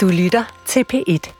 Du 0.00 0.08
lytter 0.08 0.62
til 0.66 0.84
P1. 0.92 1.32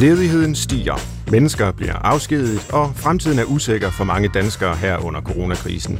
Ledigheden 0.00 0.54
stiger. 0.54 0.94
Mennesker 1.30 1.72
bliver 1.72 1.94
afskediget, 1.94 2.70
og 2.72 2.92
fremtiden 2.96 3.38
er 3.38 3.44
usikker 3.44 3.90
for 3.90 4.04
mange 4.04 4.28
danskere 4.28 4.76
her 4.76 5.04
under 5.04 5.20
coronakrisen. 5.20 5.98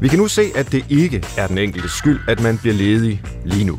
Vi 0.00 0.08
kan 0.08 0.18
nu 0.18 0.28
se, 0.28 0.42
at 0.54 0.72
det 0.72 0.86
ikke 0.90 1.24
er 1.38 1.46
den 1.46 1.58
enkelte 1.58 1.88
skyld, 1.88 2.20
at 2.28 2.42
man 2.42 2.58
bliver 2.58 2.74
ledig 2.74 3.22
lige 3.44 3.64
nu. 3.64 3.78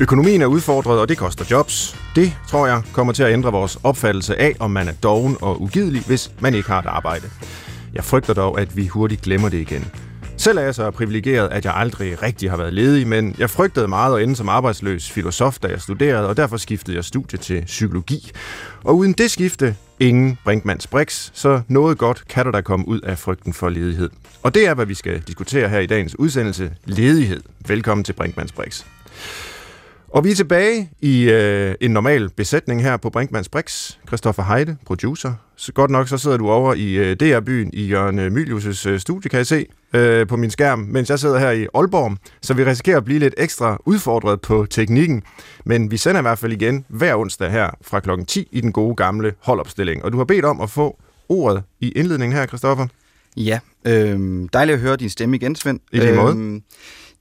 Økonomien 0.00 0.42
er 0.42 0.46
udfordret, 0.46 1.00
og 1.00 1.08
det 1.08 1.18
koster 1.18 1.44
jobs. 1.50 1.96
Det, 2.16 2.36
tror 2.48 2.66
jeg, 2.66 2.82
kommer 2.92 3.12
til 3.12 3.22
at 3.22 3.32
ændre 3.32 3.52
vores 3.52 3.78
opfattelse 3.82 4.40
af, 4.40 4.54
om 4.60 4.70
man 4.70 4.88
er 4.88 4.94
doven 5.02 5.36
og 5.40 5.62
ugidelig, 5.62 6.02
hvis 6.06 6.32
man 6.40 6.54
ikke 6.54 6.68
har 6.68 6.78
et 6.78 6.86
arbejde. 6.86 7.26
Jeg 7.94 8.04
frygter 8.04 8.34
dog, 8.34 8.60
at 8.60 8.76
vi 8.76 8.86
hurtigt 8.86 9.22
glemmer 9.22 9.48
det 9.48 9.58
igen. 9.58 9.84
Selv 10.44 10.58
er 10.58 10.62
jeg 10.62 10.74
så 10.74 10.90
privilegeret, 10.90 11.48
at 11.52 11.64
jeg 11.64 11.76
aldrig 11.76 12.22
rigtig 12.22 12.50
har 12.50 12.56
været 12.56 12.74
ledig, 12.74 13.06
men 13.06 13.34
jeg 13.38 13.50
frygtede 13.50 13.88
meget 13.88 14.16
at 14.16 14.22
ende 14.22 14.36
som 14.36 14.48
arbejdsløs 14.48 15.10
filosof, 15.10 15.58
da 15.58 15.68
jeg 15.68 15.80
studerede, 15.80 16.28
og 16.28 16.36
derfor 16.36 16.56
skiftede 16.56 16.96
jeg 16.96 17.04
studie 17.04 17.38
til 17.38 17.62
psykologi. 17.64 18.30
Og 18.84 18.96
uden 18.96 19.12
det 19.12 19.30
skifte, 19.30 19.76
ingen 20.00 20.38
Brinkmanns 20.44 20.86
Brix, 20.86 21.30
så 21.34 21.60
noget 21.68 21.98
godt 21.98 22.24
kan 22.28 22.44
der 22.44 22.50
da 22.50 22.60
komme 22.60 22.88
ud 22.88 23.00
af 23.00 23.18
frygten 23.18 23.52
for 23.52 23.68
ledighed. 23.68 24.10
Og 24.42 24.54
det 24.54 24.66
er, 24.66 24.74
hvad 24.74 24.86
vi 24.86 24.94
skal 24.94 25.20
diskutere 25.20 25.68
her 25.68 25.78
i 25.78 25.86
dagens 25.86 26.18
udsendelse, 26.18 26.72
ledighed. 26.84 27.40
Velkommen 27.68 28.04
til 28.04 28.12
Brinkmanns 28.12 28.52
Brix. 28.52 28.84
Og 30.14 30.24
vi 30.24 30.30
er 30.30 30.34
tilbage 30.34 30.90
i 31.00 31.30
øh, 31.30 31.74
en 31.80 31.90
normal 31.90 32.30
besætning 32.30 32.82
her 32.82 32.96
på 32.96 33.10
Brinkmanns 33.10 33.48
Brix. 33.48 33.92
Christoffer 34.06 34.42
Heide, 34.42 34.76
producer. 34.86 35.32
Så 35.56 35.72
godt 35.72 35.90
nok 35.90 36.08
så 36.08 36.18
sidder 36.18 36.36
du 36.36 36.50
over 36.50 36.74
i 36.74 36.92
øh, 36.92 37.16
DR-byen 37.16 37.70
i 37.72 37.86
Jørgen 37.86 38.18
øh, 38.18 38.32
Mylius' 38.32 38.88
øh, 38.88 39.00
studie, 39.00 39.28
kan 39.28 39.38
jeg 39.38 39.46
se 39.46 39.66
øh, 39.94 40.26
på 40.26 40.36
min 40.36 40.50
skærm, 40.50 40.78
mens 40.78 41.10
jeg 41.10 41.18
sidder 41.18 41.38
her 41.38 41.50
i 41.50 41.66
Aalborg. 41.74 42.16
Så 42.42 42.54
vi 42.54 42.64
risikerer 42.64 42.96
at 42.96 43.04
blive 43.04 43.18
lidt 43.18 43.34
ekstra 43.38 43.78
udfordret 43.86 44.40
på 44.40 44.66
teknikken. 44.70 45.22
Men 45.64 45.90
vi 45.90 45.96
sender 45.96 46.20
i 46.20 46.22
hvert 46.22 46.38
fald 46.38 46.52
igen 46.52 46.84
hver 46.88 47.16
onsdag 47.16 47.50
her 47.50 47.70
fra 47.82 48.00
klokken 48.00 48.26
10 48.26 48.48
i 48.52 48.60
den 48.60 48.72
gode 48.72 48.96
gamle 48.96 49.34
holdopstilling. 49.40 50.04
Og 50.04 50.12
du 50.12 50.16
har 50.16 50.24
bedt 50.24 50.44
om 50.44 50.60
at 50.60 50.70
få 50.70 50.98
ordet 51.28 51.62
i 51.80 51.88
indledningen 51.88 52.38
her, 52.38 52.46
Christoffer. 52.46 52.86
Ja, 53.36 53.58
øh, 53.86 54.48
dejligt 54.52 54.74
at 54.74 54.80
høre 54.80 54.96
din 54.96 55.10
stemme 55.10 55.36
igen, 55.36 55.56
Svend. 55.56 55.80
I 55.92 55.98
lige 55.98 56.14
måde. 56.14 56.32
Øhm, 56.32 56.62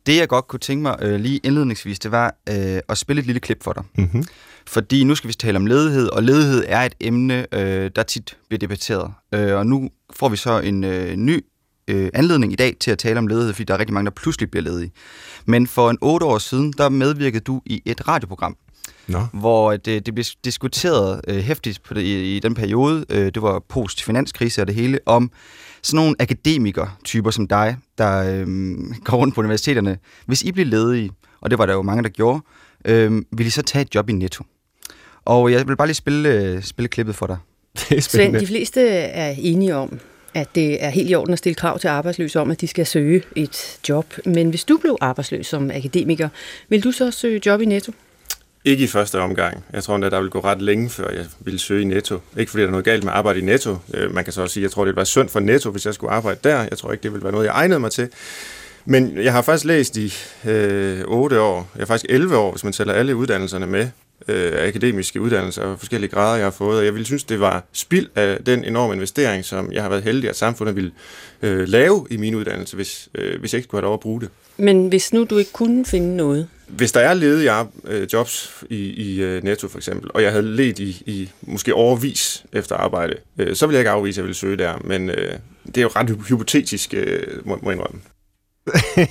det, 0.05 0.17
jeg 0.17 0.27
godt 0.27 0.47
kunne 0.47 0.59
tænke 0.59 0.81
mig 0.81 0.97
øh, 1.01 1.19
lige 1.19 1.39
indledningsvis, 1.43 1.99
det 1.99 2.11
var 2.11 2.35
øh, 2.49 2.79
at 2.89 2.97
spille 2.97 3.19
et 3.19 3.25
lille 3.25 3.39
klip 3.39 3.63
for 3.63 3.73
dig. 3.73 3.83
Mm-hmm. 3.97 4.23
Fordi 4.67 5.03
nu 5.03 5.15
skal 5.15 5.27
vi 5.27 5.33
tale 5.33 5.57
om 5.57 5.65
ledighed, 5.65 6.07
og 6.07 6.23
ledighed 6.23 6.63
er 6.67 6.81
et 6.81 6.93
emne, 6.99 7.47
øh, 7.53 7.91
der 7.95 8.03
tit 8.03 8.37
bliver 8.47 8.59
debatteret. 8.59 9.13
Øh, 9.33 9.57
og 9.57 9.65
nu 9.65 9.89
får 10.13 10.29
vi 10.29 10.37
så 10.37 10.59
en 10.59 10.83
øh, 10.83 11.15
ny 11.15 11.45
øh, 11.87 12.09
anledning 12.13 12.53
i 12.53 12.55
dag 12.55 12.75
til 12.79 12.91
at 12.91 12.97
tale 12.97 13.19
om 13.19 13.27
ledighed, 13.27 13.53
fordi 13.53 13.63
der 13.63 13.73
er 13.73 13.79
rigtig 13.79 13.93
mange, 13.93 14.05
der 14.05 14.11
pludselig 14.11 14.51
bliver 14.51 14.63
ledige. 14.63 14.91
Men 15.45 15.67
for 15.67 15.89
en 15.89 15.97
otte 16.01 16.25
år 16.25 16.37
siden, 16.37 16.73
der 16.77 16.89
medvirkede 16.89 17.43
du 17.43 17.61
i 17.65 17.81
et 17.85 18.07
radioprogram, 18.07 18.57
Nå. 19.07 19.19
hvor 19.33 19.71
det, 19.71 20.05
det 20.05 20.13
blev 20.13 20.25
diskuteret 20.45 21.21
øh, 21.27 21.37
hæftigt 21.37 21.83
på 21.83 21.93
det, 21.93 22.01
i, 22.01 22.35
i 22.35 22.39
den 22.39 22.53
periode, 22.55 23.05
øh, 23.09 23.25
det 23.25 23.41
var 23.41 23.59
post-finanskrise 23.69 24.61
og 24.61 24.67
det 24.67 24.75
hele, 24.75 24.99
om 25.05 25.31
sådan 25.83 25.95
nogle 25.95 26.15
akademiker-typer 26.19 27.31
som 27.31 27.47
dig, 27.47 27.77
der 27.97 28.17
øh, 28.17 28.47
går 29.03 29.17
rundt 29.17 29.35
på 29.35 29.41
universiteterne, 29.41 29.97
hvis 30.25 30.41
I 30.41 30.51
blev 30.51 30.65
ledige, 30.65 31.11
og 31.41 31.49
det 31.49 31.59
var 31.59 31.65
der 31.65 31.73
jo 31.73 31.81
mange, 31.81 32.03
der 32.03 32.09
gjorde, 32.09 32.41
øh, 32.85 33.11
ville 33.31 33.47
I 33.47 33.49
så 33.49 33.61
tage 33.61 33.81
et 33.81 33.95
job 33.95 34.09
i 34.09 34.13
Netto? 34.13 34.43
Og 35.25 35.51
jeg 35.51 35.67
vil 35.67 35.77
bare 35.77 35.87
lige 35.87 35.95
spille, 35.95 36.29
øh, 36.29 36.63
spille 36.63 36.87
klippet 36.87 37.15
for 37.15 37.27
dig. 37.27 37.37
Det 37.89 37.97
er 37.97 38.01
Svend, 38.01 38.35
de 38.35 38.47
fleste 38.47 38.89
er 38.89 39.35
enige 39.37 39.75
om, 39.75 39.99
at 40.33 40.55
det 40.55 40.83
er 40.83 40.89
helt 40.89 41.09
i 41.09 41.15
orden 41.15 41.33
at 41.33 41.39
stille 41.39 41.55
krav 41.55 41.79
til 41.79 41.87
arbejdsløse 41.87 42.39
om, 42.39 42.51
at 42.51 42.61
de 42.61 42.67
skal 42.67 42.85
søge 42.85 43.23
et 43.35 43.79
job. 43.89 44.13
Men 44.25 44.49
hvis 44.49 44.63
du 44.63 44.77
blev 44.77 44.97
arbejdsløs 45.01 45.47
som 45.47 45.71
akademiker, 45.71 46.29
vil 46.69 46.83
du 46.83 46.91
så 46.91 47.11
søge 47.11 47.41
job 47.45 47.61
i 47.61 47.65
Netto? 47.65 47.91
Ikke 48.65 48.83
i 48.83 48.87
første 48.87 49.19
omgang. 49.19 49.63
Jeg 49.73 49.83
tror 49.83 49.95
endda, 49.95 50.09
der 50.09 50.21
vil 50.21 50.29
gå 50.29 50.39
ret 50.39 50.61
længe, 50.61 50.89
før 50.89 51.09
jeg 51.09 51.25
ville 51.39 51.59
søge 51.59 51.81
i 51.81 51.85
Netto. 51.85 52.19
Ikke 52.37 52.49
fordi 52.49 52.61
der 52.61 52.67
er 52.67 52.71
noget 52.71 52.85
galt 52.85 53.03
med 53.03 53.11
at 53.11 53.17
arbejde 53.17 53.39
i 53.39 53.43
Netto. 53.43 53.77
Øh, 53.93 54.13
man 54.13 54.23
kan 54.23 54.33
så 54.33 54.41
også 54.41 54.53
sige, 54.53 54.61
at 54.61 54.63
jeg 54.63 54.71
tror, 54.71 54.81
det 54.83 54.87
ville 54.87 54.95
være 54.95 55.05
synd 55.05 55.29
for 55.29 55.39
Netto, 55.39 55.71
hvis 55.71 55.85
jeg 55.85 55.93
skulle 55.93 56.13
arbejde 56.13 56.39
der. 56.43 56.59
Jeg 56.69 56.77
tror 56.77 56.91
ikke, 56.91 57.03
det 57.03 57.11
ville 57.11 57.23
være 57.23 57.31
noget, 57.31 57.45
jeg 57.45 57.53
egnede 57.55 57.79
mig 57.79 57.91
til. 57.91 58.09
Men 58.85 59.17
jeg 59.23 59.33
har 59.33 59.41
faktisk 59.41 59.65
læst 59.65 59.97
i 59.97 60.13
øh, 60.45 61.01
8 61.05 61.41
år, 61.41 61.69
jeg 61.73 61.79
ja, 61.79 61.85
faktisk 61.85 62.05
11 62.09 62.37
år, 62.37 62.51
hvis 62.51 62.63
man 62.63 62.73
tæller 62.73 62.93
alle 62.93 63.15
uddannelserne 63.15 63.67
med, 63.67 63.89
øh, 64.27 64.67
akademiske 64.67 65.21
uddannelser 65.21 65.61
og 65.61 65.79
forskellige 65.79 66.11
grader, 66.11 66.35
jeg 66.35 66.45
har 66.45 66.51
fået. 66.51 66.79
Og 66.79 66.85
jeg 66.85 66.93
ville 66.93 67.05
synes, 67.05 67.23
det 67.23 67.39
var 67.39 67.63
spild 67.73 68.07
af 68.15 68.37
den 68.45 68.63
enorme 68.65 68.93
investering, 68.93 69.45
som 69.45 69.71
jeg 69.71 69.81
har 69.81 69.89
været 69.89 70.03
heldig, 70.03 70.29
at 70.29 70.35
samfundet 70.35 70.75
ville 70.75 70.91
øh, 71.41 71.67
lave 71.67 72.07
i 72.09 72.17
min 72.17 72.35
uddannelse, 72.35 72.75
hvis, 72.75 73.09
øh, 73.15 73.39
hvis 73.39 73.53
jeg 73.53 73.57
ikke 73.57 73.67
skulle 73.67 73.81
have 73.81 73.85
lov 73.87 73.93
at 73.93 73.99
bruge 73.99 74.21
det. 74.21 74.29
Men 74.57 74.87
hvis 74.87 75.13
nu 75.13 75.23
du 75.23 75.37
ikke 75.37 75.51
kunne 75.51 75.85
finde 75.85 76.15
noget, 76.15 76.47
Hvis 76.67 76.91
der 76.91 76.99
er 76.99 77.13
ledige 77.13 77.51
øh, 77.87 78.07
jobs 78.13 78.63
i, 78.69 78.75
i 78.75 79.21
øh, 79.21 79.43
Netto 79.43 79.67
for 79.67 79.77
eksempel, 79.77 80.09
og 80.13 80.23
jeg 80.23 80.31
havde 80.31 80.55
let 80.55 80.79
i, 80.79 81.03
i 81.05 81.29
måske 81.41 81.73
overvis 81.73 82.43
efter 82.53 82.75
arbejde, 82.75 83.13
øh, 83.37 83.55
så 83.55 83.67
vil 83.67 83.73
jeg 83.73 83.79
ikke 83.81 83.89
afvise, 83.91 84.15
at 84.15 84.17
jeg 84.23 84.27
vil 84.27 84.35
søge 84.35 84.57
der. 84.57 84.77
Men 84.83 85.09
øh, 85.09 85.33
det 85.65 85.77
er 85.77 85.81
jo 85.81 85.89
ret 85.95 86.09
hy- 86.09 86.27
hypotetisk, 86.29 86.93
øh, 86.93 87.23
må, 87.45 87.59
må 87.61 87.71
jeg 87.71 87.77
indrømme. 87.79 87.99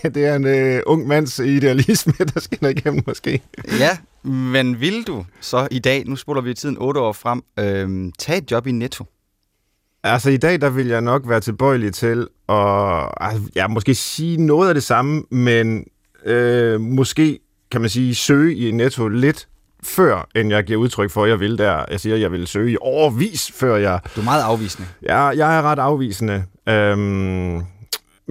det 0.15 0.27
er 0.27 0.35
en 0.37 0.47
øh, 0.47 0.83
ung 0.87 1.07
mands 1.07 1.39
idealisme, 1.39 2.13
der 2.35 2.41
skinner 2.41 2.69
igennem 2.69 3.03
måske. 3.07 3.43
Ja, 3.79 3.97
men 4.25 4.81
vil 4.81 5.07
du 5.07 5.25
så 5.41 5.69
i 5.71 5.79
dag, 5.79 6.05
nu 6.07 6.17
spoler 6.17 6.41
vi 6.41 6.55
tiden 6.55 6.77
otte 6.81 7.01
år 7.01 7.13
frem, 7.13 7.43
øh, 7.59 8.13
tage 8.19 8.39
et 8.39 8.51
job 8.51 8.67
i 8.67 8.73
Netto? 8.73 9.05
Altså 10.05 10.31
i 10.31 10.37
dag, 10.37 10.61
der 10.61 10.71
vil 10.71 10.87
jeg 10.87 11.01
nok 11.01 11.23
være 11.29 11.41
tilbøjelig 11.41 11.95
til 11.95 12.29
at 12.49 13.09
altså, 13.21 13.43
ja, 13.55 13.69
måske 13.69 13.95
sige 13.95 14.37
noget 14.37 14.69
af 14.69 14.75
det 14.75 14.83
samme, 14.83 15.23
men 15.31 15.85
øh, 16.25 16.81
måske 16.81 17.39
kan 17.71 17.81
man 17.81 17.91
sige 17.91 18.15
søge 18.15 18.57
i 18.57 18.71
Netto 18.71 19.09
lidt 19.09 19.49
før, 19.83 20.29
end 20.35 20.51
jeg 20.51 20.65
giver 20.65 20.81
udtryk 20.81 21.11
for, 21.11 21.25
at 21.25 21.31
jeg 21.31 21.41
vil 21.41 21.59
der. 21.59 21.85
Jeg 21.91 22.01
siger, 22.01 22.15
at 22.15 22.21
jeg 22.21 22.33
vil 22.33 22.47
søge 22.47 22.73
i 22.73 22.77
overvis, 22.81 23.53
før 23.55 23.77
jeg 23.77 24.01
Du 24.17 24.21
er 24.21 24.25
meget 24.25 24.43
afvisende. 24.43 24.89
Jeg, 25.03 25.33
jeg 25.37 25.59
er 25.59 25.63
ret 25.63 25.79
afvisende. 25.79 26.45
Øhm, 26.69 27.57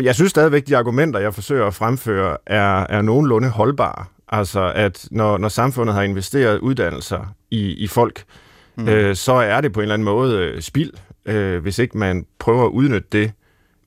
jeg 0.01 0.15
synes 0.15 0.29
stadigvæk, 0.29 0.67
de 0.67 0.77
argumenter, 0.77 1.19
jeg 1.19 1.33
forsøger 1.33 1.67
at 1.67 1.73
fremføre, 1.73 2.37
er, 2.45 2.85
er 2.89 3.01
nogenlunde 3.01 3.49
holdbare. 3.49 4.05
Altså, 4.31 4.71
at 4.75 5.07
når, 5.11 5.37
når 5.37 5.49
samfundet 5.49 5.95
har 5.95 6.01
investeret 6.01 6.59
uddannelser 6.59 7.35
i, 7.51 7.73
i 7.73 7.87
folk, 7.87 8.23
mm. 8.75 8.87
øh, 8.87 9.15
så 9.15 9.33
er 9.33 9.61
det 9.61 9.73
på 9.73 9.79
en 9.79 9.81
eller 9.81 9.93
anden 9.93 10.05
måde 10.05 10.37
øh, 10.37 10.61
spild, 10.61 10.91
øh, 11.25 11.61
hvis 11.61 11.79
ikke 11.79 11.97
man 11.97 12.25
prøver 12.39 12.65
at 12.65 12.69
udnytte 12.69 13.07
det 13.11 13.31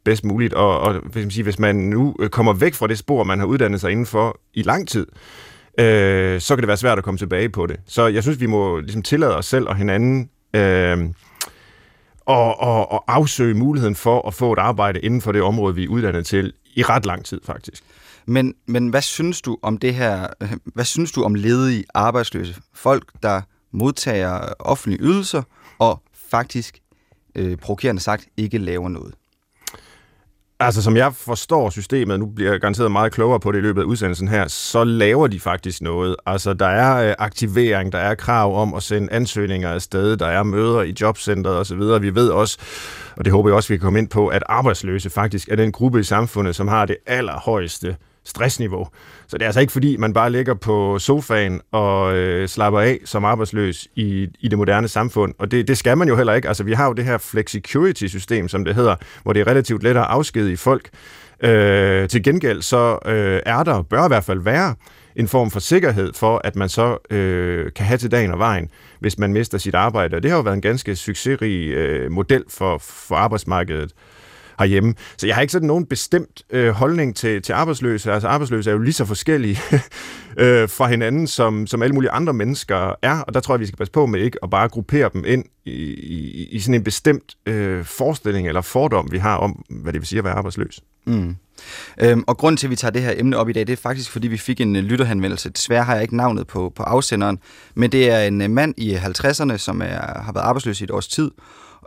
bedst 0.04 0.25
muligt. 0.25 0.54
Og, 0.54 0.81
og 0.81 0.94
hvis, 0.94 1.25
man 1.25 1.31
siger, 1.31 1.44
hvis 1.44 1.59
man 1.59 1.77
nu 1.77 2.16
øh, 2.21 2.28
kommer 2.28 2.53
væk 2.53 2.75
fra 2.75 2.87
det 2.87 2.99
spor, 2.99 3.25
man 3.25 3.38
har 3.38 3.47
uddannet 3.47 3.81
sig 3.81 3.91
indenfor 3.91 4.41
i 4.54 4.62
lang 4.62 4.88
tid, 4.88 5.06
øh, 5.78 6.41
så 6.41 6.54
kan 6.54 6.62
det 6.62 6.69
være 6.69 6.77
svært 6.77 6.99
at 6.99 7.04
komme 7.04 7.19
tilbage 7.19 7.49
på 7.49 7.66
det. 7.66 7.81
Så 7.87 8.06
jeg 8.06 8.22
synes, 8.22 8.41
vi 8.41 8.47
må 8.47 8.81
ligesom 8.81 9.03
tillade 9.03 9.37
os 9.37 9.47
selv 9.47 9.69
og 9.69 9.77
hinanden 9.77 10.31
øh, 10.54 10.99
og, 12.27 12.60
og, 12.60 12.93
og 12.93 13.04
afsøge 13.09 13.54
muligheden 13.54 13.94
for 13.94 14.28
at 14.28 14.34
få 14.34 14.53
et 14.53 14.59
arbejde 14.59 15.00
inden 15.00 15.21
for 15.21 15.33
det 15.33 15.43
område, 15.43 15.75
vi 15.75 15.84
er 15.84 15.88
uddannet 15.88 16.27
til 16.27 16.53
i 16.75 16.83
ret 16.83 17.06
lang 17.06 17.25
tid 17.25 17.41
faktisk. 17.44 17.84
Men, 18.26 18.54
men 18.66 18.88
hvad 18.88 19.02
synes 19.02 19.42
du 19.42 19.58
om 19.62 19.78
det 19.78 19.94
her, 19.94 20.26
hvad 20.74 20.84
synes 20.84 21.12
du 21.12 21.22
om 21.22 21.34
ledige 21.34 21.84
arbejdsløse? 21.94 22.54
Folk, 22.74 23.12
der 23.22 23.42
modtager 23.72 24.52
offentlige 24.58 25.02
ydelser 25.02 25.42
og 25.78 26.02
faktisk, 26.30 26.78
øh, 27.34 27.56
provokerende 27.56 28.02
sagt, 28.02 28.26
ikke 28.36 28.58
laver 28.58 28.88
noget. 28.88 29.14
Altså, 30.60 30.82
som 30.82 30.96
jeg 30.96 31.14
forstår 31.14 31.70
systemet, 31.70 32.18
nu 32.18 32.26
bliver 32.26 32.50
jeg 32.50 32.60
garanteret 32.60 32.92
meget 32.92 33.12
klogere 33.12 33.40
på 33.40 33.52
det 33.52 33.58
i 33.58 33.60
løbet 33.60 33.80
af 33.80 33.84
udsendelsen 33.84 34.28
her, 34.28 34.48
så 34.48 34.84
laver 34.84 35.26
de 35.26 35.41
faktisk 35.41 35.82
noget. 35.82 36.16
Altså, 36.26 36.54
der 36.54 36.66
er 36.66 37.08
øh, 37.08 37.14
aktivering, 37.18 37.92
der 37.92 37.98
er 37.98 38.14
krav 38.14 38.62
om 38.62 38.74
at 38.74 38.82
sende 38.82 39.12
ansøgninger 39.12 39.70
afsted, 39.70 40.16
der 40.16 40.26
er 40.26 40.42
møder 40.42 40.82
i 40.82 40.94
jobcentret 41.00 41.56
osv. 41.56 42.02
Vi 42.02 42.14
ved 42.14 42.28
også, 42.28 42.58
og 43.16 43.24
det 43.24 43.32
håber 43.32 43.48
jeg 43.48 43.56
også, 43.56 43.68
vi 43.68 43.76
kan 43.76 43.82
komme 43.82 43.98
ind 43.98 44.08
på, 44.08 44.28
at 44.28 44.42
arbejdsløse 44.46 45.10
faktisk 45.10 45.48
er 45.48 45.56
den 45.56 45.72
gruppe 45.72 46.00
i 46.00 46.02
samfundet, 46.02 46.56
som 46.56 46.68
har 46.68 46.86
det 46.86 46.96
allerhøjeste 47.06 47.97
stressniveau. 48.24 48.88
Så 49.26 49.38
det 49.38 49.42
er 49.42 49.47
altså 49.47 49.60
ikke 49.60 49.72
fordi, 49.72 49.97
man 49.97 50.12
bare 50.12 50.30
ligger 50.30 50.54
på 50.54 50.98
sofaen 50.98 51.60
og 51.72 52.16
øh, 52.16 52.48
slapper 52.48 52.80
af 52.80 52.98
som 53.04 53.24
arbejdsløs 53.24 53.88
i, 53.94 54.28
i 54.41 54.48
det 54.48 54.59
moderne 54.59 54.88
samfund. 54.88 55.34
Og 55.38 55.50
det, 55.50 55.68
det 55.68 55.78
skal 55.78 55.98
man 55.98 56.09
jo 56.09 56.16
heller 56.16 56.34
ikke. 56.34 56.48
Altså 56.48 56.65
vi 56.65 56.72
har 56.72 56.86
jo 56.86 56.92
det 56.92 57.04
her 57.04 57.18
flexicurity-system, 57.18 58.48
som 58.48 58.65
det 58.65 58.74
hedder, 58.74 58.97
hvor 59.22 59.32
det 59.32 59.41
er 59.41 59.47
relativt 59.47 59.82
let 59.82 59.97
at 59.97 60.06
afskedige 60.09 60.56
folk. 60.56 60.91
Øh, 61.41 62.09
til 62.09 62.22
gengæld 62.22 62.62
så 62.62 62.98
øh, 63.06 63.41
er 63.47 63.62
der, 63.62 63.82
bør 63.82 64.04
i 64.04 64.09
hvert 64.09 64.24
fald 64.24 64.41
være, 64.41 64.74
en 65.16 65.28
form 65.28 65.50
for 65.50 65.60
sikkerhed 65.60 66.12
for, 66.15 66.41
at 66.44 66.56
man 66.56 66.68
så 66.68 66.98
øh, 67.10 67.72
kan 67.72 67.86
have 67.86 67.98
til 67.98 68.10
dagen 68.10 68.30
og 68.30 68.38
vejen, 68.38 68.70
hvis 69.00 69.18
man 69.18 69.32
mister 69.32 69.59
sit 69.59 69.74
arbejde. 69.74 70.16
Og 70.16 70.22
det 70.22 70.30
har 70.30 70.38
jo 70.38 70.42
været 70.42 70.54
en 70.54 70.60
ganske 70.60 70.97
succesrig 70.97 71.68
øh, 71.68 72.12
model 72.12 72.44
for, 72.48 72.78
for 72.78 73.15
arbejdsmarkedet 73.16 73.92
herhjemme. 74.59 74.95
Så 75.16 75.27
jeg 75.27 75.36
har 75.36 75.42
ikke 75.42 75.53
sådan 75.53 75.66
nogen 75.66 75.86
bestemt 75.86 76.42
øh, 76.51 76.71
holdning 76.71 77.16
til, 77.16 77.42
til 77.42 77.53
arbejdsløse. 77.53 78.12
Altså 78.12 78.28
arbejdsløse 78.28 78.71
er 78.71 78.74
jo 78.74 78.80
lige 78.80 78.92
så 78.92 79.04
forskellige 79.04 79.59
øh, 80.39 80.68
fra 80.68 80.89
hinanden, 80.89 81.27
som, 81.27 81.66
som 81.66 81.83
alle 81.83 81.95
mulige 81.95 82.10
andre 82.10 82.33
mennesker 82.33 82.95
er, 83.03 83.21
og 83.21 83.34
der 83.34 83.41
tror 83.41 83.54
jeg, 83.54 83.60
vi 83.60 83.66
skal 83.66 83.77
passe 83.77 83.92
på 83.92 84.06
med 84.06 84.21
ikke 84.21 84.39
at 84.42 84.51
bare 84.51 84.68
gruppere 84.68 85.10
dem 85.12 85.24
ind 85.27 85.45
i, 85.65 85.71
i, 85.71 86.48
i 86.51 86.60
sådan 86.60 86.74
en 86.74 86.84
bestemt 86.84 87.34
øh, 87.47 87.84
forestilling 87.84 88.48
eller 88.48 88.60
fordom, 88.60 89.12
vi 89.12 89.18
har 89.18 89.36
om, 89.36 89.65
hvad 89.71 89.92
det 89.92 90.01
vil 90.01 90.09
sige 90.09 90.18
at 90.18 90.24
være 90.24 90.34
arbejdsløs. 90.34 90.80
Mm. 91.06 91.36
Øhm, 92.01 92.24
og 92.27 92.36
grunden 92.36 92.56
til, 92.56 92.66
at 92.66 92.71
vi 92.71 92.77
tager 92.77 92.92
det 92.92 93.03
her 93.03 93.12
emne 93.16 93.36
op 93.36 93.48
i 93.48 93.53
dag, 93.53 93.66
det 93.66 93.72
er 93.72 93.77
faktisk, 93.77 94.10
fordi 94.10 94.28
vi 94.28 94.36
fik 94.36 94.60
en 94.60 94.77
øh, 94.77 94.83
lytterhenvendelse. 94.83 95.51
Desværre 95.51 95.84
har 95.84 95.95
jeg 95.95 96.03
ikke 96.03 96.16
navnet 96.16 96.47
på, 96.47 96.72
på 96.77 96.83
afsenderen, 96.83 97.39
men 97.74 97.92
det 97.92 98.10
er 98.10 98.21
en 98.21 98.42
øh, 98.42 98.51
mand 98.51 98.74
i 98.77 98.95
50'erne, 98.95 99.56
som 99.56 99.83
er, 99.83 100.22
har 100.22 100.33
været 100.33 100.45
arbejdsløs 100.45 100.80
i 100.80 100.84
et 100.84 100.91
års 100.91 101.09
tid, 101.09 101.30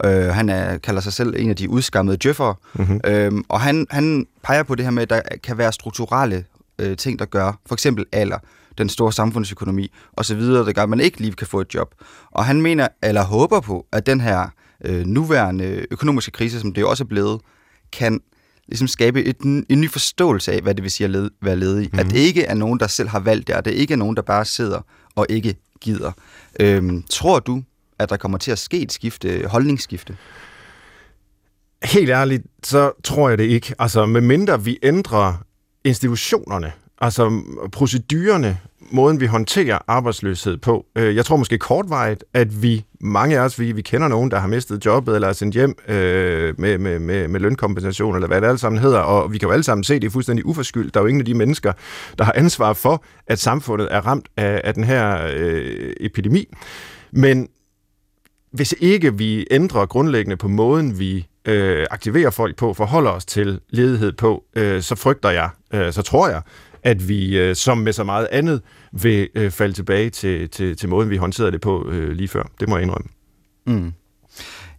Øh, 0.05 0.25
han 0.25 0.49
er, 0.49 0.77
kalder 0.77 1.01
sig 1.01 1.13
selv 1.13 1.33
en 1.37 1.49
af 1.49 1.55
de 1.55 1.69
udskammede 1.69 2.17
djøffere, 2.17 2.55
mm-hmm. 2.73 3.01
øhm, 3.05 3.43
og 3.49 3.61
han, 3.61 3.87
han 3.89 4.27
peger 4.43 4.63
på 4.63 4.75
det 4.75 4.85
her 4.85 4.91
med, 4.91 5.03
at 5.03 5.09
der 5.09 5.21
kan 5.43 5.57
være 5.57 5.73
strukturelle 5.73 6.45
øh, 6.79 6.97
ting, 6.97 7.19
der 7.19 7.25
gør, 7.25 7.59
for 7.65 7.75
eksempel 7.75 8.05
alder, 8.11 8.37
den 8.77 8.89
store 8.89 9.13
samfundsøkonomi 9.13 9.91
osv., 10.13 10.41
der 10.41 10.71
gør, 10.71 10.83
at 10.83 10.89
man 10.89 10.99
ikke 10.99 11.21
lige 11.21 11.33
kan 11.33 11.47
få 11.47 11.61
et 11.61 11.73
job. 11.73 11.93
Og 12.31 12.45
han 12.45 12.61
mener, 12.61 12.87
eller 13.03 13.23
håber 13.23 13.59
på, 13.59 13.85
at 13.91 14.05
den 14.05 14.21
her 14.21 14.47
øh, 14.85 15.05
nuværende 15.05 15.85
økonomiske 15.91 16.31
krise, 16.31 16.59
som 16.59 16.73
det 16.73 16.81
jo 16.81 16.89
også 16.89 17.03
er 17.03 17.07
blevet, 17.07 17.41
kan 17.91 18.21
ligesom 18.67 18.87
skabe 18.87 19.23
et, 19.23 19.37
en 19.69 19.81
ny 19.81 19.89
forståelse 19.89 20.51
af, 20.51 20.61
hvad 20.61 20.75
det 20.75 20.83
vil 20.83 20.91
sige 20.91 21.05
at 21.05 21.11
led, 21.11 21.29
være 21.41 21.55
ledig. 21.55 21.85
Mm-hmm. 21.85 21.99
At 21.99 22.05
det 22.05 22.17
ikke 22.17 22.43
er 22.43 22.53
nogen, 22.53 22.79
der 22.79 22.87
selv 22.87 23.09
har 23.09 23.19
valgt 23.19 23.47
det, 23.47 23.55
og 23.55 23.65
det 23.65 23.71
ikke 23.71 23.93
er 23.93 23.97
nogen, 23.97 24.15
der 24.15 24.21
bare 24.21 24.45
sidder 24.45 24.81
og 25.15 25.25
ikke 25.29 25.55
gider. 25.81 26.11
Øhm, 26.59 27.03
tror 27.09 27.39
du, 27.39 27.63
at 27.99 28.09
der 28.09 28.17
kommer 28.17 28.37
til 28.37 28.51
at 28.51 28.59
ske 28.59 28.79
et 28.79 28.91
skifte, 28.91 29.47
holdningsskifte? 29.47 30.17
Helt 31.83 32.09
ærligt, 32.09 32.43
så 32.63 32.91
tror 33.03 33.29
jeg 33.29 33.37
det 33.37 33.43
ikke. 33.43 33.75
Altså, 33.79 34.05
medmindre 34.05 34.63
vi 34.63 34.79
ændrer 34.83 35.33
institutionerne, 35.83 36.71
altså 37.01 37.41
procedurerne, 37.71 38.57
måden 38.91 39.19
vi 39.19 39.25
håndterer 39.25 39.79
arbejdsløshed 39.87 40.57
på. 40.57 40.85
Øh, 40.95 41.15
jeg 41.15 41.25
tror 41.25 41.37
måske 41.37 41.57
kortvejet, 41.57 42.23
at 42.33 42.63
vi, 42.63 42.85
mange 43.01 43.39
af 43.39 43.41
os, 43.41 43.59
vi, 43.59 43.71
vi 43.71 43.81
kender 43.81 44.07
nogen, 44.07 44.31
der 44.31 44.39
har 44.39 44.47
mistet 44.47 44.85
jobbet 44.85 45.15
eller 45.15 45.27
er 45.27 45.33
sendt 45.33 45.55
hjem 45.55 45.75
øh, 45.87 46.59
med, 46.59 46.77
med, 46.77 46.99
med, 46.99 47.27
med 47.27 47.39
lønkompensation, 47.39 48.15
eller 48.15 48.27
hvad 48.27 48.41
det 48.41 48.47
alt 48.47 48.59
sammen 48.59 48.81
hedder, 48.81 48.99
og 48.99 49.33
vi 49.33 49.37
kan 49.37 49.47
jo 49.47 49.53
alle 49.53 49.63
sammen 49.63 49.83
se, 49.83 49.93
det 49.93 50.03
er 50.03 50.09
fuldstændig 50.09 50.45
uforskyldt. 50.45 50.93
Der 50.93 50.99
er 50.99 51.03
jo 51.03 51.07
ingen 51.07 51.21
af 51.21 51.25
de 51.25 51.33
mennesker, 51.33 51.73
der 52.17 52.23
har 52.23 52.33
ansvar 52.35 52.73
for, 52.73 53.03
at 53.27 53.39
samfundet 53.39 53.87
er 53.91 54.01
ramt 54.01 54.27
af, 54.37 54.61
af 54.63 54.73
den 54.73 54.83
her 54.83 55.27
øh, 55.35 55.93
epidemi. 55.99 56.45
Men 57.11 57.47
hvis 58.51 58.75
ikke 58.79 59.17
vi 59.17 59.47
ændrer 59.51 59.85
grundlæggende 59.85 60.37
på 60.37 60.47
måden, 60.47 60.99
vi 60.99 61.27
øh, 61.45 61.85
aktiverer 61.91 62.29
folk 62.29 62.55
på, 62.55 62.73
forholder 62.73 63.11
os 63.11 63.25
til 63.25 63.59
ledighed 63.69 64.11
på, 64.11 64.43
øh, 64.55 64.81
så 64.81 64.95
frygter 64.95 65.29
jeg, 65.29 65.49
øh, 65.73 65.93
så 65.93 66.01
tror 66.01 66.29
jeg, 66.29 66.41
at 66.83 67.09
vi, 67.09 67.37
øh, 67.37 67.55
som 67.55 67.77
med 67.77 67.93
så 67.93 68.03
meget 68.03 68.27
andet, 68.31 68.61
vil 68.91 69.29
øh, 69.35 69.51
falde 69.51 69.73
tilbage 69.73 70.09
til, 70.09 70.49
til, 70.49 70.77
til 70.77 70.89
måden, 70.89 71.09
vi 71.09 71.17
håndterede 71.17 71.51
det 71.51 71.61
på 71.61 71.89
øh, 71.89 72.11
lige 72.11 72.27
før. 72.27 72.43
Det 72.59 72.69
må 72.69 72.75
jeg 72.75 72.83
indrømme. 72.83 73.07
Mm. 73.67 73.93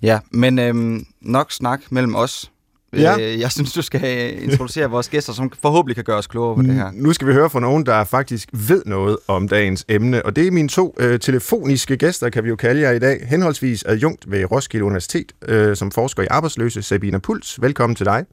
Ja, 0.02 0.18
men 0.30 0.58
øh, 0.58 1.00
nok 1.20 1.52
snak 1.52 1.80
mellem 1.90 2.14
os. 2.14 2.50
Ja. 2.92 3.18
Øh, 3.20 3.40
jeg 3.40 3.52
synes, 3.52 3.72
du 3.72 3.82
skal 3.82 4.34
introducere 4.42 4.90
vores 4.90 5.08
gæster, 5.08 5.32
som 5.32 5.52
forhåbentlig 5.62 5.94
kan 5.94 6.04
gøre 6.04 6.16
os 6.16 6.26
klogere 6.26 6.56
på 6.56 6.62
det 6.62 6.74
her. 6.74 6.90
Nu 6.94 7.12
skal 7.12 7.28
vi 7.28 7.32
høre 7.32 7.50
fra 7.50 7.60
nogen, 7.60 7.86
der 7.86 8.04
faktisk 8.04 8.48
ved 8.68 8.82
noget 8.86 9.16
om 9.28 9.48
dagens 9.48 9.84
emne, 9.88 10.26
og 10.26 10.36
det 10.36 10.46
er 10.46 10.50
mine 10.50 10.68
to 10.68 10.96
øh, 11.00 11.20
telefoniske 11.20 11.96
gæster, 11.96 12.30
kan 12.30 12.44
vi 12.44 12.48
jo 12.48 12.56
kalde 12.56 12.80
jer 12.80 12.90
i 12.90 12.98
dag. 12.98 13.26
Henholdsvis 13.26 13.84
adjunkt 13.84 14.30
ved 14.30 14.50
Roskilde 14.50 14.84
Universitet, 14.84 15.32
øh, 15.48 15.76
som 15.76 15.90
forsker 15.90 16.22
i 16.22 16.26
arbejdsløse, 16.30 16.82
Sabina 16.82 17.18
Puls. 17.18 17.62
Velkommen 17.62 17.96
til 17.96 18.06
dig. 18.06 18.24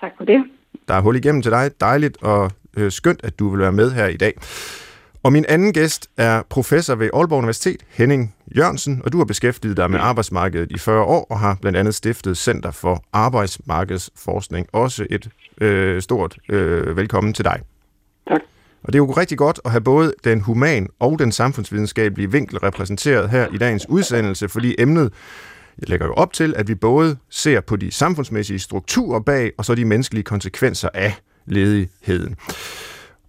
Tak 0.00 0.10
for 0.18 0.24
det. 0.24 0.40
Der 0.88 0.94
er 0.94 1.00
hul 1.00 1.16
igennem 1.16 1.42
til 1.42 1.50
dig. 1.50 1.70
Dejligt 1.80 2.22
og 2.22 2.50
øh, 2.76 2.92
skønt, 2.92 3.20
at 3.24 3.38
du 3.38 3.48
vil 3.48 3.60
være 3.60 3.72
med 3.72 3.90
her 3.90 4.06
i 4.06 4.16
dag. 4.16 4.32
Og 5.22 5.32
min 5.32 5.44
anden 5.48 5.72
gæst 5.72 6.10
er 6.16 6.42
professor 6.50 6.94
ved 6.94 7.10
Aalborg 7.14 7.38
Universitet, 7.38 7.82
Henning 7.88 8.34
Jørgensen, 8.56 9.02
og 9.04 9.12
du 9.12 9.18
har 9.18 9.24
beskæftiget 9.24 9.76
dig 9.76 9.90
med 9.90 10.00
arbejdsmarkedet 10.00 10.72
i 10.72 10.78
40 10.78 11.02
år 11.02 11.26
og 11.30 11.38
har 11.38 11.58
blandt 11.60 11.78
andet 11.78 11.94
stiftet 11.94 12.36
Center 12.36 12.70
for 12.70 13.04
Arbejdsmarkedsforskning. 13.12 14.66
Også 14.72 15.06
et 15.10 15.28
øh, 15.60 16.02
stort 16.02 16.38
øh, 16.48 16.96
velkommen 16.96 17.32
til 17.32 17.44
dig. 17.44 17.60
Tak. 18.28 18.40
Og 18.82 18.92
det 18.92 18.94
er 18.94 19.02
jo 19.02 19.12
rigtig 19.12 19.38
godt 19.38 19.60
at 19.64 19.70
have 19.70 19.80
både 19.80 20.14
den 20.24 20.40
human 20.40 20.88
og 20.98 21.18
den 21.18 21.32
samfundsvidenskabelige 21.32 22.32
vinkel 22.32 22.58
repræsenteret 22.58 23.30
her 23.30 23.46
i 23.54 23.58
dagens 23.58 23.88
udsendelse, 23.88 24.48
fordi 24.48 24.74
emnet 24.78 25.12
jeg 25.78 25.88
lægger 25.88 26.06
jo 26.06 26.12
op 26.12 26.32
til, 26.32 26.54
at 26.56 26.68
vi 26.68 26.74
både 26.74 27.16
ser 27.30 27.60
på 27.60 27.76
de 27.76 27.90
samfundsmæssige 27.90 28.58
strukturer 28.58 29.20
bag, 29.20 29.52
og 29.58 29.64
så 29.64 29.74
de 29.74 29.84
menneskelige 29.84 30.24
konsekvenser 30.24 30.88
af 30.94 31.14
ledigheden. 31.46 32.36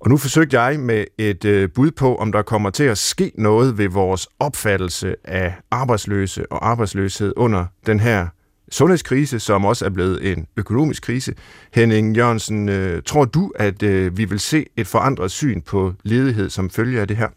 Og 0.04 0.10
nu 0.10 0.18
forsøgte 0.18 0.60
jeg 0.60 0.80
med 0.80 1.06
et 1.18 1.46
øh, 1.46 1.70
bud 1.76 1.92
på, 1.92 2.16
om 2.16 2.32
der 2.32 2.42
kommer 2.42 2.70
til 2.70 2.84
at 2.84 2.98
ske 2.98 3.32
noget 3.38 3.78
ved 3.78 3.90
vores 3.90 4.28
opfattelse 4.40 5.16
af 5.24 5.54
arbejdsløse 5.72 6.52
og 6.52 6.70
arbejdsløshed 6.72 7.34
under 7.38 7.66
den 7.86 8.00
her 8.00 8.28
sundhedskrise, 8.72 9.40
som 9.40 9.66
også 9.66 9.86
er 9.86 9.90
blevet 9.90 10.32
en 10.32 10.48
økonomisk 10.58 11.04
krise. 11.04 11.32
Henning 11.74 12.18
Jørgensen, 12.18 12.70
øh, 12.70 13.02
tror 13.06 13.26
du, 13.26 13.52
at 13.56 13.84
øh, 13.84 14.18
vi 14.18 14.26
vil 14.26 14.40
se 14.40 14.66
et 14.78 14.88
forandret 14.88 15.32
syn 15.32 15.62
på 15.72 15.92
ledighed 16.04 16.50
som 16.50 16.70
følge 16.70 17.02
af 17.02 17.08
det 17.08 17.18
her? 17.18 17.30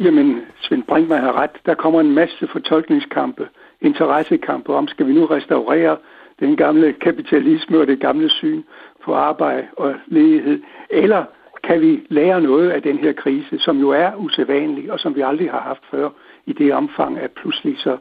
Jamen, 0.00 0.40
Svend 0.60 0.82
Brinkmann 0.88 1.24
har 1.24 1.32
ret. 1.42 1.56
Der 1.66 1.74
kommer 1.74 2.00
en 2.00 2.14
masse 2.14 2.48
fortolkningskampe, 2.52 3.44
interessekampe 3.80 4.74
om, 4.74 4.88
skal 4.88 5.06
vi 5.06 5.12
nu 5.12 5.26
restaurere 5.26 5.96
den 6.40 6.56
gamle 6.56 6.92
kapitalisme 6.92 7.78
og 7.80 7.86
det 7.86 8.00
gamle 8.00 8.30
syn 8.30 8.62
på 9.04 9.14
arbejde 9.14 9.66
og 9.76 9.94
ledighed, 10.06 10.62
eller 10.90 11.24
kan 11.62 11.80
vi 11.80 12.02
lære 12.08 12.40
noget 12.40 12.70
af 12.70 12.82
den 12.82 12.98
her 12.98 13.12
krise, 13.12 13.58
som 13.58 13.78
jo 13.78 13.90
er 13.90 14.10
usædvanlig, 14.16 14.92
og 14.92 15.00
som 15.00 15.16
vi 15.16 15.20
aldrig 15.20 15.50
har 15.50 15.60
haft 15.60 15.82
før, 15.90 16.08
i 16.46 16.52
det 16.52 16.74
omfang, 16.74 17.18
at 17.18 17.30
pludselig 17.30 17.78
så 17.78 17.96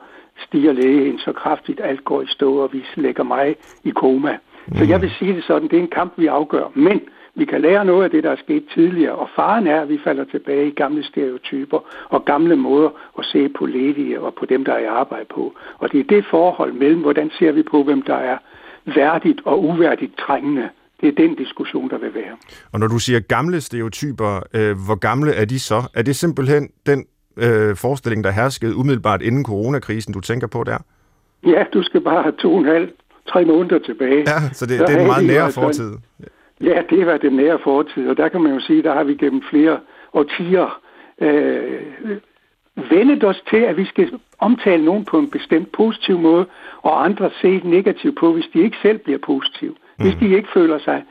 stiger 0.48 0.74
lægen 0.74 1.20
så 1.20 1.32
kraftigt, 1.32 1.82
alt 1.84 2.04
går 2.04 2.22
i 2.22 2.28
stå, 2.28 2.56
og 2.56 2.74
vi 2.74 2.86
lægger 2.96 3.24
mig 3.24 3.56
i 3.84 3.90
koma. 3.90 4.38
Mm. 4.68 4.76
Så 4.76 4.84
jeg 4.86 5.02
vil 5.02 5.12
sige 5.20 5.36
det 5.36 5.44
sådan, 5.44 5.68
det 5.68 5.78
er 5.78 5.82
en 5.82 5.88
kamp, 5.88 6.14
vi 6.18 6.28
afgør. 6.28 6.72
Men 6.74 7.02
vi 7.36 7.46
kan 7.46 7.62
lære 7.62 7.86
noget 7.86 8.04
af 8.04 8.10
det, 8.10 8.24
der 8.24 8.32
er 8.32 8.36
sket 8.36 8.64
tidligere, 8.74 9.16
og 9.16 9.30
faren 9.36 9.68
er, 9.68 9.82
at 9.82 9.90
vi 9.90 10.00
falder 10.04 10.24
tilbage 10.24 10.68
i 10.68 10.72
gamle 10.72 11.04
stereotyper 11.04 11.80
og 12.10 12.26
gamle 12.26 12.56
måder 12.56 12.90
at 13.20 13.26
se 13.26 13.50
på 13.50 13.66
ledige 13.66 14.22
og 14.22 14.34
på 14.34 14.46
dem, 14.46 14.66
der 14.66 14.74
er 14.74 14.80
i 14.80 14.86
arbejde 14.86 15.26
på. 15.26 15.54
Og 15.78 15.92
det 15.92 16.00
er 16.00 16.04
det 16.04 16.26
forhold 16.26 16.74
mellem, 16.74 17.02
hvordan 17.02 17.32
ser 17.40 17.52
vi 17.52 17.64
på, 17.64 17.84
hvem 17.84 18.02
der 18.02 18.16
er 18.16 18.38
værdigt 18.86 19.42
og 19.46 19.64
uværdigt 19.64 20.18
trængende. 20.18 20.70
Det 21.02 21.08
er 21.08 21.28
den 21.28 21.36
diskussion, 21.36 21.90
der 21.90 21.98
vil 21.98 22.14
være. 22.14 22.38
Og 22.74 22.80
når 22.80 22.88
du 22.88 23.00
siger 23.00 23.20
gamle 23.20 23.62
stereotyper, 23.62 24.40
øh, 24.54 24.76
hvor 24.86 24.96
gamle 24.96 25.32
er 25.32 25.46
de 25.46 25.60
så? 25.60 25.90
Er 25.94 26.02
det 26.02 26.16
simpelthen 26.16 26.70
den 26.86 27.06
øh, 27.38 27.76
forestilling, 27.76 28.24
der 28.24 28.32
herskede 28.32 28.76
umiddelbart 28.76 29.22
inden 29.22 29.46
coronakrisen, 29.46 30.14
du 30.14 30.20
tænker 30.20 30.48
på 30.48 30.64
der? 30.64 30.78
Ja, 31.46 31.64
du 31.74 31.84
skal 31.84 32.02
bare 32.02 32.22
have 32.24 32.36
to 32.40 32.54
og 32.54 32.60
en 32.60 32.66
halv, 32.66 32.90
tre 33.28 33.46
måneder 33.46 33.80
tilbage. 33.80 34.20
Ja, 34.20 34.40
så 34.54 34.66
det, 34.66 34.78
så 34.78 34.86
det 34.86 34.96
er 34.96 35.00
en 35.00 35.08
meget 35.08 35.28
nære 35.28 35.52
fortid. 35.52 35.92
Ja, 36.62 36.82
det 36.90 37.06
var 37.06 37.18
den 37.18 37.34
nære 37.34 37.60
fortid, 37.64 38.08
og 38.10 38.18
der 38.18 38.28
kan 38.30 38.42
man 38.42 38.54
jo 38.54 38.60
sige, 38.60 38.84
der 38.84 38.94
har 38.94 39.04
vi 39.04 39.16
gennem 39.16 39.42
flere 39.50 39.80
årtier 40.14 40.80
øh, 41.22 41.82
vendet 42.76 43.24
os 43.24 43.42
til, 43.50 43.58
at 43.58 43.78
vi 43.78 43.86
skal 43.86 44.20
omtale 44.40 44.86
nogen 44.86 45.06
på 45.06 45.20
en 45.20 45.30
bestemt 45.30 45.72
positiv 45.72 46.20
måde, 46.20 46.46
og 46.82 47.06
andre 47.06 47.30
se 47.42 47.62
negativt 47.64 48.20
på, 48.20 48.34
hvis 48.34 48.46
de 48.54 48.60
ikke 48.62 48.78
selv 48.82 48.98
bliver 48.98 49.20
positive. 49.26 49.76
Mm. 49.98 50.06
Hvis 50.06 50.16
de 50.20 50.36
ikke 50.36 50.50
føler 50.54 50.80
sig 50.80 51.04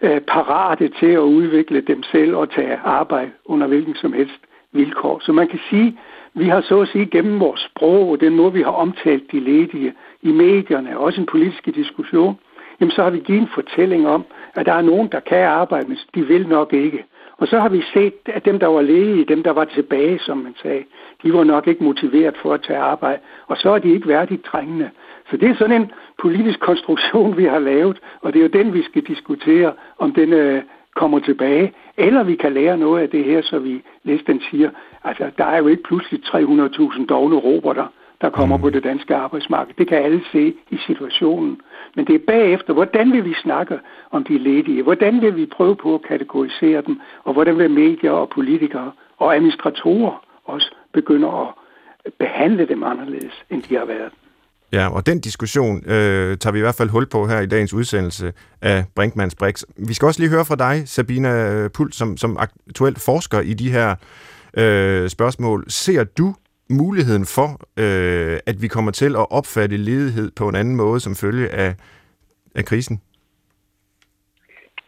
øh, 0.00 0.20
parate 0.20 0.88
til 0.88 1.10
at 1.10 1.18
udvikle 1.18 1.80
dem 1.80 2.02
selv 2.02 2.36
og 2.36 2.50
tage 2.50 2.76
arbejde 2.84 3.30
under 3.44 3.66
hvilken 3.66 3.94
som 3.94 4.12
helst 4.12 4.40
vilkår. 4.72 5.20
Så 5.22 5.32
man 5.32 5.48
kan 5.48 5.60
sige, 5.70 5.98
vi 6.34 6.48
har 6.48 6.60
så 6.60 6.80
at 6.80 6.88
sige 6.88 7.06
gennem 7.06 7.40
vores 7.40 7.60
sprog 7.60 8.10
og 8.10 8.20
den 8.20 8.36
måde, 8.36 8.52
vi 8.52 8.62
har 8.62 8.70
omtalt 8.70 9.32
de 9.32 9.40
ledige 9.40 9.94
i 10.22 10.32
medierne, 10.32 10.98
også 10.98 11.20
en 11.20 11.26
politisk 11.26 11.64
diskussion, 11.74 12.38
jamen 12.80 12.92
så 12.92 13.02
har 13.02 13.10
vi 13.10 13.18
givet 13.18 13.40
en 13.40 13.48
fortælling 13.54 14.08
om, 14.08 14.24
at 14.54 14.66
der 14.66 14.72
er 14.72 14.82
nogen, 14.82 15.08
der 15.12 15.20
kan 15.20 15.44
arbejde, 15.44 15.88
men 15.88 15.98
de 16.14 16.26
vil 16.26 16.48
nok 16.48 16.72
ikke. 16.72 17.04
Og 17.36 17.48
så 17.48 17.60
har 17.60 17.68
vi 17.68 17.82
set, 17.94 18.14
at 18.26 18.44
dem, 18.44 18.58
der 18.58 18.66
var 18.66 18.82
ledige, 18.82 19.24
dem, 19.24 19.42
der 19.42 19.50
var 19.50 19.64
tilbage, 19.64 20.18
som 20.18 20.38
man 20.38 20.54
sagde, 20.62 20.84
de 21.22 21.32
var 21.32 21.44
nok 21.44 21.66
ikke 21.66 21.84
motiveret 21.84 22.36
for 22.42 22.54
at 22.54 22.62
tage 22.62 22.78
arbejde, 22.78 23.18
og 23.46 23.56
så 23.56 23.70
er 23.70 23.78
de 23.78 23.92
ikke 23.92 24.08
værdigt 24.08 24.44
trængende. 24.44 24.90
Så 25.32 25.36
det 25.36 25.50
er 25.50 25.54
sådan 25.54 25.82
en 25.82 25.90
politisk 26.18 26.60
konstruktion, 26.60 27.36
vi 27.36 27.44
har 27.44 27.58
lavet, 27.58 27.98
og 28.20 28.32
det 28.32 28.38
er 28.38 28.42
jo 28.42 28.62
den, 28.62 28.74
vi 28.74 28.82
skal 28.82 29.02
diskutere, 29.02 29.72
om 29.98 30.12
den 30.12 30.32
øh, 30.32 30.62
kommer 30.94 31.18
tilbage, 31.18 31.72
eller 31.96 32.22
vi 32.22 32.34
kan 32.36 32.52
lære 32.52 32.76
noget 32.78 33.02
af 33.02 33.10
det 33.10 33.24
her, 33.24 33.42
så 33.42 33.58
vi 33.58 33.82
næsten 34.04 34.42
siger, 34.50 34.70
altså 35.04 35.30
der 35.38 35.44
er 35.44 35.58
jo 35.58 35.66
ikke 35.66 35.82
pludselig 35.82 36.20
300.000 36.24 37.06
dogne 37.06 37.36
roboter, 37.36 37.86
der 38.20 38.30
kommer 38.30 38.56
mm. 38.56 38.62
på 38.62 38.70
det 38.70 38.84
danske 38.84 39.14
arbejdsmarked. 39.14 39.74
Det 39.78 39.88
kan 39.88 39.98
alle 39.98 40.22
se 40.32 40.54
i 40.70 40.76
situationen. 40.86 41.60
Men 41.96 42.06
det 42.06 42.14
er 42.14 42.26
bagefter, 42.26 42.72
hvordan 42.72 43.12
vil 43.12 43.24
vi 43.24 43.34
snakke 43.34 43.78
om 44.10 44.24
de 44.24 44.38
ledige? 44.38 44.82
Hvordan 44.82 45.22
vil 45.22 45.36
vi 45.36 45.46
prøve 45.46 45.76
på 45.76 45.94
at 45.94 46.02
kategorisere 46.02 46.82
dem? 46.86 47.00
Og 47.24 47.32
hvordan 47.32 47.58
vil 47.58 47.70
medier 47.70 48.10
og 48.10 48.28
politikere 48.28 48.92
og 49.18 49.34
administratorer 49.34 50.24
også 50.44 50.74
begynde 50.92 51.28
at 51.28 51.46
behandle 52.18 52.66
dem 52.66 52.82
anderledes, 52.82 53.44
end 53.50 53.62
de 53.62 53.76
har 53.76 53.84
været? 53.84 54.12
Ja, 54.72 54.88
og 54.88 55.06
den 55.06 55.20
diskussion 55.20 55.76
øh, 55.86 56.36
tager 56.38 56.52
vi 56.52 56.58
i 56.58 56.62
hvert 56.62 56.74
fald 56.74 56.88
hul 56.88 57.06
på 57.06 57.26
her 57.26 57.40
i 57.40 57.46
dagens 57.46 57.74
udsendelse 57.74 58.32
af 58.62 58.84
Brinkmanns 58.94 59.34
Brix. 59.34 59.62
Vi 59.76 59.94
skal 59.94 60.06
også 60.06 60.20
lige 60.20 60.30
høre 60.30 60.44
fra 60.44 60.56
dig, 60.56 60.88
Sabina 60.88 61.68
Pult, 61.68 61.94
som, 61.94 62.16
som 62.16 62.36
aktuelt 62.38 63.00
forsker 63.00 63.40
i 63.40 63.54
de 63.54 63.70
her 63.70 63.94
øh, 64.56 65.08
spørgsmål. 65.08 65.64
Ser 65.68 66.04
du 66.04 66.34
muligheden 66.70 67.26
for, 67.26 67.48
øh, 67.76 68.38
at 68.46 68.62
vi 68.62 68.68
kommer 68.68 68.90
til 68.90 69.16
at 69.16 69.30
opfatte 69.30 69.76
ledighed 69.76 70.30
på 70.36 70.48
en 70.48 70.54
anden 70.54 70.76
måde 70.76 71.00
som 71.00 71.14
følge 71.14 71.48
af, 71.48 71.74
af 72.54 72.64
krisen? 72.64 73.00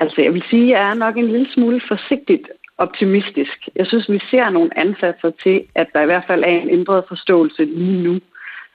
Altså, 0.01 0.21
jeg 0.21 0.35
vil 0.35 0.45
sige, 0.51 0.63
at 0.63 0.81
jeg 0.81 0.91
er 0.91 0.95
nok 0.95 1.17
en 1.17 1.27
lille 1.27 1.47
smule 1.55 1.81
forsigtigt 1.89 2.49
optimistisk. 2.79 3.69
Jeg 3.77 3.87
synes, 3.87 4.11
vi 4.11 4.21
ser 4.31 4.51
nogle 4.51 4.79
ansatser 4.79 5.31
til, 5.43 5.65
at 5.75 5.87
der 5.93 6.03
i 6.03 6.07
hvert 6.07 6.25
fald 6.27 6.43
er 6.45 6.49
en 6.49 6.71
ændret 6.71 7.05
forståelse 7.09 7.65
lige 7.65 8.03
nu. 8.03 8.21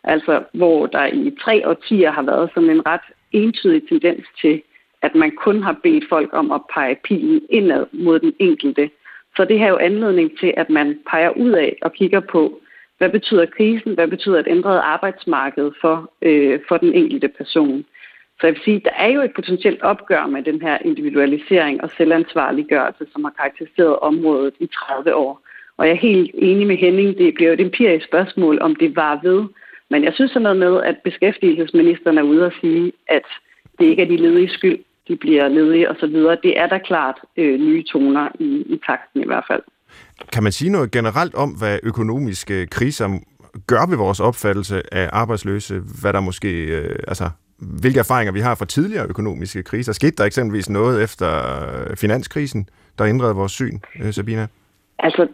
Altså, 0.03 0.43
hvor 0.53 0.85
der 0.85 1.05
i 1.05 1.31
tre 1.43 1.67
årtier 1.67 2.11
har 2.11 2.21
været 2.21 2.49
sådan 2.53 2.69
en 2.69 2.85
ret 2.85 3.07
entydig 3.31 3.87
tendens 3.89 4.25
til, 4.41 4.61
at 5.01 5.15
man 5.15 5.31
kun 5.31 5.63
har 5.63 5.79
bedt 5.83 6.03
folk 6.09 6.29
om 6.33 6.51
at 6.51 6.61
pege 6.73 6.97
pilen 7.03 7.41
indad 7.49 7.85
mod 7.91 8.19
den 8.19 8.33
enkelte. 8.39 8.89
Så 9.35 9.45
det 9.45 9.59
her 9.59 9.65
er 9.65 9.69
jo 9.69 9.77
anledning 9.77 10.39
til, 10.39 10.53
at 10.57 10.69
man 10.69 10.99
peger 11.09 11.29
ud 11.29 11.51
af 11.51 11.77
og 11.81 11.93
kigger 11.93 12.19
på, 12.19 12.61
hvad 12.97 13.09
betyder 13.09 13.45
krisen, 13.45 13.93
hvad 13.93 14.07
betyder 14.07 14.39
et 14.39 14.47
ændret 14.47 14.79
arbejdsmarked 14.79 15.71
for, 15.81 16.11
øh, 16.21 16.59
for 16.67 16.77
den 16.77 16.93
enkelte 16.93 17.27
person. 17.27 17.85
Så 18.39 18.47
jeg 18.47 18.53
vil 18.53 18.63
sige, 18.63 18.81
der 18.85 18.95
er 18.97 19.07
jo 19.07 19.21
et 19.21 19.33
potentielt 19.33 19.81
opgør 19.81 20.25
med 20.27 20.43
den 20.43 20.61
her 20.61 20.77
individualisering 20.85 21.83
og 21.83 21.89
selvansvarliggørelse, 21.97 23.05
som 23.13 23.23
har 23.23 23.33
karakteriseret 23.37 23.99
området 23.99 24.53
i 24.59 24.67
30 24.67 25.15
år. 25.15 25.41
Og 25.77 25.87
jeg 25.87 25.91
er 25.91 26.07
helt 26.09 26.31
enig 26.33 26.67
med 26.67 26.77
Henning, 26.77 27.17
det 27.17 27.33
bliver 27.33 27.49
jo 27.49 27.53
et 27.53 27.61
empirisk 27.61 28.05
spørgsmål, 28.05 28.61
om 28.61 28.75
det 28.75 28.95
var 28.95 29.19
ved. 29.23 29.45
Men 29.89 30.03
jeg 30.03 30.13
synes 30.13 30.31
sådan 30.31 30.41
noget 30.41 30.59
med, 30.59 30.83
at 30.83 30.97
beskæftigelsesministeren 31.03 32.17
er 32.17 32.21
ude 32.21 32.45
og 32.45 32.51
sige, 32.61 32.91
at 33.07 33.27
det 33.79 33.85
ikke 33.85 34.01
er 34.01 34.07
de 34.07 34.17
ledige 34.17 34.49
skyld, 34.49 34.79
de 35.07 35.15
bliver 35.15 35.47
ledige 35.47 35.89
osv. 35.89 36.15
Det 36.43 36.59
er 36.59 36.67
da 36.67 36.77
klart 36.77 37.15
øh, 37.37 37.59
nye 37.59 37.83
toner 37.83 38.29
i, 38.39 38.63
i 38.73 38.79
takten 38.87 39.21
i 39.21 39.25
hvert 39.25 39.43
fald. 39.47 39.61
Kan 40.33 40.43
man 40.43 40.51
sige 40.51 40.71
noget 40.71 40.91
generelt 40.91 41.35
om, 41.35 41.49
hvad 41.49 41.79
økonomiske 41.83 42.67
kriser 42.67 43.19
gør 43.67 43.89
ved 43.89 43.97
vores 43.97 44.19
opfattelse 44.19 44.81
af 44.91 45.09
arbejdsløse? 45.13 45.81
Hvad 46.01 46.13
der 46.13 46.19
måske, 46.19 46.51
øh, 46.65 46.95
altså, 47.07 47.29
hvilke 47.81 47.99
erfaringer 47.99 48.33
vi 48.33 48.39
har 48.39 48.55
fra 48.55 48.65
tidligere 48.65 49.07
økonomiske 49.09 49.63
kriser? 49.63 49.93
Skete 49.93 50.15
der 50.17 50.25
eksempelvis 50.25 50.69
noget 50.69 51.03
efter 51.03 51.29
finanskrisen, 51.95 52.69
der 52.97 53.05
ændrede 53.05 53.35
vores 53.35 53.51
syn, 53.51 53.79
øh, 54.03 54.13
Sabina? 54.13 54.47
Altså, 54.99 55.27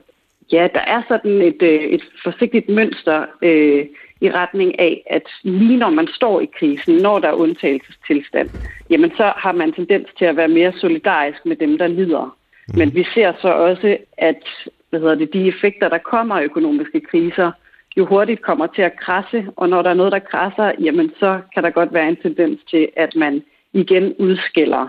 ja, 0.52 0.68
der 0.74 0.80
er 0.80 1.02
sådan 1.08 1.42
et, 1.42 1.62
øh, 1.62 1.82
et 1.82 2.04
forsigtigt 2.24 2.70
mønster 2.70 3.26
øh, 3.42 3.86
i 4.22 4.32
retning 4.32 4.80
af, 4.80 5.04
at 5.10 5.28
lige 5.44 5.78
når 5.78 5.90
man 5.90 6.08
står 6.08 6.42
i 6.42 6.50
krisen, 6.60 6.96
når 6.96 7.20
der 7.20 7.28
er 7.28 7.34
undtagelsestilstand, 7.34 8.50
jamen 8.90 9.12
så 9.18 9.34
har 9.36 9.52
man 9.52 9.74
tendens 9.74 10.08
til 10.18 10.26
at 10.26 10.38
være 10.38 10.48
mere 10.48 10.74
solidarisk 10.74 11.46
med 11.46 11.56
dem, 11.56 11.78
der 11.78 11.88
lider. 11.88 12.38
Mm. 12.68 12.78
Men 12.78 12.96
vi 12.96 13.06
ser 13.14 13.34
så 13.42 13.48
også, 13.48 13.98
at 14.18 14.44
hvad 14.90 15.00
hedder 15.00 15.16
det, 15.16 15.34
de 15.34 15.48
effekter, 15.48 15.90
der 15.90 15.98
kommer 15.98 16.36
af 16.36 16.44
økonomiske 16.44 17.00
kriser, 17.00 17.52
jo 17.98 18.06
hurtigt 18.06 18.42
kommer 18.42 18.68
til 18.68 18.82
at 18.82 19.00
krasse, 19.00 19.48
og 19.56 19.70
når 19.70 19.82
der 19.82 19.90
er 19.90 19.94
noget, 19.94 20.12
der 20.12 20.20
krasser, 20.20 20.72
jamen 20.80 21.12
så 21.20 21.40
kan 21.54 21.64
der 21.64 21.70
godt 21.70 21.94
være 21.94 22.10
en 22.10 22.16
tendens 22.16 22.60
til, 22.70 22.90
at 22.96 23.16
man 23.16 23.44
igen 23.74 24.14
udskiller 24.20 24.88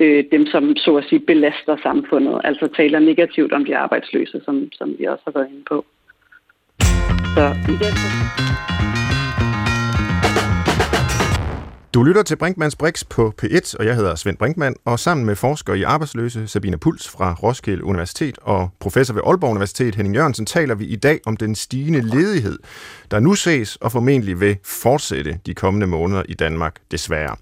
øh, 0.00 0.24
dem, 0.32 0.46
som 0.46 0.76
så 0.76 0.96
at 0.96 1.04
sige 1.04 1.20
belaster 1.20 1.76
samfundet, 1.82 2.40
altså 2.44 2.68
taler 2.76 2.98
negativt 2.98 3.52
om 3.52 3.64
de 3.64 3.76
arbejdsløse, 3.76 4.40
som, 4.44 4.68
som 4.72 4.94
vi 4.98 5.04
også 5.04 5.22
har 5.24 5.32
været 5.32 5.48
inde 5.50 5.64
på. 5.68 5.84
Så 7.36 7.56
i 7.68 7.72
den 7.84 7.94
du 11.94 12.02
lytter 12.02 12.22
til 12.22 12.36
Brinkmanns 12.36 12.76
Brix 12.76 13.04
på 13.10 13.34
P1, 13.42 13.74
og 13.78 13.86
jeg 13.86 13.94
hedder 13.94 14.14
Svend 14.14 14.36
Brinkmann, 14.36 14.76
og 14.84 14.98
sammen 14.98 15.26
med 15.26 15.36
forsker 15.36 15.74
i 15.74 15.82
arbejdsløse 15.82 16.48
Sabine 16.48 16.78
Puls 16.78 17.08
fra 17.08 17.34
Roskilde 17.42 17.84
Universitet 17.84 18.38
og 18.42 18.70
professor 18.80 19.14
ved 19.14 19.22
Aalborg 19.26 19.50
Universitet 19.50 19.94
Henning 19.94 20.14
Jørgensen 20.14 20.46
taler 20.46 20.74
vi 20.74 20.84
i 20.84 20.96
dag 20.96 21.20
om 21.26 21.36
den 21.36 21.54
stigende 21.54 22.00
ledighed, 22.00 22.58
der 23.10 23.20
nu 23.20 23.34
ses 23.34 23.76
og 23.76 23.92
formentlig 23.92 24.40
vil 24.40 24.56
fortsætte 24.64 25.38
de 25.46 25.54
kommende 25.54 25.86
måneder 25.86 26.22
i 26.28 26.34
Danmark, 26.34 26.74
desværre. 26.90 27.36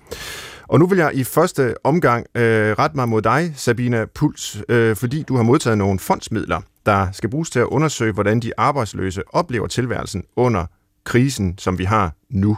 Og 0.69 0.79
nu 0.79 0.87
vil 0.87 0.99
jeg 0.99 1.11
i 1.15 1.25
første 1.25 1.75
omgang 1.85 2.27
øh, 2.35 2.73
rette 2.79 2.97
mig 2.97 3.09
mod 3.09 3.23
dig, 3.23 3.53
Sabina 3.57 4.05
Puls, 4.15 4.63
øh, 4.69 4.97
fordi 4.97 5.23
du 5.23 5.37
har 5.37 5.43
modtaget 5.43 5.79
nogle 5.79 5.99
fondsmidler, 5.99 6.61
der 6.87 7.09
skal 7.13 7.31
bruges 7.31 7.51
til 7.51 7.61
at 7.61 7.67
undersøge, 7.67 8.13
hvordan 8.13 8.41
de 8.41 8.53
arbejdsløse 8.57 9.23
oplever 9.33 9.67
tilværelsen 9.67 10.25
under 10.37 10.67
krisen, 11.05 11.59
som 11.59 11.79
vi 11.79 11.85
har 11.85 12.13
nu. 12.31 12.57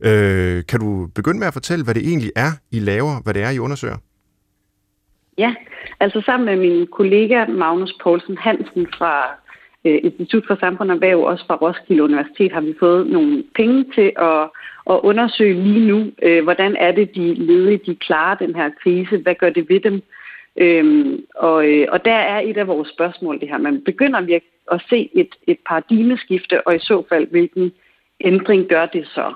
Øh, 0.00 0.62
kan 0.68 0.80
du 0.80 1.08
begynde 1.14 1.38
med 1.38 1.46
at 1.46 1.52
fortælle, 1.52 1.84
hvad 1.84 1.94
det 1.94 2.08
egentlig 2.08 2.32
er, 2.36 2.50
I 2.70 2.78
laver, 2.78 3.22
hvad 3.22 3.34
det 3.34 3.42
er, 3.42 3.50
I 3.50 3.58
undersøger? 3.58 3.96
Ja, 5.38 5.54
altså 6.00 6.22
sammen 6.26 6.46
med 6.46 6.56
min 6.56 6.86
kollega 6.86 7.46
Magnus 7.46 7.94
Poulsen 8.02 8.38
Hansen 8.38 8.86
fra 8.98 9.14
øh, 9.84 9.98
Institut 10.04 10.44
for 10.46 10.56
Samfund 10.60 10.90
og 10.90 10.94
Erhverv, 10.94 11.18
også 11.20 11.44
fra 11.46 11.56
Roskilde 11.56 12.02
Universitet, 12.02 12.52
har 12.52 12.60
vi 12.60 12.74
fået 12.80 13.06
nogle 13.06 13.44
penge 13.56 13.84
til 13.94 14.12
at, 14.16 14.42
at 14.90 15.00
undersøge 15.02 15.62
lige 15.62 15.86
nu, 15.86 16.10
øh, 16.22 16.42
hvordan 16.42 16.76
er 16.76 16.92
det, 16.92 17.14
de 17.14 17.34
ledige 17.34 17.80
de 17.86 17.96
klarer 17.96 18.34
den 18.34 18.54
her 18.54 18.70
krise, 18.82 19.16
hvad 19.16 19.34
gør 19.34 19.50
det 19.50 19.68
ved 19.68 19.80
dem? 19.80 20.02
Øhm, 20.56 21.24
og, 21.34 21.68
øh, 21.68 21.86
og 21.90 22.04
der 22.04 22.14
er 22.14 22.40
et 22.40 22.56
af 22.56 22.66
vores 22.66 22.88
spørgsmål 22.88 23.40
det 23.40 23.48
her, 23.48 23.58
man 23.58 23.82
begynder 23.84 24.20
virkelig 24.20 24.52
at 24.72 24.82
se 24.88 25.10
et, 25.12 25.34
et 25.46 25.58
paradigmeskifte, 25.68 26.66
og 26.66 26.76
i 26.76 26.78
så 26.78 27.02
fald, 27.08 27.26
hvilken 27.26 27.72
ændring 28.20 28.66
gør 28.66 28.86
det 28.86 29.06
så? 29.06 29.34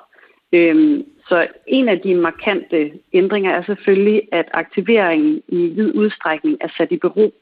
Øhm, 0.52 1.04
så 1.28 1.46
en 1.66 1.88
af 1.88 2.00
de 2.00 2.14
markante 2.14 2.92
ændringer 3.12 3.50
er 3.50 3.62
selvfølgelig, 3.62 4.22
at 4.32 4.48
aktiveringen 4.52 5.42
i 5.48 5.66
vid 5.66 5.94
udstrækning 5.94 6.56
er 6.60 6.68
sat 6.76 6.92
i 6.92 6.96
bero. 6.96 7.32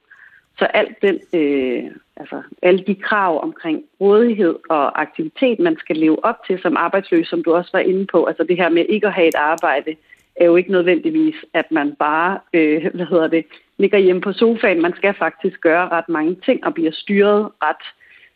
Så 0.59 0.65
alt 0.65 1.03
den, 1.03 1.21
øh, 1.35 1.85
altså 2.17 2.43
alle 2.63 2.85
de 2.87 2.95
krav 2.95 3.43
omkring 3.43 3.85
rådighed 4.01 4.57
og 4.69 5.01
aktivitet, 5.01 5.59
man 5.59 5.77
skal 5.79 5.97
leve 5.97 6.25
op 6.25 6.37
til 6.47 6.59
som 6.63 6.77
arbejdsløs, 6.77 7.29
som 7.29 7.43
du 7.43 7.55
også 7.55 7.71
var 7.73 7.81
inde 7.81 8.07
på, 8.07 8.25
altså 8.25 8.45
det 8.45 8.57
her 8.57 8.69
med 8.69 8.85
ikke 8.89 9.07
at 9.07 9.13
have 9.13 9.29
et 9.29 9.35
arbejde, 9.35 9.97
er 10.41 10.45
jo 10.45 10.57
ikke 10.57 10.73
nødvendigvis, 10.73 11.35
at 11.55 11.73
man 11.73 11.95
bare, 11.99 12.39
øh, 12.53 12.87
hvad 12.95 13.07
hedder 13.07 13.29
det, 13.29 13.45
ligger 13.79 13.99
hjemme 13.99 14.23
på 14.23 14.33
sofaen. 14.33 14.83
Man 14.83 14.97
skal 14.97 15.15
faktisk 15.15 15.61
gøre 15.61 15.89
ret 15.89 16.09
mange 16.09 16.37
ting 16.45 16.67
og 16.67 16.75
bliver 16.75 16.93
styret 16.93 17.49
ret 17.63 17.85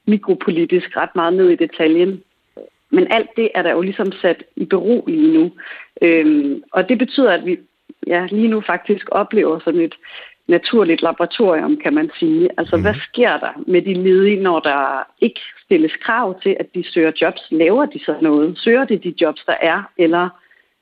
mikropolitisk, 0.07 0.97
ret 0.97 1.15
meget 1.15 1.33
ned 1.33 1.51
i 1.51 1.57
detaljen. 1.57 2.23
Men 2.91 3.07
alt 3.11 3.31
det 3.37 3.49
er 3.55 3.63
der 3.63 3.71
jo 3.71 3.81
ligesom 3.81 4.13
sat 4.13 4.45
i 4.57 4.65
bero 4.65 5.05
lige 5.07 5.33
nu. 5.33 5.53
Øhm, 6.03 6.63
og 6.73 6.89
det 6.89 6.99
betyder, 6.99 7.33
at 7.33 7.47
vi 7.47 7.59
ja, 8.07 8.27
lige 8.31 8.49
nu 8.49 8.61
faktisk 8.61 9.09
oplever 9.11 9.59
sådan 9.59 9.81
et 9.81 9.95
naturligt 10.49 11.03
laboratorium, 11.03 11.77
kan 11.77 11.95
man 11.95 12.11
sige. 12.19 12.49
Altså, 12.59 12.77
mm. 12.77 12.83
hvad 12.83 12.95
sker 13.09 13.39
der 13.39 13.63
med 13.67 13.83
de 13.83 13.95
ledige, 13.95 14.43
når 14.43 14.61
der 14.61 15.07
ikke 15.21 15.41
stilles 15.65 15.97
krav 15.97 16.41
til, 16.43 16.57
at 16.61 16.67
de 16.75 16.85
søger 16.93 17.13
jobs? 17.21 17.41
Laver 17.51 17.87
de 17.87 17.99
så 18.05 18.15
noget? 18.23 18.59
Søger 18.59 18.85
de 18.85 18.97
de 18.99 19.15
jobs, 19.21 19.45
der 19.45 19.55
er? 19.61 19.83
Eller 19.99 20.29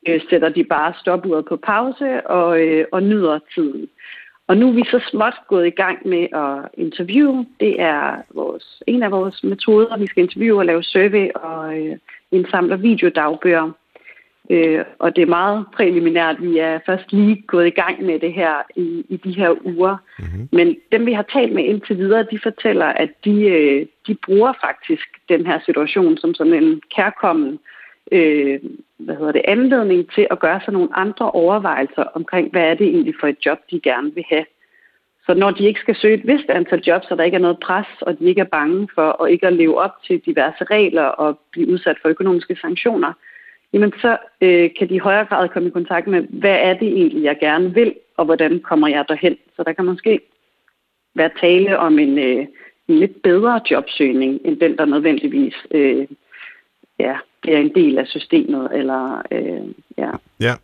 øh, 0.09 0.21
sætter 0.31 0.49
de 0.49 0.65
bare 0.65 0.95
stopuret 1.01 1.45
på 1.45 1.57
pause 1.57 2.27
og, 2.27 2.61
øh, 2.61 2.85
og 2.93 3.03
nyder 3.03 3.39
tiden? 3.55 3.89
Og 4.49 4.57
nu 4.57 4.69
er 4.69 4.73
vi 4.73 4.85
så 4.85 5.01
småt 5.11 5.35
gået 5.49 5.67
i 5.67 5.71
gang 5.71 6.09
med 6.09 6.27
at 6.33 6.69
interviewe. 6.75 7.47
Det 7.61 7.81
er 7.81 8.17
vores, 8.35 8.83
en 8.87 9.03
af 9.03 9.11
vores 9.11 9.45
metoder. 9.45 9.99
Vi 9.99 10.07
skal 10.07 10.23
interviewe 10.23 10.59
og 10.59 10.67
lave 10.67 10.83
survey 10.83 11.31
og 11.35 11.79
øh, 11.79 11.97
indsamle 12.33 12.81
videodagbøger. 12.81 13.71
Øh, 14.51 14.85
og 14.99 15.17
det 15.17 15.23
er 15.23 15.27
meget 15.27 15.67
præliminært. 15.75 16.37
Vi 16.43 16.59
er 16.59 16.79
først 16.87 17.13
lige 17.13 17.43
gået 17.47 17.67
i 17.67 17.71
gang 17.71 18.03
med 18.03 18.19
det 18.19 18.33
her 18.33 18.55
i, 18.77 19.05
i 19.09 19.17
de 19.17 19.33
her 19.33 19.67
uger. 19.67 19.97
Mm-hmm. 20.19 20.49
Men 20.53 20.77
dem, 20.93 21.07
vi 21.07 21.13
har 21.13 21.27
talt 21.33 21.53
med 21.53 21.65
indtil 21.65 21.99
videre, 21.99 22.27
de 22.31 22.39
fortæller, 22.43 22.87
at 22.87 23.11
de, 23.25 23.41
øh, 23.43 23.87
de 24.07 24.15
bruger 24.15 24.53
faktisk 24.61 25.09
den 25.29 25.47
her 25.47 25.59
situation 25.67 26.17
som 26.17 26.35
sådan 26.35 26.55
en 26.55 26.83
kærkommen 26.97 27.59
øh, 28.13 28.61
hvad 28.99 29.17
hedder 29.17 29.33
det, 29.33 29.43
anledning 29.45 30.11
til 30.15 30.27
at 30.31 30.39
gøre 30.39 30.61
sig 30.65 30.73
nogle 30.73 30.89
andre 30.93 31.31
overvejelser 31.31 32.03
omkring, 32.03 32.51
hvad 32.51 32.63
er 32.63 32.75
det 32.75 32.87
egentlig 32.87 33.15
for 33.21 33.27
et 33.27 33.47
job, 33.47 33.59
de 33.71 33.81
gerne 33.81 34.15
vil 34.15 34.25
have. 34.29 34.45
Så 35.27 35.35
når 35.35 35.51
de 35.51 35.65
ikke 35.65 35.81
skal 35.81 35.97
søge 35.97 36.15
et 36.15 36.27
vist 36.27 36.51
antal 36.51 36.83
jobs, 36.87 37.09
så 37.09 37.15
der 37.15 37.25
ikke 37.25 37.35
er 37.35 37.47
noget 37.47 37.59
pres, 37.59 37.87
og 38.01 38.19
de 38.19 38.25
ikke 38.25 38.41
er 38.41 38.55
bange 38.59 38.89
for 38.95 39.23
at 39.23 39.31
ikke 39.31 39.47
at 39.47 39.53
leve 39.53 39.79
op 39.79 40.03
til 40.07 40.21
diverse 40.27 40.65
regler 40.65 41.03
og 41.03 41.39
blive 41.53 41.69
udsat 41.69 41.97
for 42.03 42.09
økonomiske 42.09 42.57
sanktioner, 42.61 43.13
jamen 43.73 43.93
så 44.01 44.17
øh, 44.41 44.71
kan 44.79 44.89
de 44.89 44.95
i 44.95 44.99
højere 44.99 45.25
grad 45.25 45.49
komme 45.49 45.69
i 45.69 45.73
kontakt 45.73 46.07
med, 46.07 46.23
hvad 46.23 46.59
er 46.61 46.75
det 46.75 46.89
egentlig, 46.89 47.23
jeg 47.23 47.39
gerne 47.41 47.75
vil, 47.75 47.95
og 48.17 48.25
hvordan 48.25 48.61
kommer 48.61 48.89
jeg 48.89 49.05
derhen. 49.09 49.37
Så 49.57 49.63
der 49.63 49.73
kan 49.73 49.85
måske 49.85 50.21
være 51.15 51.31
tale 51.41 51.79
om 51.79 51.99
en, 51.99 52.19
øh, 52.19 52.47
en 52.89 52.99
lidt 52.99 53.23
bedre 53.23 53.61
jobsøgning, 53.71 54.41
end 54.45 54.61
den, 54.61 54.79
der 54.79 54.85
nødvendigvis 54.85 55.55
øh, 55.71 56.07
ja, 56.99 57.19
bliver 57.43 57.59
en 57.59 57.75
del 57.75 57.99
af 57.99 58.07
systemet. 58.07 58.69
Eller, 58.75 59.23
øh, 59.33 59.75
ja. 59.99 60.11
ja. 60.41 60.55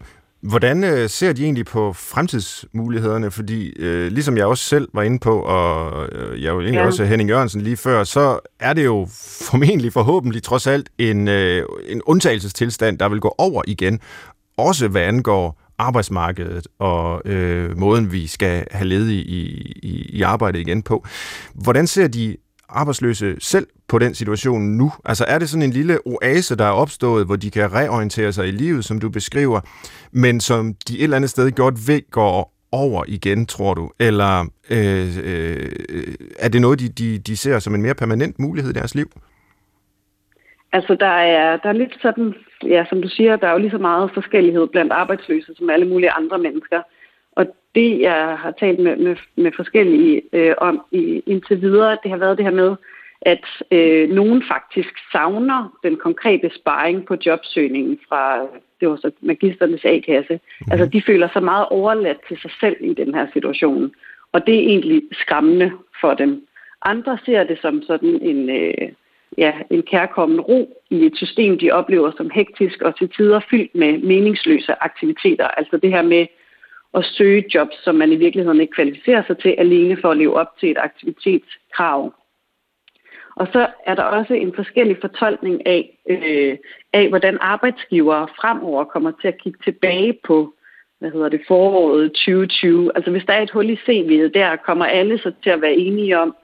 Hvordan 0.40 0.84
øh, 0.84 1.08
ser 1.08 1.32
de 1.32 1.44
egentlig 1.44 1.66
på 1.66 1.92
fremtidsmulighederne? 1.92 3.30
Fordi 3.30 3.72
øh, 3.78 4.12
ligesom 4.12 4.36
jeg 4.36 4.46
også 4.46 4.64
selv 4.64 4.88
var 4.92 5.02
inde 5.02 5.18
på, 5.18 5.40
og 5.40 6.04
øh, 6.12 6.42
jeg 6.42 6.50
jo 6.50 6.60
egentlig 6.60 6.80
ja. 6.80 6.86
også 6.86 7.04
Henning 7.04 7.30
Jørgensen 7.30 7.60
lige 7.60 7.76
før, 7.76 8.04
så 8.04 8.38
er 8.60 8.72
det 8.72 8.84
jo 8.84 9.06
formentlig 9.50 9.92
forhåbentlig 9.92 10.42
trods 10.42 10.66
alt 10.66 10.90
en, 10.98 11.28
øh, 11.28 11.62
en 11.88 12.02
undtagelsestilstand, 12.02 12.98
der 12.98 13.08
vil 13.08 13.20
gå 13.20 13.34
over 13.38 13.62
igen. 13.66 14.00
Også 14.56 14.88
hvad 14.88 15.02
angår 15.02 15.60
arbejdsmarkedet 15.78 16.66
og 16.78 17.22
øh, 17.24 17.78
måden, 17.78 18.12
vi 18.12 18.26
skal 18.26 18.66
have 18.70 18.88
ledige 18.88 19.22
i, 19.22 19.42
i, 19.82 20.06
i 20.08 20.22
arbejde 20.22 20.60
igen 20.60 20.82
på. 20.82 21.06
Hvordan 21.54 21.86
ser 21.86 22.08
de 22.08 22.36
arbejdsløse 22.68 23.36
selv 23.40 23.66
på 23.88 23.98
den 23.98 24.14
situation 24.14 24.62
nu? 24.62 24.92
Altså 25.04 25.24
er 25.28 25.38
det 25.38 25.48
sådan 25.48 25.62
en 25.62 25.70
lille 25.70 25.98
oase, 26.06 26.56
der 26.56 26.64
er 26.64 26.70
opstået, 26.70 27.26
hvor 27.26 27.36
de 27.36 27.50
kan 27.50 27.72
reorientere 27.72 28.32
sig 28.32 28.48
i 28.48 28.50
livet, 28.50 28.84
som 28.84 29.00
du 29.00 29.10
beskriver, 29.10 29.60
men 30.12 30.40
som 30.40 30.74
de 30.88 30.98
et 30.98 31.02
eller 31.02 31.16
andet 31.16 31.30
sted 31.30 31.50
godt 31.50 31.74
ved 31.88 32.10
går 32.10 32.54
over 32.72 33.04
igen, 33.08 33.46
tror 33.46 33.74
du? 33.74 33.90
Eller 34.00 34.40
øh, 34.70 35.06
øh, 35.24 36.14
er 36.38 36.48
det 36.48 36.60
noget, 36.60 36.80
de, 36.80 36.88
de, 36.88 37.18
de 37.18 37.36
ser 37.36 37.58
som 37.58 37.74
en 37.74 37.82
mere 37.82 37.94
permanent 37.94 38.38
mulighed 38.38 38.70
i 38.70 38.78
deres 38.80 38.94
liv? 38.94 39.08
Altså, 40.72 40.96
der 41.00 41.14
er, 41.36 41.56
der 41.56 41.68
er 41.68 41.72
lidt 41.82 41.96
sådan, 42.02 42.34
ja, 42.62 42.84
som 42.88 43.02
du 43.02 43.08
siger, 43.08 43.36
der 43.36 43.48
er 43.48 43.52
jo 43.52 43.58
lige 43.58 43.70
så 43.70 43.78
meget 43.78 44.10
forskellighed 44.14 44.66
blandt 44.66 44.92
arbejdsløse 44.92 45.52
som 45.56 45.70
alle 45.70 45.88
mulige 45.88 46.10
andre 46.10 46.38
mennesker. 46.38 46.82
Det, 47.74 48.00
jeg 48.00 48.38
har 48.38 48.54
talt 48.60 48.78
med, 48.78 48.96
med, 48.96 49.16
med 49.36 49.52
forskellige 49.56 50.22
øh, 50.32 50.54
om 50.58 50.80
i, 50.92 51.22
indtil 51.26 51.60
videre, 51.60 51.98
det 52.02 52.10
har 52.10 52.18
været 52.18 52.36
det 52.36 52.44
her 52.44 52.52
med, 52.52 52.76
at 53.22 53.44
øh, 53.70 54.10
nogen 54.10 54.42
faktisk 54.48 54.94
savner 55.12 55.78
den 55.82 55.96
konkrete 55.96 56.50
sparring 56.54 57.06
på 57.06 57.16
jobsøgningen 57.26 57.98
fra, 58.08 58.40
det 58.80 58.88
var 58.88 58.96
så 58.96 59.10
magisternes 59.20 59.84
A-kasse. 59.84 60.40
Mm. 60.60 60.72
Altså, 60.72 60.86
de 60.86 61.02
føler 61.02 61.28
sig 61.32 61.42
meget 61.42 61.66
overladt 61.70 62.18
til 62.28 62.38
sig 62.42 62.50
selv 62.60 62.76
i 62.80 62.94
den 62.94 63.14
her 63.14 63.26
situation. 63.32 63.92
Og 64.32 64.46
det 64.46 64.54
er 64.54 64.68
egentlig 64.68 65.02
skræmmende 65.12 65.72
for 66.00 66.14
dem. 66.14 66.46
Andre 66.82 67.18
ser 67.24 67.44
det 67.44 67.58
som 67.60 67.82
sådan 67.82 68.18
en, 68.22 68.50
øh, 68.50 68.88
ja, 69.38 69.52
en 69.70 69.82
kærkommen 69.82 70.40
ro 70.40 70.82
i 70.90 71.06
et 71.06 71.16
system, 71.16 71.58
de 71.58 71.70
oplever 71.70 72.10
som 72.16 72.30
hektisk 72.30 72.82
og 72.82 72.98
til 72.98 73.08
tider 73.08 73.40
fyldt 73.50 73.74
med 73.74 73.98
meningsløse 73.98 74.74
aktiviteter. 74.80 75.48
Altså 75.48 75.76
det 75.76 75.90
her 75.90 76.02
med 76.02 76.26
at 76.94 77.04
søge 77.04 77.44
jobs, 77.54 77.84
som 77.84 77.94
man 77.94 78.12
i 78.12 78.16
virkeligheden 78.16 78.60
ikke 78.60 78.74
kvalificerer 78.74 79.22
sig 79.26 79.38
til, 79.38 79.54
alene 79.58 79.96
for 80.00 80.10
at 80.10 80.16
leve 80.16 80.34
op 80.34 80.58
til 80.60 80.70
et 80.70 80.78
aktivitetskrav. 80.78 82.14
Og 83.36 83.46
så 83.52 83.66
er 83.86 83.94
der 83.94 84.02
også 84.02 84.34
en 84.34 84.52
forskellig 84.54 84.96
fortolkning 85.00 85.66
af, 85.66 85.98
øh, 86.08 86.56
af 86.92 87.08
hvordan 87.08 87.38
arbejdsgivere 87.40 88.28
fremover 88.40 88.84
kommer 88.84 89.12
til 89.20 89.28
at 89.28 89.38
kigge 89.38 89.58
tilbage 89.64 90.18
på 90.24 90.54
hvad 90.98 91.12
hedder 91.12 91.28
det, 91.28 91.40
foråret 91.48 92.12
2020. 92.12 92.90
Altså 92.94 93.10
hvis 93.10 93.24
der 93.26 93.32
er 93.32 93.42
et 93.42 93.50
hul 93.50 93.70
i 93.70 93.74
CV'et 93.74 94.30
der, 94.34 94.56
kommer 94.56 94.84
alle 94.84 95.18
så 95.18 95.32
til 95.42 95.50
at 95.50 95.60
være 95.60 95.74
enige 95.74 96.18
om, 96.18 96.36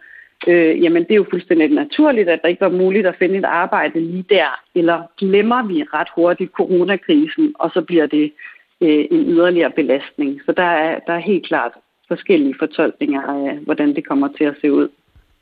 øh, 0.47 0.83
jamen 0.83 1.02
det 1.02 1.11
er 1.11 1.23
jo 1.23 1.26
fuldstændig 1.30 1.69
naturligt, 1.69 2.28
at 2.28 2.42
der 2.42 2.49
ikke 2.49 2.61
var 2.61 2.69
muligt 2.69 3.07
at 3.07 3.16
finde 3.19 3.38
et 3.38 3.45
arbejde 3.45 4.00
lige 4.00 4.25
der, 4.30 4.61
eller 4.75 5.02
glemmer 5.19 5.66
vi 5.66 5.83
ret 5.83 6.09
hurtigt 6.14 6.52
coronakrisen, 6.52 7.54
og 7.59 7.71
så 7.75 7.80
bliver 7.83 8.07
det 8.07 8.33
øh, 8.80 9.04
en 9.10 9.22
yderligere 9.26 9.72
belastning. 9.76 10.40
Så 10.46 10.52
der 10.56 10.70
er, 10.84 10.99
der 11.06 11.12
er 11.12 11.18
helt 11.18 11.46
klart 11.46 11.72
forskellige 12.08 12.54
fortolkninger 12.58 13.22
af, 13.22 13.58
hvordan 13.64 13.94
det 13.94 14.08
kommer 14.08 14.28
til 14.38 14.44
at 14.44 14.54
se 14.60 14.72
ud. 14.72 14.88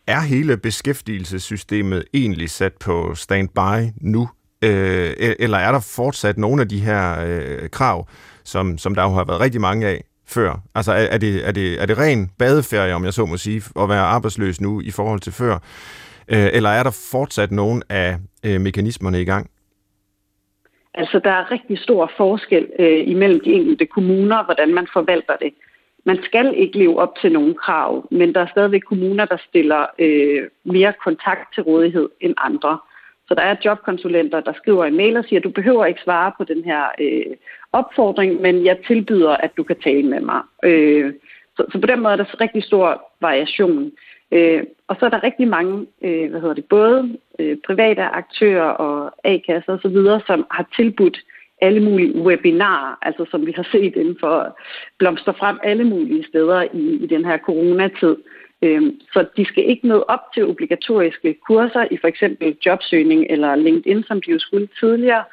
Er 0.06 0.20
hele 0.20 0.56
beskæftigelsessystemet 0.56 2.04
egentlig 2.14 2.50
sat 2.50 2.72
på 2.72 3.14
standby 3.14 3.92
nu? 4.00 4.28
Øh, 4.64 5.10
e-, 5.10 5.36
eller 5.38 5.58
er 5.58 5.72
der 5.72 5.92
fortsat 5.96 6.38
nogle 6.38 6.62
af 6.62 6.68
de 6.68 6.78
her 6.78 7.24
øh, 7.26 7.68
krav, 7.68 8.08
som, 8.44 8.78
som 8.78 8.94
der 8.94 9.02
jo 9.02 9.08
har 9.08 9.24
været 9.24 9.40
rigtig 9.40 9.60
mange 9.60 9.86
af, 9.86 10.04
før? 10.26 10.60
Altså 10.74 10.92
er, 10.92 10.96
er, 10.96 11.18
det, 11.18 11.48
er, 11.48 11.52
det, 11.52 11.82
er 11.82 11.86
det 11.86 11.98
ren 11.98 12.30
badeferie, 12.38 12.94
om 12.94 13.04
jeg 13.04 13.12
så 13.12 13.26
må 13.26 13.36
sige, 13.36 13.62
at 13.80 13.88
være 13.88 14.00
arbejdsløs 14.00 14.60
nu 14.60 14.80
i 14.80 14.90
forhold 14.90 15.20
til 15.20 15.32
før? 15.32 15.54
Øh, 16.28 16.48
eller 16.52 16.70
er 16.70 16.82
der 16.82 17.08
fortsat 17.10 17.52
nogle 17.52 17.82
af 17.88 18.16
øh, 18.44 18.60
mekanismerne 18.60 19.20
i 19.20 19.24
gang? 19.24 19.50
Altså 20.94 21.18
der 21.18 21.30
er 21.30 21.50
rigtig 21.50 21.78
stor 21.78 22.12
forskel 22.16 22.68
øh, 22.78 23.08
imellem 23.08 23.40
de 23.40 23.52
enkelte 23.52 23.86
kommuner, 23.86 24.44
hvordan 24.44 24.74
man 24.74 24.86
forvalter 24.92 25.36
det. 25.36 25.52
Man 26.04 26.22
skal 26.22 26.54
ikke 26.56 26.78
leve 26.78 26.98
op 26.98 27.14
til 27.20 27.32
nogle 27.32 27.54
krav, 27.54 28.08
men 28.10 28.34
der 28.34 28.40
er 28.40 28.46
stadigvæk 28.46 28.80
kommuner, 28.80 29.24
der 29.24 29.36
stiller 29.48 29.86
øh, 29.98 30.48
mere 30.64 30.92
kontakt 31.04 31.54
til 31.54 31.62
rådighed 31.62 32.08
end 32.20 32.34
andre. 32.38 32.78
Så 33.28 33.34
der 33.34 33.42
er 33.42 33.56
jobkonsulenter, 33.64 34.40
der 34.40 34.52
skriver 34.52 34.84
en 34.84 34.96
mail 34.96 35.16
og 35.16 35.24
siger, 35.24 35.40
du 35.40 35.50
behøver 35.50 35.86
ikke 35.86 36.00
svare 36.04 36.32
på 36.38 36.44
den 36.44 36.64
her 36.64 36.82
øh, 37.00 37.36
opfordring, 37.72 38.40
men 38.40 38.64
jeg 38.64 38.78
tilbyder, 38.86 39.36
at 39.36 39.56
du 39.56 39.62
kan 39.62 39.76
tale 39.76 40.02
med 40.02 40.20
mig. 40.20 40.40
Øh, 40.64 41.12
så, 41.56 41.64
så 41.72 41.80
på 41.80 41.86
den 41.86 42.00
måde 42.00 42.12
er 42.12 42.16
der 42.16 42.40
rigtig 42.40 42.64
stor 42.64 43.10
variation. 43.20 43.92
Øh, 44.32 44.62
og 44.88 44.96
så 44.98 45.06
er 45.06 45.10
der 45.10 45.22
rigtig 45.22 45.48
mange, 45.48 45.86
øh, 46.02 46.30
hvad 46.30 46.40
hedder 46.40 46.54
det, 46.54 46.64
både 46.64 47.16
øh, 47.38 47.56
private 47.66 48.02
aktører 48.02 48.70
og 48.70 49.12
A-kasser 49.24 49.72
osv., 49.72 50.26
som 50.26 50.46
har 50.50 50.68
tilbudt 50.76 51.18
alle 51.60 51.80
mulige 51.80 52.22
webinarer, 52.22 52.98
altså 53.02 53.24
som 53.30 53.46
vi 53.46 53.52
har 53.56 53.68
set 53.72 53.96
inden 53.96 54.16
for 54.20 54.58
blomster 54.98 55.32
frem 55.32 55.58
alle 55.62 55.84
mulige 55.84 56.24
steder 56.24 56.62
i, 56.72 56.98
i 57.04 57.06
den 57.06 57.24
her 57.24 57.38
coronatid. 57.38 58.16
Øh, 58.62 58.82
så 59.12 59.26
de 59.36 59.44
skal 59.44 59.64
ikke 59.70 59.86
møde 59.86 60.04
op 60.04 60.20
til 60.34 60.46
obligatoriske 60.46 61.36
kurser 61.46 61.86
i 61.90 61.96
for 61.96 62.08
eksempel 62.08 62.56
jobsøgning 62.66 63.26
eller 63.30 63.56
LinkedIn, 63.56 64.02
som 64.02 64.20
de 64.20 64.30
jo 64.30 64.38
skulle 64.38 64.68
tidligere, 64.80 65.24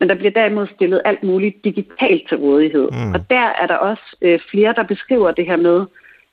men 0.00 0.08
der 0.08 0.14
bliver 0.14 0.30
derimod 0.30 0.66
stillet 0.66 1.00
alt 1.04 1.22
muligt 1.22 1.64
digitalt 1.64 2.28
til 2.28 2.36
rådighed. 2.36 2.88
Mm. 2.90 3.12
Og 3.14 3.30
der 3.30 3.46
er 3.62 3.66
der 3.66 3.76
også 3.76 4.16
øh, 4.22 4.40
flere, 4.50 4.74
der 4.76 4.82
beskriver 4.82 5.30
det 5.30 5.46
her 5.46 5.56
med, 5.56 5.86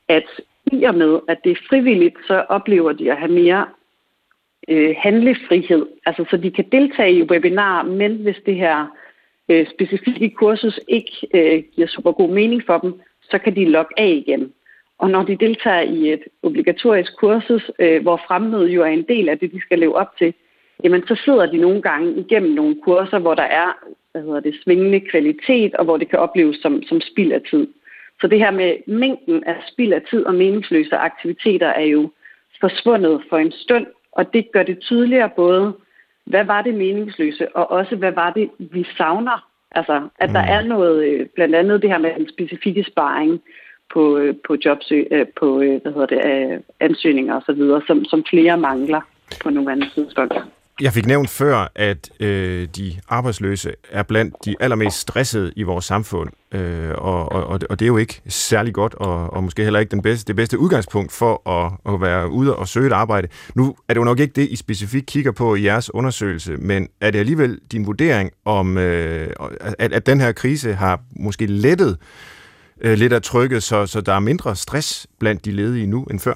at 0.08 0.26
i 0.72 0.84
og 0.84 0.96
med, 0.96 1.20
at 1.28 1.38
det 1.44 1.52
er 1.52 1.66
frivilligt, 1.70 2.16
så 2.28 2.46
oplever 2.50 2.92
de 2.92 3.12
at 3.12 3.18
have 3.18 3.32
mere 3.32 3.66
øh, 4.68 4.96
handlefrihed. 4.98 5.86
Altså, 6.06 6.26
så 6.30 6.38
de 6.38 6.52
kan 6.52 6.66
deltage 6.72 7.14
i 7.14 7.24
webinar, 7.24 7.84
men 7.84 8.16
hvis 8.16 8.38
det 8.46 8.56
her 8.56 8.98
øh, 9.50 9.68
specifikke 9.74 10.30
kursus 10.30 10.80
ikke 10.88 11.28
øh, 11.34 11.64
giver 11.76 11.88
super 11.88 12.12
god 12.12 12.30
mening 12.30 12.64
for 12.66 12.78
dem, 12.78 12.94
så 13.22 13.38
kan 13.38 13.56
de 13.56 13.66
logge 13.66 13.94
af 13.98 14.24
igen. 14.28 14.54
Og 15.00 15.10
når 15.10 15.24
de 15.24 15.36
deltager 15.36 15.82
i 15.82 16.14
et 16.14 16.24
obligatorisk 16.44 17.18
kursus, 17.18 17.72
øh, 17.80 18.02
hvor 18.02 18.22
fremmøde 18.28 18.72
jo 18.72 18.82
er 18.82 18.88
en 18.88 19.06
del 19.10 19.30
af 19.30 19.40
det, 19.40 19.52
de 19.52 19.62
skal 19.62 19.80
leve 19.80 19.96
op 19.96 20.18
til, 20.18 20.34
jamen 20.84 21.08
så 21.08 21.16
sidder 21.26 21.46
de 21.46 21.58
nogle 21.58 21.82
gange 21.82 22.20
igennem 22.20 22.52
nogle 22.52 22.76
kurser, 22.84 23.20
hvor 23.20 23.36
der 23.36 23.44
er 23.44 23.74
hvad 24.12 24.26
hedder 24.26 24.40
det, 24.40 24.60
svingende 24.64 25.00
kvalitet, 25.00 25.76
og 25.76 25.86
hvor 25.86 25.98
det 25.98 26.10
kan 26.10 26.20
opleves 26.20 26.58
som, 26.62 26.84
som 26.84 27.02
spild 27.02 27.32
af 27.32 27.42
tid. 27.50 27.68
Så 28.22 28.28
det 28.28 28.40
her 28.40 28.52
med 28.52 28.78
mængden 28.88 29.44
af 29.44 29.56
spild 29.68 29.94
af 29.94 30.02
tid 30.10 30.26
og 30.26 30.36
meningsløse 30.36 30.96
aktiviteter 30.96 31.68
er 31.68 31.86
jo 31.86 32.12
forsvundet 32.60 33.22
for 33.30 33.38
en 33.38 33.52
stund, 33.52 33.86
og 34.12 34.34
det 34.34 34.52
gør 34.52 34.64
det 34.64 34.80
tydeligere 34.80 35.30
både, 35.36 35.74
hvad 36.26 36.46
var 36.46 36.62
det 36.62 36.76
meningsløse, 36.76 37.56
og 37.56 37.72
også 37.72 37.96
hvad 37.96 38.12
var 38.12 38.32
det, 38.34 38.50
vi 38.60 38.88
savner. 38.98 39.48
Altså, 39.72 40.08
at 40.20 40.30
der 40.30 40.42
mm. 40.42 40.50
er 40.50 40.62
noget, 40.62 41.06
øh, 41.06 41.28
blandt 41.36 41.56
andet 41.56 41.82
det 41.82 41.90
her 41.90 41.98
med 41.98 42.12
en 42.18 42.30
specifikke 42.30 42.84
sparring 42.84 43.42
på, 43.94 44.18
øh, 44.18 44.36
på 44.48 44.58
jobsøg, 44.66 45.08
øh, 45.12 45.26
på 45.40 45.58
hvad 45.58 45.94
hedder 45.94 46.06
det, 46.06 46.64
ansøgninger 46.80 47.36
osv., 47.36 47.88
som, 47.88 48.06
som 48.06 48.24
flere 48.30 48.58
mangler 48.58 49.02
på 49.44 49.50
nuværende 49.50 49.90
tidspunkt. 49.90 50.34
Jeg 50.82 50.94
fik 50.94 51.06
nævnt 51.06 51.30
før, 51.30 51.72
at 51.76 52.10
øh, 52.20 52.68
de 52.76 53.00
arbejdsløse 53.10 53.74
er 53.92 54.04
blandt 54.04 54.36
de 54.46 54.56
allermest 54.60 55.00
stressede 55.00 55.52
i 55.56 55.64
vores 55.64 55.86
samfund, 55.86 56.30
øh, 56.52 56.92
og, 56.98 57.32
og, 57.32 57.60
og 57.70 57.80
det 57.80 57.82
er 57.82 57.88
jo 57.88 57.98
ikke 57.98 58.22
særlig 58.28 58.74
godt, 58.74 58.94
og, 58.94 59.34
og 59.34 59.44
måske 59.44 59.64
heller 59.64 59.80
ikke 59.80 59.92
den 59.92 60.02
bedste, 60.02 60.28
det 60.28 60.36
bedste 60.36 60.60
udgangspunkt 60.60 61.12
for 61.12 61.50
at, 61.50 61.94
at 61.94 62.02
være 62.02 62.30
ude 62.30 62.56
og 62.56 62.68
søge 62.68 62.88
et 62.88 62.94
arbejde. 62.94 63.28
Nu 63.56 63.76
er 63.90 63.94
det 63.94 64.00
jo 64.00 64.04
nok 64.04 64.20
ikke 64.20 64.34
det, 64.34 64.50
I 64.50 64.56
specifikt 64.56 65.06
kigger 65.06 65.32
på 65.32 65.56
i 65.56 65.64
jeres 65.64 65.94
undersøgelse, 65.94 66.58
men 66.58 66.88
er 67.02 67.12
det 67.12 67.20
alligevel 67.20 67.60
din 67.72 67.86
vurdering 67.86 68.32
om, 68.46 68.78
øh, 68.78 69.30
at, 69.80 69.94
at 69.94 70.06
den 70.06 70.22
her 70.22 70.32
krise 70.32 70.74
har 70.74 71.02
måske 71.12 71.46
lettet 71.46 71.98
øh, 72.82 72.98
lidt 72.98 73.14
af 73.14 73.22
trykket, 73.22 73.64
så, 73.64 73.86
så 73.86 74.02
der 74.02 74.14
er 74.14 74.20
mindre 74.20 74.56
stress 74.56 75.08
blandt 75.20 75.46
de 75.46 75.52
ledige 75.52 75.88
nu 75.88 76.04
end 76.04 76.20
før? 76.20 76.34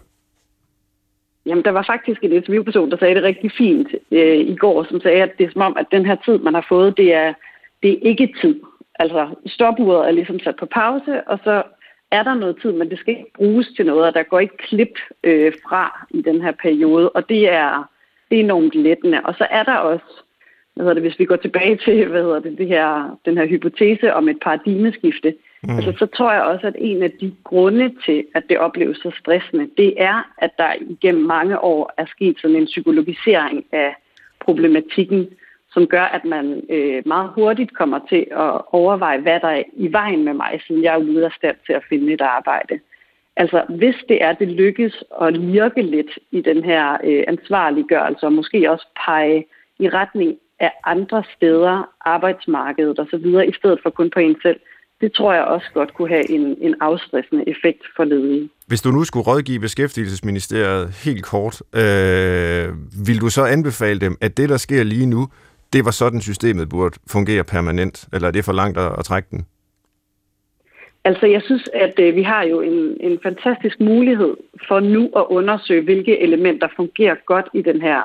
Jamen, 1.45 1.63
der 1.63 1.71
var 1.71 1.83
faktisk 1.83 2.23
en 2.23 2.31
interviewperson, 2.31 2.91
der 2.91 2.97
sagde 2.97 3.15
det 3.15 3.23
rigtig 3.23 3.51
fint 3.57 3.87
øh, 4.11 4.37
i 4.37 4.55
går, 4.55 4.83
som 4.83 5.01
sagde, 5.01 5.23
at 5.23 5.37
det 5.37 5.45
er 5.45 5.51
som 5.51 5.61
om, 5.61 5.77
at 5.77 5.85
den 5.91 6.05
her 6.05 6.15
tid, 6.25 6.37
man 6.37 6.53
har 6.53 6.65
fået, 6.69 6.97
det 6.97 7.13
er, 7.13 7.33
det 7.83 7.91
er 7.91 8.09
ikke 8.09 8.33
tid. 8.41 8.61
Altså, 8.99 9.29
stopuret 9.45 10.07
er 10.07 10.11
ligesom 10.11 10.39
sat 10.39 10.55
på 10.55 10.65
pause, 10.65 11.27
og 11.27 11.39
så 11.43 11.63
er 12.11 12.23
der 12.23 12.33
noget 12.33 12.57
tid, 12.61 12.71
men 12.71 12.89
det 12.89 12.99
skal 12.99 13.13
ikke 13.13 13.31
bruges 13.35 13.67
til 13.75 13.85
noget, 13.85 14.05
og 14.05 14.13
der 14.13 14.23
går 14.23 14.39
ikke 14.39 14.57
klip 14.57 14.99
øh, 15.23 15.53
fra 15.63 16.07
i 16.09 16.21
den 16.21 16.41
her 16.41 16.51
periode, 16.51 17.09
og 17.09 17.29
det 17.29 17.49
er, 17.49 17.89
det 18.29 18.39
er 18.39 18.43
enormt 18.43 18.75
lettende. 18.75 19.21
Og 19.23 19.35
så 19.37 19.47
er 19.49 19.63
der 19.63 19.75
også, 19.75 20.23
hvad 20.73 20.83
hedder 20.83 20.93
det, 20.93 21.03
hvis 21.03 21.19
vi 21.19 21.25
går 21.25 21.35
tilbage 21.35 21.77
til 21.77 22.07
hvad 22.07 22.21
hedder 22.21 22.39
det, 22.39 22.57
det 22.57 22.67
her, 22.67 23.17
den 23.25 23.37
her 23.37 23.45
hypotese 23.45 24.13
om 24.13 24.29
et 24.29 24.39
paradigmeskifte, 24.41 25.33
Mm. 25.63 25.75
Altså, 25.75 25.93
så 25.99 26.05
tror 26.05 26.33
jeg 26.33 26.41
også, 26.41 26.67
at 26.67 26.75
en 26.79 27.03
af 27.03 27.11
de 27.11 27.33
grunde 27.43 27.93
til, 28.05 28.25
at 28.35 28.43
det 28.49 28.57
opleves 28.57 28.97
så 28.97 29.11
stressende, 29.19 29.69
det 29.77 29.93
er, 29.97 30.31
at 30.37 30.51
der 30.57 30.73
igennem 30.79 31.25
mange 31.25 31.59
år 31.59 31.93
er 31.97 32.05
sket 32.05 32.37
sådan 32.39 32.55
en 32.55 32.65
psykologisering 32.65 33.65
af 33.71 33.95
problematikken, 34.39 35.27
som 35.71 35.87
gør, 35.87 36.03
at 36.03 36.25
man 36.25 36.61
øh, 36.69 37.03
meget 37.05 37.31
hurtigt 37.35 37.73
kommer 37.73 37.99
til 38.09 38.27
at 38.31 38.61
overveje, 38.67 39.19
hvad 39.19 39.39
der 39.39 39.47
er 39.47 39.63
i 39.73 39.91
vejen 39.91 40.23
med 40.23 40.33
mig, 40.33 40.61
siden 40.67 40.83
jeg 40.83 40.93
er 40.93 40.97
ude 40.97 41.25
af 41.25 41.31
stand 41.31 41.55
til 41.65 41.73
at 41.73 41.83
finde 41.89 42.13
et 42.13 42.21
arbejde. 42.21 42.79
Altså, 43.35 43.63
hvis 43.69 43.95
det 44.09 44.23
er, 44.23 44.33
det 44.33 44.47
lykkes 44.47 45.03
at 45.21 45.37
lirke 45.37 45.81
lidt 45.81 46.19
i 46.31 46.41
den 46.41 46.63
her 46.63 46.97
øh, 47.03 47.23
ansvarliggørelse, 47.27 48.25
og 48.25 48.33
måske 48.33 48.71
også 48.71 48.87
pege 49.05 49.45
i 49.79 49.89
retning 49.89 50.37
af 50.59 50.71
andre 50.85 51.23
steder, 51.35 51.89
arbejdsmarkedet 52.01 52.99
osv., 52.99 53.25
i 53.49 53.53
stedet 53.53 53.79
for 53.83 53.89
kun 53.89 54.09
på 54.09 54.19
en 54.19 54.35
selv, 54.41 54.59
det 55.01 55.13
tror 55.13 55.33
jeg 55.33 55.43
også 55.43 55.67
godt 55.73 55.93
kunne 55.93 56.09
have 56.09 56.31
en, 56.31 56.57
en 56.61 56.75
afstressende 56.81 57.43
effekt 57.49 57.83
for 57.95 58.03
ledige. 58.03 58.49
Hvis 58.67 58.81
du 58.81 58.89
nu 58.91 59.03
skulle 59.03 59.27
rådgive 59.27 59.59
Beskæftigelsesministeriet 59.59 60.93
helt 61.05 61.23
kort, 61.23 61.61
øh, 61.75 62.67
vil 63.07 63.21
du 63.21 63.29
så 63.29 63.45
anbefale 63.45 63.99
dem, 63.99 64.17
at 64.21 64.37
det, 64.37 64.49
der 64.49 64.57
sker 64.57 64.83
lige 64.83 65.05
nu, 65.05 65.27
det 65.73 65.85
var 65.85 65.91
sådan, 65.91 66.21
systemet 66.21 66.69
burde 66.69 66.99
fungere 67.11 67.43
permanent, 67.43 68.07
eller 68.13 68.27
er 68.27 68.31
det 68.31 68.45
for 68.45 68.53
langt 68.53 68.77
at, 68.77 68.91
at 68.99 69.05
trække 69.05 69.27
den? 69.31 69.45
Altså, 71.03 71.25
jeg 71.25 71.41
synes, 71.45 71.69
at 71.73 71.99
øh, 71.99 72.15
vi 72.15 72.23
har 72.23 72.43
jo 72.43 72.61
en, 72.61 72.97
en 72.99 73.19
fantastisk 73.23 73.79
mulighed 73.79 74.33
for 74.67 74.79
nu 74.79 75.03
at 75.15 75.25
undersøge, 75.29 75.83
hvilke 75.83 76.19
elementer 76.19 76.67
fungerer 76.75 77.15
godt 77.25 77.49
i 77.53 77.61
den 77.61 77.81
her 77.81 78.01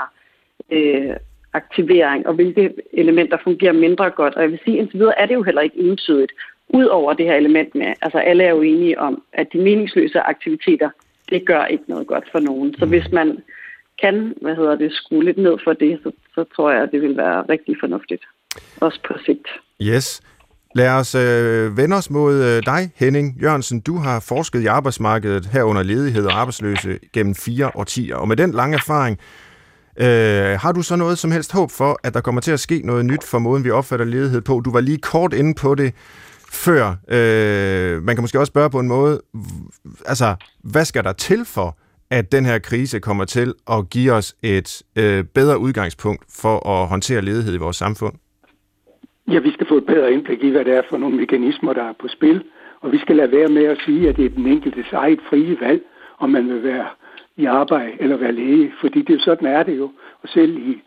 øh, 0.70 1.16
aktivering, 1.52 2.26
og 2.26 2.34
hvilke 2.34 2.74
elementer 2.92 3.38
fungerer 3.44 3.72
mindre 3.72 4.10
godt. 4.10 4.34
Og 4.34 4.42
jeg 4.42 4.50
vil 4.50 4.60
sige, 4.64 4.76
indtil 4.76 4.98
videre 4.98 5.18
er 5.20 5.26
det 5.26 5.34
jo 5.34 5.42
heller 5.42 5.62
ikke 5.62 5.78
entydigt. 5.78 6.32
Udover 6.68 7.12
det 7.12 7.26
her 7.26 7.34
element 7.34 7.74
med, 7.74 7.94
altså 8.02 8.18
alle 8.18 8.44
er 8.44 8.50
jo 8.50 8.62
enige 8.62 9.00
om, 9.00 9.22
at 9.32 9.46
de 9.52 9.58
meningsløse 9.58 10.20
aktiviteter, 10.20 10.90
det 11.30 11.46
gør 11.46 11.64
ikke 11.64 11.84
noget 11.88 12.06
godt 12.06 12.24
for 12.32 12.38
nogen. 12.38 12.74
Så 12.78 12.86
hvis 12.86 13.12
man 13.12 13.38
kan, 14.00 14.34
hvad 14.42 14.56
hedder 14.56 14.76
det, 14.76 14.92
skrue 14.92 15.24
lidt 15.24 15.38
ned 15.38 15.56
for 15.64 15.72
det, 15.72 16.00
så, 16.02 16.10
så 16.34 16.44
tror 16.56 16.70
jeg, 16.70 16.82
at 16.82 16.88
det 16.92 17.02
vil 17.02 17.16
være 17.16 17.42
rigtig 17.48 17.76
fornuftigt. 17.80 18.22
Også 18.80 19.00
på 19.08 19.14
sigt. 19.26 19.48
Yes. 19.82 20.20
Lad 20.74 20.90
os 20.90 21.14
øh, 21.14 21.76
vende 21.76 21.96
os 21.96 22.10
mod 22.10 22.34
øh, 22.34 22.62
dig, 22.66 22.90
Henning 22.96 23.36
Jørgensen. 23.42 23.80
Du 23.80 23.96
har 23.96 24.20
forsket 24.28 24.62
i 24.62 24.66
arbejdsmarkedet 24.66 25.46
herunder 25.46 25.82
ledighed 25.82 26.26
og 26.26 26.40
arbejdsløse 26.40 26.98
gennem 27.12 27.34
fire 27.34 27.70
årtier. 27.74 28.16
Og 28.16 28.28
med 28.28 28.36
den 28.36 28.52
lange 28.52 28.74
erfaring, 28.74 29.18
øh, 29.96 30.58
har 30.62 30.72
du 30.72 30.82
så 30.82 30.96
noget 30.96 31.18
som 31.18 31.30
helst 31.30 31.52
håb 31.52 31.70
for, 31.70 32.00
at 32.04 32.14
der 32.14 32.20
kommer 32.20 32.40
til 32.40 32.52
at 32.52 32.60
ske 32.60 32.80
noget 32.84 33.04
nyt 33.04 33.24
for 33.24 33.38
måden, 33.38 33.64
vi 33.64 33.70
opfatter 33.70 34.06
ledighed 34.06 34.40
på? 34.40 34.60
Du 34.64 34.72
var 34.72 34.80
lige 34.80 34.98
kort 34.98 35.32
inde 35.32 35.54
på 35.54 35.74
det 35.74 35.94
før. 36.64 36.84
Øh, 37.16 38.02
man 38.02 38.14
kan 38.14 38.22
måske 38.22 38.38
også 38.38 38.50
spørge 38.50 38.70
på 38.70 38.80
en 38.80 38.88
måde, 38.88 39.20
altså, 40.06 40.34
hvad 40.72 40.84
skal 40.84 41.04
der 41.04 41.12
til 41.12 41.44
for, 41.44 41.78
at 42.10 42.32
den 42.32 42.44
her 42.44 42.58
krise 42.58 43.00
kommer 43.00 43.24
til 43.24 43.54
at 43.70 43.90
give 43.90 44.12
os 44.12 44.34
et 44.42 44.82
øh, 44.98 45.24
bedre 45.24 45.58
udgangspunkt 45.58 46.24
for 46.42 46.68
at 46.68 46.88
håndtere 46.88 47.22
ledighed 47.22 47.54
i 47.54 47.58
vores 47.58 47.76
samfund? 47.76 48.14
Ja, 49.32 49.38
vi 49.38 49.52
skal 49.52 49.66
få 49.68 49.76
et 49.76 49.86
bedre 49.86 50.12
indblik 50.12 50.42
i, 50.42 50.50
hvad 50.50 50.64
det 50.64 50.76
er 50.76 50.82
for 50.90 50.98
nogle 50.98 51.16
mekanismer, 51.16 51.72
der 51.72 51.82
er 51.82 51.92
på 52.00 52.08
spil. 52.08 52.44
Og 52.80 52.92
vi 52.92 52.98
skal 52.98 53.16
lade 53.16 53.32
være 53.32 53.48
med 53.48 53.64
at 53.64 53.78
sige, 53.84 54.08
at 54.08 54.16
det 54.16 54.24
er 54.24 54.28
den 54.28 54.46
enkeltes 54.46 54.92
eget 54.92 55.20
frie 55.30 55.56
valg, 55.60 55.82
om 56.18 56.30
man 56.30 56.48
vil 56.48 56.62
være 56.62 56.86
i 57.36 57.44
arbejde 57.44 57.92
eller 58.00 58.16
være 58.16 58.32
læge. 58.32 58.72
Fordi 58.80 59.02
det 59.02 59.14
er 59.14 59.20
sådan 59.24 59.48
er 59.48 59.62
det 59.62 59.78
jo. 59.78 59.90
Og 60.22 60.28
selv 60.28 60.56
i 60.56 60.82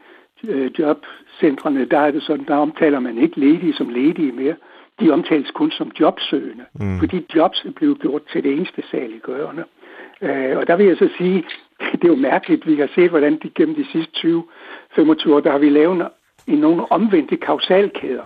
øh, 0.48 0.72
jobcentrene, 0.80 1.86
der 1.86 2.00
er 2.00 2.12
det 2.12 2.24
sådan, 2.24 2.46
der 2.46 2.56
omtaler 2.56 3.00
man 3.00 3.18
ikke 3.18 3.40
ledige 3.40 3.74
som 3.74 3.90
ledige 3.90 4.32
mere. 4.32 4.56
De 5.00 5.12
omtales 5.12 5.52
kun 5.52 5.72
som 5.72 5.92
jobsøgende. 6.00 6.66
Mm. 6.80 7.00
Fordi 7.00 7.26
jobs 7.36 7.66
er 7.66 7.72
blevet 7.72 8.00
gjort 8.00 8.22
til 8.32 8.44
det 8.44 8.52
eneste 8.52 8.84
saliggørende. 8.92 9.64
Øh, 10.22 10.58
og 10.58 10.68
der 10.68 10.76
vil 10.76 10.86
jeg 10.86 10.98
så 10.98 11.10
sige, 11.18 11.44
det 12.00 12.04
er 12.04 12.08
jo 12.08 12.16
mærkeligt, 12.16 12.68
vi 12.68 12.76
har 12.76 12.90
set, 12.96 13.10
hvordan 13.10 13.40
de 13.44 13.50
gennem 13.50 13.76
de 13.76 13.86
sidste 13.92 14.12
20-25 14.18 15.34
år, 15.34 15.40
der 15.40 15.52
har 15.52 15.60
vi 15.60 15.70
lavet 15.70 16.08
i 16.48 16.56
nogle 16.56 16.92
omvendte 16.92 17.38
kausalkæder. 17.38 18.24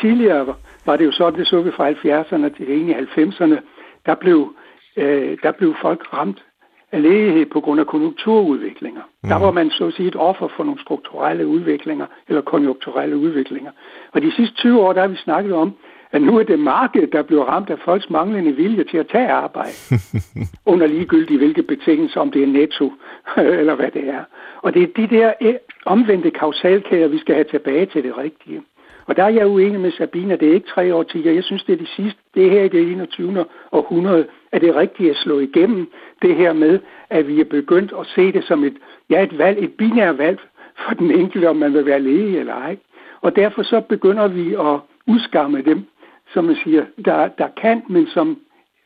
Tidligere 0.00 0.54
var 0.86 0.96
det 0.96 1.04
jo 1.04 1.12
sådan, 1.12 1.40
det 1.40 1.48
så 1.48 1.62
vi 1.62 1.70
fra 1.70 1.90
70'erne 1.90 2.56
til 2.56 2.88
i 2.88 2.92
90'erne, 2.92 3.60
der 4.06 4.14
blev, 4.14 4.54
øh, 4.96 5.38
der 5.42 5.52
blev 5.52 5.74
folk 5.82 6.12
ramt 6.12 6.44
af 6.92 7.02
ledighed 7.02 7.46
på 7.46 7.60
grund 7.60 7.80
af 7.80 7.86
konjunkturudviklinger. 7.86 9.02
Mm. 9.22 9.28
Der 9.28 9.38
var 9.38 9.50
man 9.50 9.70
så 9.70 9.86
at 9.86 9.94
sige 9.94 10.08
et 10.08 10.16
offer 10.16 10.48
for 10.56 10.64
nogle 10.64 10.80
strukturelle 10.80 11.46
udviklinger 11.46 12.06
eller 12.28 12.42
konjunkturelle 12.42 13.16
udviklinger. 13.16 13.70
Og 14.12 14.22
de 14.22 14.32
sidste 14.32 14.56
20 14.56 14.80
år, 14.80 14.92
der 14.92 15.00
har 15.00 15.08
vi 15.08 15.16
snakket 15.16 15.52
om, 15.52 15.74
at 16.16 16.22
nu 16.22 16.38
er 16.38 16.42
det 16.42 16.58
markedet, 16.58 17.12
der 17.12 17.22
bliver 17.22 17.44
ramt 17.44 17.70
af 17.70 17.78
folks 17.78 18.10
manglende 18.10 18.52
vilje 18.52 18.84
til 18.84 18.98
at 18.98 19.08
tage 19.08 19.28
arbejde. 19.28 19.76
under 20.72 20.86
ligegyldigt 20.86 21.40
hvilke 21.40 21.62
betingelser, 21.62 22.20
om 22.20 22.30
det 22.30 22.42
er 22.42 22.46
netto 22.46 22.92
eller 23.60 23.74
hvad 23.74 23.90
det 23.90 24.08
er. 24.08 24.24
Og 24.62 24.74
det 24.74 24.82
er 24.82 24.86
de 24.96 25.16
der 25.16 25.32
eh, 25.40 25.54
omvendte 25.84 26.30
kausalkæder, 26.30 27.08
vi 27.08 27.18
skal 27.18 27.34
have 27.34 27.44
tilbage 27.44 27.86
til 27.86 28.02
det 28.02 28.18
rigtige. 28.18 28.62
Og 29.06 29.16
der 29.16 29.24
er 29.24 29.28
jeg 29.28 29.46
uenig 29.46 29.80
med 29.80 29.92
Sabine, 29.92 30.36
det 30.36 30.48
er 30.48 30.54
ikke 30.54 30.68
tre 30.68 30.94
år 30.94 31.02
til. 31.02 31.24
Jeg 31.24 31.44
synes, 31.44 31.64
det 31.64 31.72
er 31.72 31.76
det 31.76 31.88
sidste, 31.96 32.20
det 32.34 32.46
er 32.46 32.50
her 32.50 32.62
i 32.64 32.68
det 32.68 32.92
21. 32.92 33.44
århundrede, 33.72 34.26
at 34.52 34.60
det 34.60 34.68
er 34.68 34.76
rigtigt 34.76 35.10
at 35.10 35.16
slå 35.16 35.38
igennem 35.38 35.90
det 36.22 36.36
her 36.36 36.52
med, 36.52 36.78
at 37.10 37.28
vi 37.28 37.40
er 37.40 37.44
begyndt 37.44 37.92
at 38.00 38.06
se 38.06 38.32
det 38.32 38.44
som 38.44 38.64
et, 38.64 38.76
ja, 39.10 39.22
et 39.22 39.38
valg, 39.38 39.64
et 39.64 39.72
binært 39.72 40.18
valg 40.18 40.38
for 40.86 40.94
den 40.94 41.10
enkelte, 41.10 41.48
om 41.48 41.56
man 41.56 41.74
vil 41.74 41.86
være 41.86 42.00
læge 42.00 42.38
eller 42.38 42.54
ej. 42.54 42.76
Og 43.20 43.36
derfor 43.36 43.62
så 43.62 43.80
begynder 43.80 44.28
vi 44.28 44.54
at 44.54 44.80
udskamme 45.06 45.62
dem, 45.62 45.84
som 46.32 46.44
man 46.44 46.56
siger, 46.64 46.84
der, 47.04 47.28
der 47.28 47.48
kan, 47.62 47.82
men 47.88 48.06
som 48.06 48.38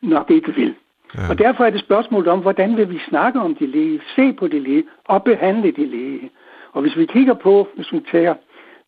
nok 0.03 0.31
ikke 0.31 0.55
vil. 0.55 0.74
Ja. 1.14 1.29
Og 1.31 1.38
derfor 1.38 1.64
er 1.64 1.70
det 1.70 1.81
spørgsmålet 1.81 2.29
om, 2.29 2.40
hvordan 2.40 2.76
vil 2.76 2.90
vi 2.90 2.98
snakke 3.09 3.40
om 3.40 3.55
de 3.55 3.66
læge, 3.66 4.00
se 4.16 4.33
på 4.33 4.48
de 4.48 4.59
læge 4.61 4.85
og 5.05 5.24
behandle 5.24 5.70
de 5.70 5.87
læge. 5.87 6.31
Og 6.72 6.83
hvis 6.83 6.96
vi 6.96 7.07
kigger 7.07 7.35
på, 7.35 7.68
hvis 7.74 7.92
vi 7.92 8.00
tager 8.12 8.35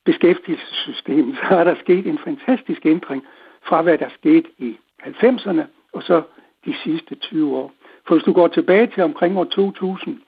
beskæftigelsessystemet, 0.04 1.36
så 1.36 1.56
er 1.56 1.64
der 1.64 1.74
sket 1.74 2.06
en 2.06 2.18
fantastisk 2.18 2.86
ændring 2.86 3.24
fra 3.68 3.82
hvad 3.82 3.98
der 3.98 4.08
skete 4.08 4.48
i 4.58 4.76
90'erne 5.02 5.62
og 5.92 6.02
så 6.02 6.22
de 6.64 6.74
sidste 6.84 7.14
20 7.14 7.56
år. 7.56 7.72
For 8.06 8.14
hvis 8.14 8.24
du 8.24 8.32
går 8.32 8.48
tilbage 8.48 8.86
til 8.86 9.02
omkring 9.02 9.38
år 9.38 9.44
2000, 9.44 10.20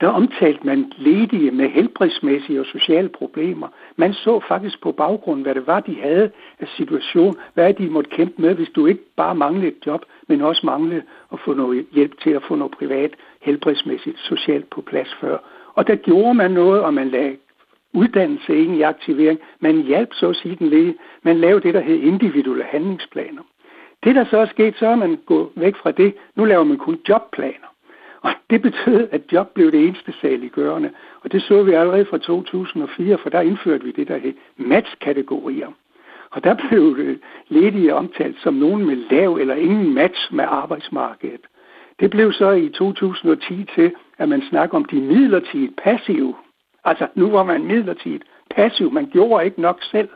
der 0.00 0.08
omtalte 0.08 0.66
man 0.66 0.92
ledige 0.96 1.50
med 1.50 1.68
helbredsmæssige 1.68 2.60
og 2.60 2.66
sociale 2.66 3.08
problemer. 3.08 3.68
Man 3.96 4.12
så 4.12 4.40
faktisk 4.48 4.82
på 4.82 4.92
baggrund, 4.92 5.42
hvad 5.42 5.54
det 5.54 5.66
var, 5.66 5.80
de 5.80 6.00
havde 6.00 6.30
af 6.60 6.68
situation, 6.68 7.34
hvad 7.54 7.74
de 7.74 7.90
måtte 7.90 8.10
kæmpe 8.10 8.42
med, 8.42 8.54
hvis 8.54 8.68
du 8.68 8.86
ikke 8.86 9.02
bare 9.16 9.34
manglede 9.34 9.68
et 9.68 9.86
job, 9.86 10.04
men 10.28 10.40
også 10.40 10.66
manglede 10.66 11.02
at 11.32 11.38
få 11.44 11.54
noget 11.54 11.86
hjælp 11.92 12.20
til 12.20 12.30
at 12.30 12.42
få 12.42 12.54
noget 12.54 12.72
privat, 12.78 13.10
helbredsmæssigt, 13.42 14.18
socialt 14.18 14.70
på 14.70 14.80
plads 14.80 15.14
før. 15.20 15.38
Og 15.74 15.86
der 15.86 15.94
gjorde 15.94 16.34
man 16.34 16.50
noget, 16.50 16.82
og 16.82 16.94
man 16.94 17.08
lagde 17.08 17.36
uddannelse 17.94 18.56
ind 18.56 18.76
i 18.76 18.82
aktivering. 18.82 19.38
Man 19.60 19.82
hjalp 19.82 20.08
så 20.12 20.28
at 20.28 20.36
sige 20.36 20.56
den 20.56 20.68
læge. 20.68 20.94
Man 21.22 21.36
lavede 21.36 21.62
det, 21.62 21.74
der 21.74 21.80
hed 21.80 21.96
individuelle 21.96 22.64
handlingsplaner. 22.64 23.42
Det, 24.04 24.14
der 24.14 24.24
så 24.24 24.38
er 24.38 24.46
sket, 24.46 24.74
så 24.78 24.86
er 24.86 24.96
man 24.96 25.18
gået 25.26 25.48
væk 25.54 25.76
fra 25.76 25.90
det. 25.90 26.14
Nu 26.36 26.44
laver 26.44 26.64
man 26.64 26.78
kun 26.78 26.98
jobplaner. 27.08 27.73
Og 28.24 28.32
det 28.50 28.62
betød, 28.62 29.08
at 29.12 29.20
job 29.32 29.48
blev 29.54 29.72
det 29.72 29.86
eneste 29.86 30.12
saliggørende. 30.20 30.90
Og 31.20 31.32
det 31.32 31.42
så 31.42 31.62
vi 31.62 31.72
allerede 31.72 32.04
fra 32.04 32.18
2004, 32.18 33.18
for 33.18 33.30
der 33.30 33.40
indførte 33.40 33.84
vi 33.84 33.90
det, 33.90 34.08
der 34.08 34.18
hed 34.18 34.34
matchkategorier. 34.56 35.68
Og 36.30 36.44
der 36.44 36.54
blev 36.54 36.96
ledige 37.48 37.94
omtalt 37.94 38.36
som 38.42 38.54
nogen 38.54 38.86
med 38.86 38.96
lav 38.96 39.34
eller 39.34 39.54
ingen 39.54 39.94
match 39.94 40.34
med 40.34 40.44
arbejdsmarkedet. 40.48 41.40
Det 42.00 42.10
blev 42.10 42.32
så 42.32 42.50
i 42.50 42.68
2010 42.68 43.64
til, 43.74 43.92
at 44.18 44.28
man 44.28 44.42
snakker 44.50 44.76
om 44.76 44.84
de 44.84 45.00
midlertidigt 45.00 45.76
passive. 45.76 46.34
Altså, 46.84 47.06
nu 47.14 47.30
var 47.30 47.44
man 47.44 47.64
midlertidigt 47.64 48.24
passiv. 48.50 48.92
Man 48.92 49.10
gjorde 49.12 49.44
ikke 49.44 49.60
nok 49.60 49.82
selv. 49.82 50.08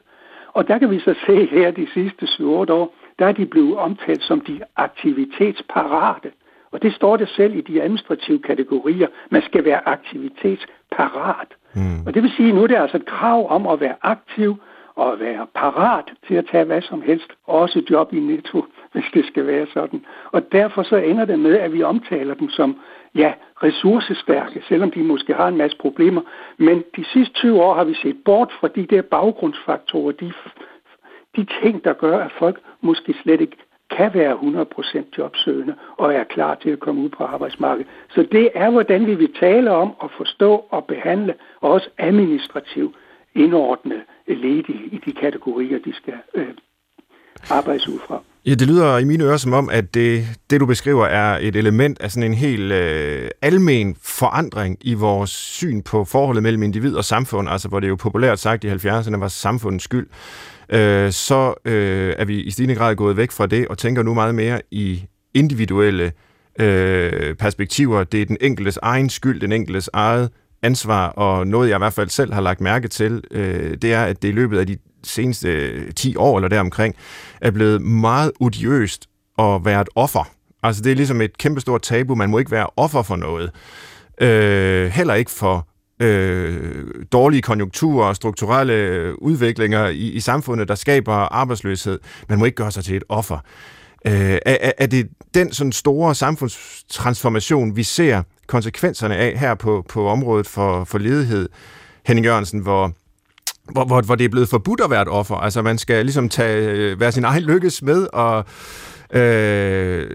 Og 0.53 0.69
der 0.69 0.79
kan 0.79 0.91
vi 0.91 1.01
så 1.01 1.15
se 1.27 1.47
her 1.47 1.71
de 1.71 1.89
sidste 1.95 2.27
7 2.27 2.53
år, 2.53 2.65
der 3.19 3.27
er 3.27 3.33
de 3.33 3.47
blevet 3.47 3.77
omtalt 3.77 4.23
som 4.23 4.41
de 4.41 4.61
aktivitetsparate. 4.77 6.33
Og 6.73 6.83
det 6.83 6.95
står 6.95 7.17
det 7.17 7.29
selv 7.29 7.57
i 7.57 7.61
de 7.61 7.83
administrative 7.83 8.39
kategorier. 8.39 9.09
Man 9.31 9.43
skal 9.43 9.65
være 9.65 9.89
aktivitetsparat. 9.89 11.49
Mm. 11.75 12.07
Og 12.07 12.15
det 12.15 12.23
vil 12.23 12.33
sige, 12.37 12.49
at 12.49 12.55
nu 12.55 12.63
er 12.63 12.67
det 12.67 12.77
altså 12.77 12.97
et 12.97 13.07
krav 13.07 13.51
om 13.51 13.67
at 13.67 13.81
være 13.81 13.97
aktiv 14.03 14.57
og 14.95 15.13
at 15.13 15.21
være 15.21 15.47
parat 15.55 16.05
til 16.27 16.35
at 16.35 16.47
tage 16.51 16.65
hvad 16.65 16.83
som 16.83 17.03
helst. 17.03 17.31
Også 17.47 17.83
job 17.91 18.13
i 18.13 18.21
netto, 18.21 18.65
hvis 18.93 19.05
det 19.15 19.27
skal 19.27 19.47
være 19.47 19.67
sådan. 19.75 20.05
Og 20.33 20.53
derfor 20.53 20.83
så 20.83 20.97
ender 20.97 21.25
det 21.25 21.39
med, 21.39 21.59
at 21.59 21.73
vi 21.73 21.83
omtaler 21.83 22.35
dem 22.35 22.49
som 22.49 22.77
ja, 23.15 23.33
ressourcestærke, 23.63 24.63
selvom 24.69 24.91
de 24.91 25.03
måske 25.03 25.35
har 25.35 25.49
en 25.49 25.57
masse 25.57 25.77
problemer. 25.77 26.23
Men 26.59 26.85
de 26.97 27.05
sidste 27.05 27.35
20 27.35 27.63
år 27.63 27.75
har 27.75 27.85
vi 27.85 27.95
set 27.95 28.17
bort 28.25 28.53
fra 28.61 28.69
de 28.69 28.87
der 28.87 29.03
baggrundsfaktorer, 29.03 30.13
de, 30.13 30.33
de 31.37 31.47
ting, 31.63 31.85
der 31.85 31.93
gør, 31.93 32.19
at 32.19 32.33
folk 32.39 32.61
måske 32.81 33.15
slet 33.23 33.41
ikke 33.41 33.57
kan 33.91 34.15
være 34.15 34.35
100% 34.35 35.05
jobsøgende 35.19 35.75
og 35.97 36.15
er 36.15 36.25
klar 36.25 36.55
til 36.55 36.71
at 36.71 36.81
komme 36.81 37.01
ud 37.01 37.09
på 37.09 37.25
arbejdsmarkedet. 37.25 37.91
Så 38.11 38.23
det 38.23 38.51
er, 38.55 38.71
hvordan 38.71 39.07
vi 39.07 39.15
vil 39.15 39.35
tale 39.35 39.71
om 39.71 39.93
at 40.03 40.11
forstå 40.17 40.67
og 40.71 40.85
behandle, 40.85 41.35
og 41.61 41.71
også 41.71 41.89
administrativt 41.99 42.97
indordne 43.35 44.03
ledige 44.27 44.85
i 44.93 44.99
de 45.07 45.13
kategorier, 45.13 45.79
de 45.79 45.95
skal 45.95 46.15
øh, 46.35 46.55
arbejdes 47.51 47.89
ud 47.89 47.99
fra. 47.99 48.23
Ja, 48.47 48.55
det 48.55 48.69
lyder 48.69 48.99
i 48.99 49.05
mine 49.05 49.25
ører 49.25 49.37
som 49.37 49.53
om, 49.53 49.71
at 49.73 49.95
det, 49.95 50.27
det 50.51 50.61
du 50.61 50.67
beskriver 50.67 51.07
er 51.07 51.39
et 51.41 51.57
element 51.57 52.01
af 52.01 52.11
sådan 52.11 52.31
en 52.31 52.35
helt 52.35 52.73
øh, 52.73 53.31
almen 53.43 53.97
forandring 54.03 54.77
i 54.81 54.95
vores 54.95 55.31
syn 55.31 55.83
på 55.83 56.05
forholdet 56.05 56.43
mellem 56.43 56.63
individ 56.63 56.95
og 56.95 57.05
samfund, 57.05 57.49
altså 57.49 57.69
hvor 57.69 57.81
det 57.81 57.89
jo 57.89 57.97
populært 57.97 58.39
sagt 58.39 58.65
i 58.65 58.69
70'erne 58.69 59.17
var 59.17 59.29
samfundets 59.29 59.85
skyld 59.85 60.07
øh, 60.69 61.13
så 61.13 61.55
øh, 61.65 62.15
er 62.19 62.25
vi 62.25 62.43
i 62.43 62.51
stigende 62.51 62.75
grad 62.75 62.97
gået 62.97 63.17
væk 63.17 63.31
fra 63.31 63.47
det 63.47 63.69
og 63.69 63.79
tænker 63.79 64.03
nu 64.03 64.15
meget 64.15 64.35
mere 64.35 64.61
i 64.71 65.05
individuelle 65.35 66.13
øh, 66.61 67.35
perspektiver. 67.35 68.05
Det 68.05 68.23
er 68.23 68.27
den 68.27 68.37
enkeltes 68.41 68.79
egen 68.83 69.11
skyld, 69.11 69.41
den 69.41 69.53
enkeltes 69.53 69.91
eget 69.93 70.31
ansvar, 70.63 71.09
og 71.09 71.47
noget 71.47 71.69
jeg 71.69 71.77
i 71.77 71.79
hvert 71.79 71.93
fald 71.93 72.09
selv 72.09 72.33
har 72.33 72.41
lagt 72.41 72.61
mærke 72.61 72.89
til, 72.89 73.23
øh, 73.31 73.77
det 73.83 73.93
er, 73.93 74.05
at 74.05 74.23
det 74.23 74.29
i 74.29 74.33
løbet 74.33 74.59
af 74.59 74.67
de 74.67 74.79
seneste 75.05 75.49
øh, 75.49 75.95
10 75.95 76.17
år 76.17 76.39
eller 76.39 76.49
deromkring, 76.49 76.95
er 77.41 77.51
blevet 77.51 77.83
meget 77.83 78.33
odiøst 78.41 79.07
at 79.39 79.65
være 79.65 79.81
et 79.81 79.89
offer. 79.95 80.29
Altså 80.63 80.83
det 80.83 80.93
er 80.93 80.97
ligesom 80.97 81.21
et 81.21 81.39
kæmpestort 81.39 81.83
tabu, 81.83 82.15
man 82.15 82.31
må 82.31 82.39
ikke 82.39 82.51
være 82.51 82.67
offer 82.77 83.03
for 83.03 83.17
noget. 83.17 83.51
Øh, 84.21 84.91
heller 84.91 85.15
ikke 85.15 85.31
for 85.31 85.69
øh, 86.01 86.85
dårlige 87.13 87.43
konjunkturer 87.43 88.09
og 88.09 88.17
strukturelle 88.17 89.23
udviklinger 89.23 89.87
i, 89.87 90.09
i 90.11 90.21
samfundet, 90.21 90.69
der 90.69 90.75
skaber 90.75 91.13
arbejdsløshed. 91.13 91.99
Man 92.29 92.39
må 92.39 92.45
ikke 92.45 92.57
gøre 92.57 92.71
sig 92.71 92.85
til 92.85 92.97
et 92.97 93.05
offer. 93.09 93.39
Øh, 94.07 94.39
er, 94.47 94.73
er 94.79 94.87
det 94.87 95.09
den 95.35 95.53
sådan 95.53 95.73
store 95.73 96.15
samfundstransformation, 96.15 97.77
vi 97.77 97.83
ser 97.83 98.23
konsekvenserne 98.49 99.17
af 99.17 99.39
her 99.39 99.55
på, 99.55 99.85
på 99.89 100.09
området 100.09 100.47
for, 100.47 100.85
for 100.85 100.99
ledighed, 100.99 101.49
Henning 102.07 102.27
Jørgensen, 102.27 102.61
hvor, 102.61 102.93
hvor, 103.73 103.85
hvor, 103.85 104.01
hvor 104.07 104.15
det 104.15 104.25
er 104.25 104.29
blevet 104.29 104.49
forbudt 104.49 104.81
at 104.81 104.91
være 104.91 105.03
et 105.03 105.09
offer? 105.09 105.35
Altså 105.35 105.63
man 105.63 105.79
skal 105.79 106.05
ligesom 106.05 106.29
tage, 106.29 106.71
øh, 106.71 107.01
være 107.01 107.13
sin 107.13 107.25
egen 107.25 107.43
lykkes 107.43 107.83
med 107.83 108.07
og 108.13 108.45
øh, 109.15 110.07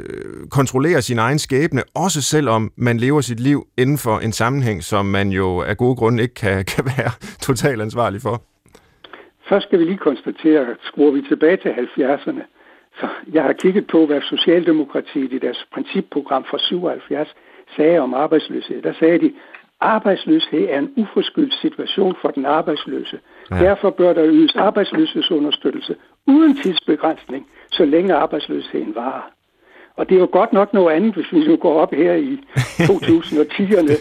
kontrollere 0.50 1.02
sin 1.02 1.19
egen 1.19 1.39
skæbne, 1.39 1.82
også 1.96 2.22
selvom 2.22 2.72
man 2.76 2.98
lever 2.98 3.22
sit 3.22 3.39
liv 3.39 3.67
inden 3.78 3.98
for 3.98 4.19
en 4.19 4.32
sammenhæng, 4.32 4.84
som 4.84 5.06
man 5.06 5.30
jo 5.30 5.62
af 5.62 5.78
gode 5.78 5.96
grunde 5.96 6.24
ikke 6.24 6.36
kan, 6.36 6.65
kan 6.76 6.86
være 6.86 7.12
totalt 7.41 7.82
ansvarlig 7.82 8.22
for. 8.22 8.43
Først 9.50 9.65
skal 9.67 9.80
vi 9.80 9.84
lige 9.84 9.98
konstatere, 9.98 10.62
at 10.62 10.78
skruer 10.84 11.12
vi 11.12 11.22
tilbage 11.30 11.58
til 11.58 11.69
70'erne, 11.69 12.43
så 13.00 13.08
jeg 13.34 13.43
har 13.43 13.54
kigget 13.54 13.88
på, 13.88 14.06
hvad 14.06 14.22
Socialdemokratiet 14.22 15.34
i 15.34 15.39
deres 15.39 15.65
principprogram 15.74 16.43
fra 16.50 16.58
77 16.60 17.30
sagde 17.75 17.99
om 17.99 18.13
arbejdsløshed. 18.13 18.81
Der 18.81 18.93
sagde 18.99 19.19
de, 19.19 19.33
arbejdsløshed 19.79 20.67
er 20.69 20.79
en 20.79 20.93
uforskyldt 20.97 21.53
situation 21.53 22.15
for 22.21 22.29
den 22.31 22.45
arbejdsløse. 22.45 23.19
Ja. 23.51 23.55
Derfor 23.55 23.89
bør 23.89 24.13
der 24.13 24.25
ydes 24.27 24.55
arbejdsløshedsunderstøttelse 24.55 25.95
uden 26.27 26.55
tidsbegrænsning, 26.55 27.47
så 27.71 27.86
længe 27.86 28.13
arbejdsløsheden 28.13 28.95
varer. 28.95 29.29
Og 29.95 30.09
det 30.09 30.15
er 30.15 30.19
jo 30.19 30.29
godt 30.31 30.53
nok 30.53 30.73
noget 30.73 30.95
andet, 30.95 31.13
hvis 31.13 31.31
vi 31.31 31.47
nu 31.47 31.55
går 31.55 31.79
op 31.79 31.93
her 31.93 32.13
i 32.13 32.39
2010'erne. 32.89 33.93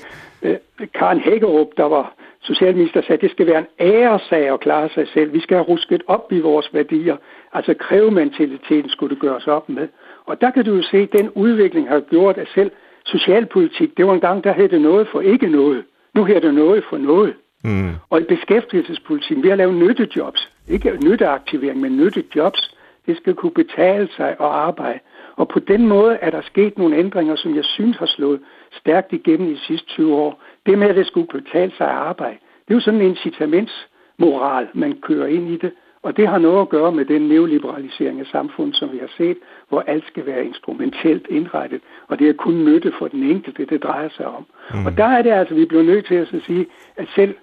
Øh, 0.42 0.56
Karen 0.94 1.20
Hækkerup, 1.20 1.68
der 1.76 1.84
var 1.84 2.14
socialminister, 2.42 3.00
sagde, 3.00 3.14
at 3.14 3.20
det 3.20 3.30
skal 3.30 3.46
være 3.46 3.58
en 3.58 3.66
æresag 3.80 4.52
at 4.52 4.60
klare 4.60 4.88
sig 4.94 5.08
selv. 5.08 5.32
Vi 5.32 5.40
skal 5.40 5.56
have 5.56 5.66
rusket 5.66 6.02
op 6.06 6.32
i 6.32 6.40
vores 6.40 6.74
værdier. 6.74 7.16
Altså 7.52 7.74
krævementaliteten 7.74 8.90
skulle 8.90 9.14
det 9.14 9.22
gøres 9.22 9.46
op 9.46 9.68
med. 9.68 9.88
Og 10.24 10.40
der 10.40 10.50
kan 10.50 10.64
du 10.64 10.74
jo 10.74 10.82
se, 10.82 10.96
at 10.96 11.12
den 11.12 11.30
udvikling 11.30 11.88
har 11.88 12.00
gjort, 12.00 12.38
at 12.38 12.48
selv 12.54 12.70
socialpolitik, 13.04 13.96
det 13.96 14.06
var 14.06 14.14
en 14.14 14.20
gang, 14.20 14.44
der 14.44 14.52
hed 14.52 14.68
det 14.68 14.80
noget 14.80 15.08
for 15.12 15.20
ikke 15.20 15.46
noget. 15.46 15.84
Nu 16.14 16.24
hedder 16.24 16.40
det 16.40 16.54
noget 16.54 16.84
for 16.90 16.98
noget. 16.98 17.34
Mm. 17.64 17.90
Og 18.10 18.20
i 18.20 18.24
beskæftigelsespolitikken, 18.24 19.44
vi 19.44 19.48
har 19.48 19.56
lavet 19.56 19.74
nyttejobs. 19.74 20.50
Ikke 20.68 20.98
nytteaktivering, 21.04 21.80
men 21.80 21.96
nyttejobs. 21.96 22.76
Det 23.06 23.16
skal 23.16 23.34
kunne 23.34 23.52
betale 23.52 24.08
sig 24.16 24.28
at 24.28 24.36
arbejde. 24.40 24.98
Og 25.36 25.48
på 25.48 25.58
den 25.58 25.86
måde 25.86 26.14
er 26.14 26.30
der 26.30 26.40
sket 26.42 26.78
nogle 26.78 26.96
ændringer, 26.96 27.36
som 27.36 27.54
jeg 27.56 27.64
synes 27.64 27.96
har 27.96 28.06
slået 28.06 28.40
stærkt 28.72 29.12
igennem 29.12 29.48
i 29.48 29.54
de 29.54 29.58
sidste 29.58 29.88
20 29.88 30.14
år. 30.14 30.42
Det 30.66 30.78
med, 30.78 30.88
at 30.88 30.96
det 30.96 31.06
skulle 31.06 31.26
betale 31.26 31.72
sig 31.76 31.86
at 31.86 31.94
arbejde, 31.94 32.38
det 32.68 32.70
er 32.70 32.74
jo 32.74 32.80
sådan 32.80 33.00
en 33.00 33.06
incitamentsmoral, 33.06 34.68
man 34.74 35.00
kører 35.02 35.26
ind 35.26 35.50
i 35.50 35.56
det. 35.56 35.72
Og 36.02 36.16
det 36.16 36.28
har 36.28 36.38
noget 36.38 36.60
at 36.60 36.68
gøre 36.68 36.92
med 36.92 37.04
den 37.04 37.22
neoliberalisering 37.22 38.20
af 38.20 38.26
samfundet, 38.26 38.76
som 38.76 38.92
vi 38.92 38.98
har 38.98 39.10
set, 39.16 39.36
hvor 39.72 39.84
alt 39.86 40.06
skal 40.06 40.26
være 40.26 40.44
instrumentelt 40.44 41.26
indrettet, 41.30 41.80
og 42.08 42.18
det 42.18 42.28
er 42.28 42.32
kun 42.32 42.64
nytte 42.64 42.92
for 42.98 43.08
den 43.08 43.22
enkelte, 43.22 43.64
det 43.64 43.82
drejer 43.82 44.08
sig 44.16 44.26
om. 44.26 44.44
Mm. 44.74 44.86
Og 44.86 44.96
der 44.96 45.04
er 45.04 45.22
det 45.22 45.30
altså, 45.30 45.54
vi 45.54 45.64
bliver 45.64 45.82
nødt 45.82 46.06
til 46.06 46.14
at 46.14 46.28
sige, 46.46 46.66
at 46.96 47.08
selv 47.14 47.34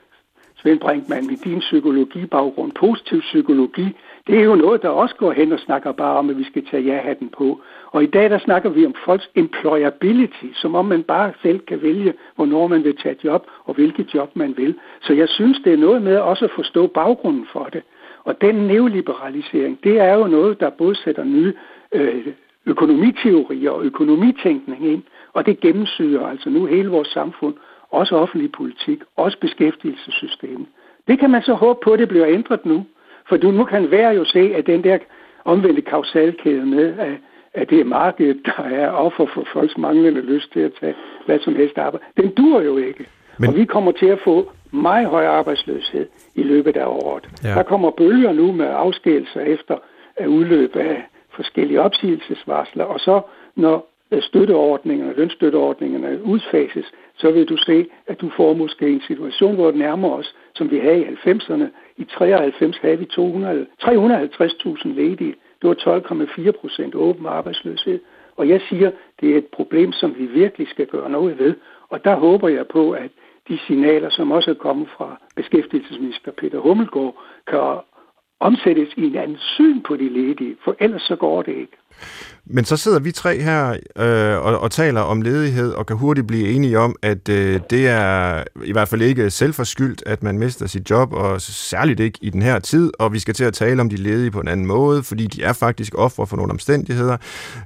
Svend 0.61 0.79
Brinkmann 0.79 1.27
med 1.27 1.37
din 1.37 1.59
psykologibaggrund, 1.59 2.71
positiv 2.71 3.19
psykologi, 3.21 3.87
det 4.27 4.39
er 4.39 4.43
jo 4.43 4.55
noget, 4.55 4.81
der 4.81 4.89
også 4.89 5.15
går 5.15 5.31
hen 5.31 5.51
og 5.51 5.59
snakker 5.59 5.91
bare 5.91 6.17
om, 6.17 6.29
at 6.29 6.37
vi 6.37 6.43
skal 6.43 6.65
tage 6.65 6.83
ja-hatten 6.83 7.29
på. 7.37 7.61
Og 7.91 8.03
i 8.03 8.05
dag, 8.05 8.29
der 8.29 8.39
snakker 8.39 8.69
vi 8.69 8.85
om 8.85 8.95
folks 9.05 9.29
employability, 9.35 10.45
som 10.53 10.75
om 10.75 10.85
man 10.85 11.03
bare 11.03 11.33
selv 11.41 11.59
kan 11.59 11.81
vælge, 11.81 12.13
hvornår 12.35 12.67
man 12.67 12.83
vil 12.83 12.97
tage 12.97 13.15
job, 13.23 13.47
og 13.65 13.73
hvilket 13.73 14.13
job 14.13 14.35
man 14.35 14.53
vil. 14.57 14.75
Så 15.01 15.13
jeg 15.13 15.29
synes, 15.29 15.57
det 15.63 15.73
er 15.73 15.77
noget 15.77 16.01
med 16.01 16.17
også 16.17 16.45
at 16.45 16.51
forstå 16.55 16.87
baggrunden 16.87 17.47
for 17.53 17.69
det. 17.73 17.83
Og 18.23 18.41
den 18.41 18.55
neoliberalisering, 18.55 19.83
det 19.83 19.99
er 19.99 20.13
jo 20.13 20.27
noget, 20.27 20.59
der 20.59 20.69
både 20.69 20.95
sætter 20.95 21.23
nye 21.23 21.53
øh, 21.91 22.27
økonomiteorier 22.65 23.71
og 23.71 23.83
økonomitænkning 23.83 24.87
ind, 24.87 25.03
og 25.33 25.45
det 25.45 25.59
gennemsyrer 25.59 26.27
altså 26.27 26.49
nu 26.49 26.65
hele 26.65 26.89
vores 26.89 27.07
samfund, 27.07 27.53
også 27.91 28.15
offentlig 28.15 28.51
politik, 28.51 28.99
også 29.15 29.37
beskæftigelsessystemet. 29.39 30.67
Det 31.07 31.19
kan 31.19 31.29
man 31.29 31.41
så 31.41 31.53
håbe 31.53 31.79
på, 31.83 31.91
at 31.91 31.99
det 31.99 32.07
bliver 32.07 32.27
ændret 32.27 32.65
nu. 32.65 32.85
For 33.29 33.37
du, 33.37 33.51
nu 33.51 33.63
kan 33.63 33.83
hver 33.83 34.11
jo 34.11 34.25
se, 34.25 34.39
at 34.55 34.67
den 34.67 34.83
der 34.83 34.97
omvendte 35.45 35.81
kausalkæde 35.81 36.65
med, 36.65 36.99
at, 36.99 37.13
at 37.53 37.69
det 37.69 37.79
er 37.79 37.85
markedet, 37.85 38.45
der 38.45 38.63
er 38.63 38.89
offer 38.91 39.25
for 39.25 39.47
folks 39.53 39.77
manglende 39.77 40.21
lyst 40.21 40.53
til 40.53 40.59
at 40.59 40.71
tage 40.79 40.95
hvad 41.25 41.39
som 41.39 41.55
helst 41.55 41.77
arbejde, 41.77 42.05
den 42.17 42.31
dur 42.31 42.61
jo 42.61 42.77
ikke. 42.77 43.05
Men... 43.39 43.49
Og 43.49 43.55
vi 43.55 43.65
kommer 43.65 43.91
til 43.91 44.05
at 44.05 44.19
få 44.23 44.51
meget 44.71 45.07
høj 45.07 45.25
arbejdsløshed 45.25 46.07
i 46.35 46.43
løbet 46.43 46.77
af 46.77 46.85
året. 46.85 47.29
Ja. 47.43 47.49
Der 47.49 47.63
kommer 47.63 47.91
bølger 47.91 48.31
nu 48.31 48.51
med 48.51 48.67
afskedelser 48.69 49.41
efter 49.41 49.77
udløb 50.27 50.75
af 50.75 51.05
forskellige 51.41 51.81
opsigelsesvarsler, 51.81 52.85
og 52.93 52.99
så 52.99 53.21
når 53.55 53.77
øh, 54.11 54.21
støtteordningerne, 54.21 55.13
lønstøtteordningerne 55.13 56.23
udfases, 56.23 56.87
så 57.21 57.31
vil 57.31 57.45
du 57.49 57.57
se, 57.57 57.77
at 58.07 58.21
du 58.21 58.29
får 58.37 58.53
måske 58.53 58.89
en 58.89 59.01
situation, 59.07 59.55
hvor 59.55 59.67
det 59.71 59.79
nærmer 59.79 60.09
os, 60.19 60.35
som 60.55 60.71
vi 60.71 60.77
havde 60.79 60.99
i 61.01 61.05
90'erne. 61.05 61.67
I 61.97 62.03
93 62.03 62.77
havde 62.77 62.99
vi 62.99 63.07
350.000 63.17 64.87
ledige. 65.01 65.35
Det 65.61 65.67
var 65.69 65.75
12,4 65.75 66.51
procent 66.51 66.95
åben 66.95 67.25
arbejdsløshed. 67.25 67.99
Og 68.37 68.49
jeg 68.49 68.61
siger, 68.69 68.91
det 69.21 69.33
er 69.33 69.37
et 69.37 69.47
problem, 69.47 69.91
som 69.91 70.15
vi 70.17 70.25
virkelig 70.25 70.67
skal 70.67 70.87
gøre 70.87 71.09
noget 71.09 71.39
ved. 71.39 71.55
Og 71.89 72.03
der 72.03 72.15
håber 72.15 72.47
jeg 72.47 72.67
på, 72.67 72.91
at 72.91 73.11
de 73.47 73.59
signaler, 73.67 74.09
som 74.09 74.31
også 74.31 74.49
er 74.51 74.55
kommet 74.55 74.89
fra 74.97 75.21
beskæftigelsesminister 75.35 76.31
Peter 76.31 76.59
Hummelgaard, 76.59 77.15
kan 77.47 77.59
omsættes 78.39 78.89
i 78.97 79.03
en 79.03 79.15
anden 79.15 79.37
syn 79.37 79.81
på 79.87 79.95
de 79.95 80.09
ledige, 80.09 80.55
for 80.63 80.75
ellers 80.79 81.01
så 81.01 81.15
går 81.15 81.41
det 81.41 81.51
ikke. 81.51 81.77
Men 82.45 82.65
så 82.65 82.77
sidder 82.77 82.99
vi 82.99 83.11
tre 83.11 83.41
her 83.41 83.71
øh, 83.97 84.45
og, 84.45 84.59
og 84.59 84.71
taler 84.71 85.01
om 85.01 85.21
ledighed 85.21 85.73
og 85.73 85.85
kan 85.85 85.97
hurtigt 85.97 86.27
blive 86.27 86.49
enige 86.49 86.79
om, 86.79 86.95
at 87.01 87.29
øh, 87.29 87.59
det 87.69 87.87
er 87.87 88.43
i 88.65 88.71
hvert 88.71 88.87
fald 88.87 89.01
ikke 89.01 89.29
selvforskyldt, 89.29 90.03
at 90.05 90.23
man 90.23 90.37
mister 90.37 90.67
sit 90.67 90.89
job, 90.89 91.13
og 91.13 91.41
særligt 91.41 91.99
ikke 91.99 92.19
i 92.21 92.29
den 92.29 92.41
her 92.41 92.59
tid, 92.59 92.91
og 92.99 93.13
vi 93.13 93.19
skal 93.19 93.33
til 93.33 93.43
at 93.43 93.53
tale 93.53 93.81
om 93.81 93.89
de 93.89 93.95
ledige 93.95 94.31
på 94.31 94.39
en 94.39 94.47
anden 94.47 94.65
måde, 94.65 95.03
fordi 95.03 95.27
de 95.27 95.43
er 95.43 95.53
faktisk 95.53 95.95
ofre 95.97 96.27
for 96.27 96.37
nogle 96.37 96.51
omstændigheder, 96.51 97.17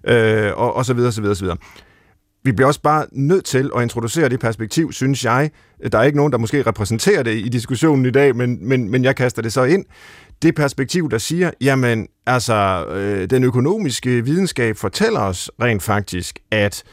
øh, 0.07 0.51
og, 0.55 0.75
og 0.75 0.85
så 0.85 0.93
videre, 0.93 1.11
så 1.11 1.21
videre, 1.21 1.35
så 1.35 1.43
videre 1.43 1.57
vi 2.43 2.51
bliver 2.51 2.67
også 2.67 2.81
bare 2.81 3.05
nødt 3.11 3.45
til 3.45 3.71
at 3.75 3.81
introducere 3.81 4.29
det 4.29 4.39
perspektiv, 4.39 4.91
synes 4.91 5.25
jeg. 5.25 5.51
Der 5.91 5.97
er 5.97 6.03
ikke 6.03 6.17
nogen, 6.17 6.31
der 6.31 6.37
måske 6.37 6.61
repræsenterer 6.61 7.23
det 7.23 7.35
i 7.35 7.49
diskussionen 7.49 8.05
i 8.05 8.11
dag, 8.11 8.35
men, 8.35 8.67
men, 8.67 8.89
men 8.89 9.03
jeg 9.03 9.15
kaster 9.15 9.41
det 9.41 9.53
så 9.53 9.63
ind. 9.63 9.85
Det 10.41 10.55
perspektiv, 10.55 11.09
der 11.09 11.17
siger, 11.17 11.51
jamen, 11.61 12.07
altså, 12.25 12.85
øh, 12.85 13.29
den 13.29 13.43
økonomiske 13.43 14.25
videnskab 14.25 14.77
fortæller 14.77 15.19
os 15.19 15.51
rent 15.61 15.83
faktisk, 15.83 16.39
at 16.51 16.83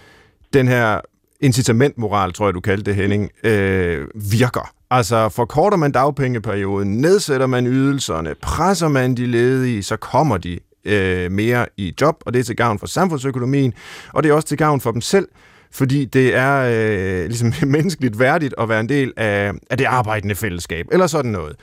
den 0.52 0.68
her 0.68 1.00
incitamentmoral, 1.40 2.32
tror 2.32 2.46
jeg, 2.46 2.54
du 2.54 2.60
kaldte 2.60 2.84
det, 2.84 2.94
Henning, 2.94 3.30
øh, 3.44 4.06
virker. 4.14 4.72
Altså, 4.90 5.28
forkorter 5.28 5.76
man 5.76 5.92
dagpengeperioden, 5.92 6.98
nedsætter 6.98 7.46
man 7.46 7.66
ydelserne, 7.66 8.34
presser 8.42 8.88
man 8.88 9.14
de 9.14 9.26
ledige, 9.26 9.82
så 9.82 9.96
kommer 9.96 10.36
de 10.36 10.58
øh, 10.84 11.32
mere 11.32 11.66
i 11.76 11.94
job, 12.00 12.22
og 12.26 12.32
det 12.32 12.40
er 12.40 12.44
til 12.44 12.56
gavn 12.56 12.78
for 12.78 12.86
samfundsøkonomien, 12.86 13.74
og 14.12 14.22
det 14.22 14.30
er 14.30 14.34
også 14.34 14.48
til 14.48 14.58
gavn 14.58 14.80
for 14.80 14.90
dem 14.90 15.00
selv, 15.00 15.28
fordi 15.72 16.04
det 16.04 16.34
er 16.34 16.70
øh, 16.72 17.26
ligesom 17.26 17.52
menneskeligt 17.68 18.18
værdigt 18.18 18.54
at 18.58 18.68
være 18.68 18.80
en 18.80 18.88
del 18.88 19.12
af, 19.16 19.52
af 19.70 19.78
det 19.78 19.84
arbejdende 19.84 20.34
fællesskab, 20.34 20.86
eller 20.92 21.06
sådan 21.06 21.30
noget. 21.30 21.56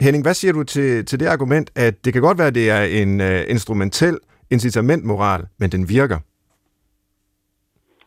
Henning, 0.00 0.24
hvad 0.24 0.34
siger 0.34 0.52
du 0.52 0.62
til, 0.62 1.04
til 1.04 1.20
det 1.20 1.26
argument, 1.26 1.70
at 1.76 2.04
det 2.04 2.12
kan 2.12 2.22
godt 2.22 2.38
være, 2.38 2.46
at 2.46 2.54
det 2.54 2.70
er 2.70 2.82
en 2.82 3.20
uh, 3.20 3.50
instrumentel 3.54 4.18
incitamentmoral, 4.50 5.42
men 5.58 5.70
den 5.70 5.88
virker? 5.88 6.18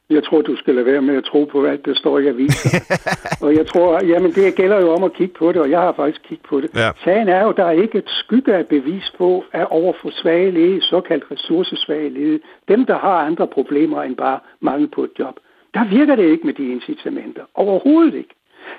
Jeg 0.09 0.23
tror, 0.23 0.41
du 0.41 0.55
skal 0.55 0.75
lade 0.75 0.85
være 0.85 1.01
med 1.01 1.15
at 1.15 1.23
tro 1.23 1.45
på 1.51 1.65
alt, 1.65 1.85
der 1.85 1.95
står 1.95 2.19
i 2.19 2.27
avisen. 2.27 2.71
og 3.45 3.55
jeg 3.55 3.67
tror, 3.67 4.05
jamen 4.05 4.31
det 4.31 4.55
gælder 4.55 4.79
jo 4.81 4.89
om 4.93 5.03
at 5.03 5.13
kigge 5.13 5.33
på 5.39 5.51
det, 5.51 5.61
og 5.61 5.69
jeg 5.69 5.79
har 5.79 5.93
faktisk 5.93 6.21
kigget 6.27 6.47
på 6.49 6.61
det. 6.61 6.69
Ja. 6.75 6.89
Sagen 7.03 7.27
er 7.27 7.43
jo, 7.43 7.51
der 7.51 7.65
er 7.65 7.71
ikke 7.71 7.97
et 7.97 8.09
skygge 8.09 8.55
af 8.55 8.67
bevis 8.67 9.13
på, 9.17 9.43
at 9.51 9.67
over 9.69 9.93
for 10.01 10.09
svage 10.21 10.51
ledige, 10.51 10.81
såkaldt 10.81 11.23
ressourcesvage 11.31 12.09
ledige, 12.09 12.39
dem 12.67 12.85
der 12.85 12.97
har 12.97 13.17
andre 13.29 13.47
problemer 13.47 14.03
end 14.03 14.15
bare 14.15 14.39
mangel 14.61 14.87
på 14.95 15.03
et 15.03 15.11
job, 15.19 15.35
der 15.73 15.89
virker 15.89 16.15
det 16.15 16.31
ikke 16.31 16.45
med 16.45 16.53
de 16.53 16.71
incitamenter. 16.71 17.43
Overhovedet 17.53 18.15
ikke. 18.15 18.35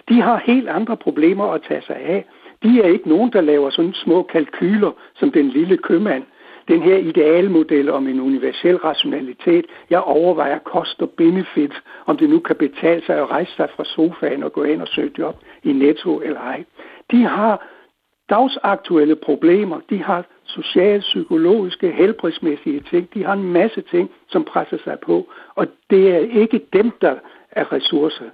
De 0.08 0.20
har 0.20 0.42
helt 0.46 0.68
andre 0.68 0.96
problemer 0.96 1.44
at 1.44 1.60
tage 1.68 1.82
sig 1.86 1.96
af. 1.96 2.24
De 2.64 2.80
er 2.82 2.86
ikke 2.86 3.08
nogen, 3.08 3.32
der 3.32 3.40
laver 3.40 3.70
sådan 3.70 3.92
små 3.92 4.22
kalkyler 4.22 4.90
som 5.14 5.32
den 5.32 5.48
lille 5.48 5.76
købmand, 5.76 6.24
den 6.68 6.82
her 6.82 6.96
idealmodel 6.96 7.90
om 7.90 8.08
en 8.08 8.20
universel 8.20 8.76
rationalitet. 8.76 9.66
Jeg 9.90 10.00
overvejer 10.00 10.58
kost 10.58 11.02
og 11.02 11.10
benefit, 11.10 11.72
om 12.06 12.16
det 12.16 12.30
nu 12.30 12.38
kan 12.38 12.56
betale 12.56 13.02
sig 13.06 13.16
at 13.16 13.30
rejse 13.30 13.52
sig 13.56 13.68
fra 13.76 13.84
sofaen 13.84 14.42
og 14.42 14.52
gå 14.52 14.62
ind 14.62 14.82
og 14.82 14.88
søge 14.88 15.12
job 15.18 15.36
i 15.62 15.72
Netto 15.72 16.20
eller 16.20 16.40
ej. 16.40 16.64
De 17.10 17.22
har 17.22 17.66
dagsaktuelle 18.30 19.16
problemer. 19.16 19.80
De 19.90 20.02
har 20.02 20.24
sociale, 20.44 21.00
psykologiske, 21.00 21.90
helbredsmæssige 21.90 22.80
ting. 22.80 23.14
De 23.14 23.24
har 23.24 23.32
en 23.32 23.52
masse 23.52 23.80
ting, 23.80 24.10
som 24.28 24.44
presser 24.44 24.78
sig 24.84 24.98
på. 25.00 25.28
Og 25.54 25.66
det 25.90 26.14
er 26.14 26.18
ikke 26.18 26.60
dem, 26.72 26.90
der 27.00 27.14
er 27.50 27.72
ressourcer. 27.72 28.24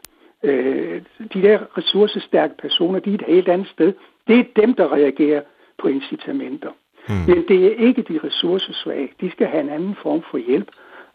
Øh, 0.42 1.02
de 1.34 1.42
der 1.42 1.78
ressourcestærke 1.78 2.54
personer, 2.58 2.98
de 2.98 3.10
er 3.10 3.14
et 3.14 3.24
helt 3.26 3.48
andet 3.48 3.68
sted. 3.68 3.92
Det 4.30 4.38
er 4.38 4.60
dem, 4.62 4.74
der 4.74 4.92
reagerer 4.92 5.42
på 5.78 5.88
incitamenter. 5.88 6.70
Mm. 7.08 7.14
Men 7.28 7.48
det 7.48 7.66
er 7.66 7.86
ikke 7.86 8.02
de 8.02 8.20
ressourcesvage. 8.24 9.12
De 9.20 9.30
skal 9.30 9.46
have 9.46 9.60
en 9.60 9.68
anden 9.68 9.96
form 10.02 10.22
for 10.30 10.38
hjælp. 10.38 10.68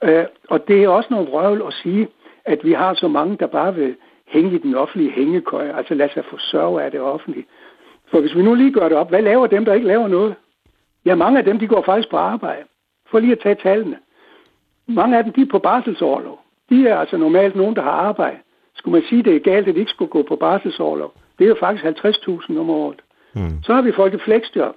Øh, 0.04 0.26
og 0.50 0.68
det 0.68 0.84
er 0.84 0.90
også 0.90 1.08
noget 1.12 1.28
vrøvl 1.28 1.64
at 1.68 1.74
sige, 1.74 2.08
at 2.46 2.60
vi 2.64 2.74
har 2.74 2.94
så 2.94 3.08
mange, 3.08 3.38
der 3.38 3.48
bare 3.48 3.76
vil 3.76 3.96
hænge 4.28 4.56
i 4.56 4.58
den 4.58 4.76
offentlige 4.76 5.12
hængekøj, 5.12 5.68
altså 5.78 5.94
lade 5.94 6.14
sig 6.14 6.26
forsørge 6.26 6.84
af 6.84 6.92
det 6.92 7.02
offentlige. 7.02 7.46
For 8.12 8.20
hvis 8.20 8.36
vi 8.36 8.42
nu 8.42 8.54
lige 8.54 8.72
gør 8.72 8.90
det 8.90 8.98
op, 8.98 9.10
hvad 9.10 9.22
laver 9.22 9.48
dem, 9.48 9.66
der 9.66 9.74
ikke 9.74 9.88
laver 9.88 10.08
noget? 10.08 10.36
Ja, 11.06 11.16
mange 11.16 11.38
af 11.38 11.46
dem, 11.46 11.60
de 11.60 11.68
går 11.68 11.82
faktisk 11.82 12.10
på 12.10 12.18
arbejde. 12.18 12.64
For 13.12 13.20
lige 13.20 13.32
at 13.32 13.40
tage 13.40 13.56
tallene. 13.56 13.98
Mange 14.88 15.18
af 15.18 15.24
dem, 15.24 15.34
de 15.34 15.42
er 15.42 15.52
på 15.52 15.60
barselsårlov. 15.60 16.40
De 16.70 16.88
er 16.88 16.98
altså 16.98 17.18
normalt 17.18 17.56
nogen, 17.56 17.76
der 17.76 17.82
har 17.82 17.92
arbejde. 17.92 18.38
Skulle 18.76 19.00
man 19.00 19.10
sige, 19.10 19.24
det 19.24 19.36
er 19.36 19.40
galt, 19.40 19.68
at 19.68 19.76
de 19.76 19.80
ikke 19.80 19.92
skulle 19.92 20.12
gå 20.12 20.24
på 20.24 20.36
barselsårlov? 20.36 21.14
Det 21.40 21.46
er 21.46 21.50
jo 21.50 21.56
faktisk 21.60 21.86
50.000 21.86 22.60
om 22.60 22.70
året. 22.70 23.02
Mm. 23.36 23.64
Så 23.64 23.74
har 23.74 23.82
vi 23.82 23.92
folk 23.92 24.14
i 24.14 24.18
flexjob. 24.18 24.76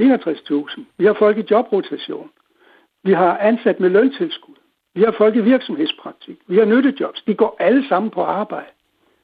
61.000. 0.00 0.80
Vi 0.98 1.04
har 1.04 1.14
folk 1.14 1.38
i 1.38 1.44
jobrotation. 1.50 2.30
Vi 3.04 3.12
har 3.12 3.38
ansat 3.38 3.80
med 3.80 3.90
løntilskud. 3.90 4.54
Vi 4.94 5.02
har 5.02 5.14
folk 5.18 5.36
i 5.36 5.40
virksomhedspraktik. 5.40 6.38
Vi 6.46 6.58
har 6.58 6.64
nyttejobs. 6.64 7.22
De 7.22 7.34
går 7.34 7.56
alle 7.58 7.88
sammen 7.88 8.10
på 8.10 8.22
arbejde. 8.22 8.70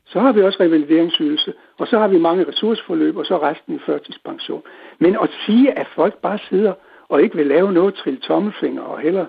Så 0.06 0.20
har 0.20 0.32
vi 0.32 0.42
også 0.42 0.60
revalideringsydelse, 0.60 1.54
og 1.78 1.86
så 1.86 1.98
har 1.98 2.08
vi 2.08 2.18
mange 2.18 2.44
ressourceforløb, 2.48 3.16
og 3.16 3.26
så 3.26 3.42
resten 3.42 3.74
i 3.74 3.78
førtidspension. 3.86 4.62
Men 4.98 5.16
at 5.22 5.30
sige, 5.46 5.78
at 5.78 5.86
folk 5.94 6.14
bare 6.18 6.38
sidder 6.48 6.72
og 7.08 7.22
ikke 7.22 7.36
vil 7.36 7.46
lave 7.46 7.72
noget, 7.72 7.94
trille 7.94 8.20
tommelfinger 8.20 8.82
og 8.82 8.98
heller 9.00 9.26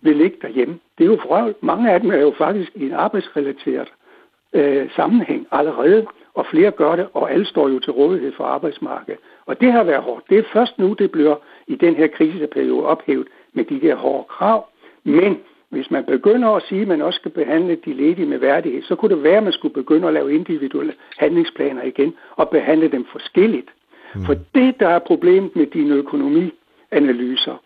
vil 0.00 0.16
ligge 0.16 0.36
derhjemme, 0.42 0.78
det 0.98 1.04
er 1.04 1.08
jo 1.08 1.18
frøvl. 1.22 1.54
Mange 1.60 1.92
af 1.92 2.00
dem 2.00 2.10
er 2.10 2.16
jo 2.16 2.34
faktisk 2.38 2.72
i 2.74 2.86
en 2.86 2.92
arbejdsrelateret 2.92 3.88
øh, 4.52 4.90
sammenhæng 4.96 5.46
allerede, 5.50 6.06
og 6.38 6.46
flere 6.46 6.70
gør 6.70 6.96
det, 6.96 7.06
og 7.14 7.32
alle 7.32 7.46
står 7.46 7.68
jo 7.68 7.78
til 7.78 7.92
rådighed 7.92 8.32
for 8.32 8.44
arbejdsmarkedet. 8.44 9.20
Og 9.46 9.60
det 9.60 9.72
har 9.72 9.84
været 9.84 10.02
hårdt. 10.02 10.24
Det 10.30 10.38
er 10.38 10.42
først 10.52 10.78
nu, 10.78 10.92
det 10.92 11.10
bliver 11.10 11.36
i 11.66 11.74
den 11.74 11.94
her 11.94 12.06
kriseperiode 12.06 12.86
ophævet 12.86 13.26
med 13.52 13.64
de 13.64 13.80
der 13.80 13.94
hårde 13.94 14.24
krav. 14.28 14.68
Men 15.04 15.38
hvis 15.68 15.90
man 15.90 16.04
begynder 16.04 16.48
at 16.48 16.62
sige, 16.68 16.82
at 16.82 16.88
man 16.88 17.02
også 17.02 17.18
skal 17.18 17.30
behandle 17.30 17.76
de 17.84 17.92
ledige 17.92 18.26
med 18.26 18.38
værdighed, 18.38 18.82
så 18.82 18.94
kunne 18.94 19.14
det 19.14 19.22
være, 19.22 19.36
at 19.36 19.42
man 19.42 19.52
skulle 19.52 19.74
begynde 19.74 20.08
at 20.08 20.14
lave 20.14 20.34
individuelle 20.34 20.94
handlingsplaner 21.18 21.82
igen 21.82 22.14
og 22.36 22.48
behandle 22.48 22.88
dem 22.88 23.04
forskelligt. 23.12 23.68
Mm. 24.14 24.24
For 24.24 24.34
det, 24.54 24.80
der 24.80 24.88
er 24.88 24.98
problemet 24.98 25.56
med 25.56 25.66
dine 25.66 25.94
økonomianalyser, 25.94 27.56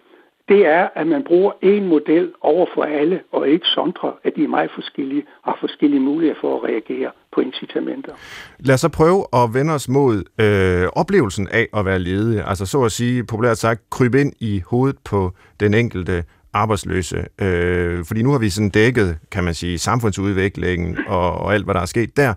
det 0.49 0.67
er, 0.67 0.89
at 0.95 1.07
man 1.07 1.25
bruger 1.27 1.53
en 1.63 1.89
model 1.89 2.33
over 2.41 2.67
for 2.75 2.83
alle, 2.83 3.21
og 3.33 3.49
ikke 3.49 3.67
sondre, 3.67 4.13
at 4.25 4.33
de 4.37 4.45
er 4.45 4.49
meget 4.49 4.71
forskellige 4.75 5.23
og 5.43 5.53
har 5.53 5.59
forskellige 5.61 6.01
muligheder 6.01 6.41
for 6.41 6.57
at 6.57 6.65
reagere 6.65 7.11
på 7.35 7.41
incitamenter. 7.41 8.13
Lad 8.59 8.75
os 8.75 8.81
så 8.81 8.89
prøve 8.89 9.27
at 9.33 9.55
vende 9.55 9.75
os 9.75 9.89
mod 9.89 10.25
øh, 10.41 10.89
oplevelsen 10.93 11.49
af 11.49 11.67
at 11.77 11.85
være 11.85 11.99
ledig. 11.99 12.45
Altså 12.47 12.67
så 12.67 12.83
at 12.83 12.93
sige, 12.93 13.25
populært 13.25 13.59
sagt, 13.59 13.91
krybe 13.91 14.21
ind 14.21 14.33
i 14.41 14.63
hovedet 14.67 14.99
på 15.05 15.33
den 15.61 15.75
enkelte 15.75 16.25
arbejdsløse. 16.53 17.25
Øh, 17.41 18.05
fordi 18.05 18.23
nu 18.23 18.31
har 18.31 18.39
vi 18.39 18.51
sådan 18.51 18.71
dækket, 18.71 19.19
kan 19.31 19.45
man 19.45 19.55
sige, 19.55 19.79
samfundsudviklingen 19.79 20.99
og, 21.07 21.33
og 21.33 21.55
alt, 21.55 21.65
hvad 21.65 21.75
der 21.75 21.81
er 21.81 21.87
sket 21.87 22.17
der. 22.17 22.35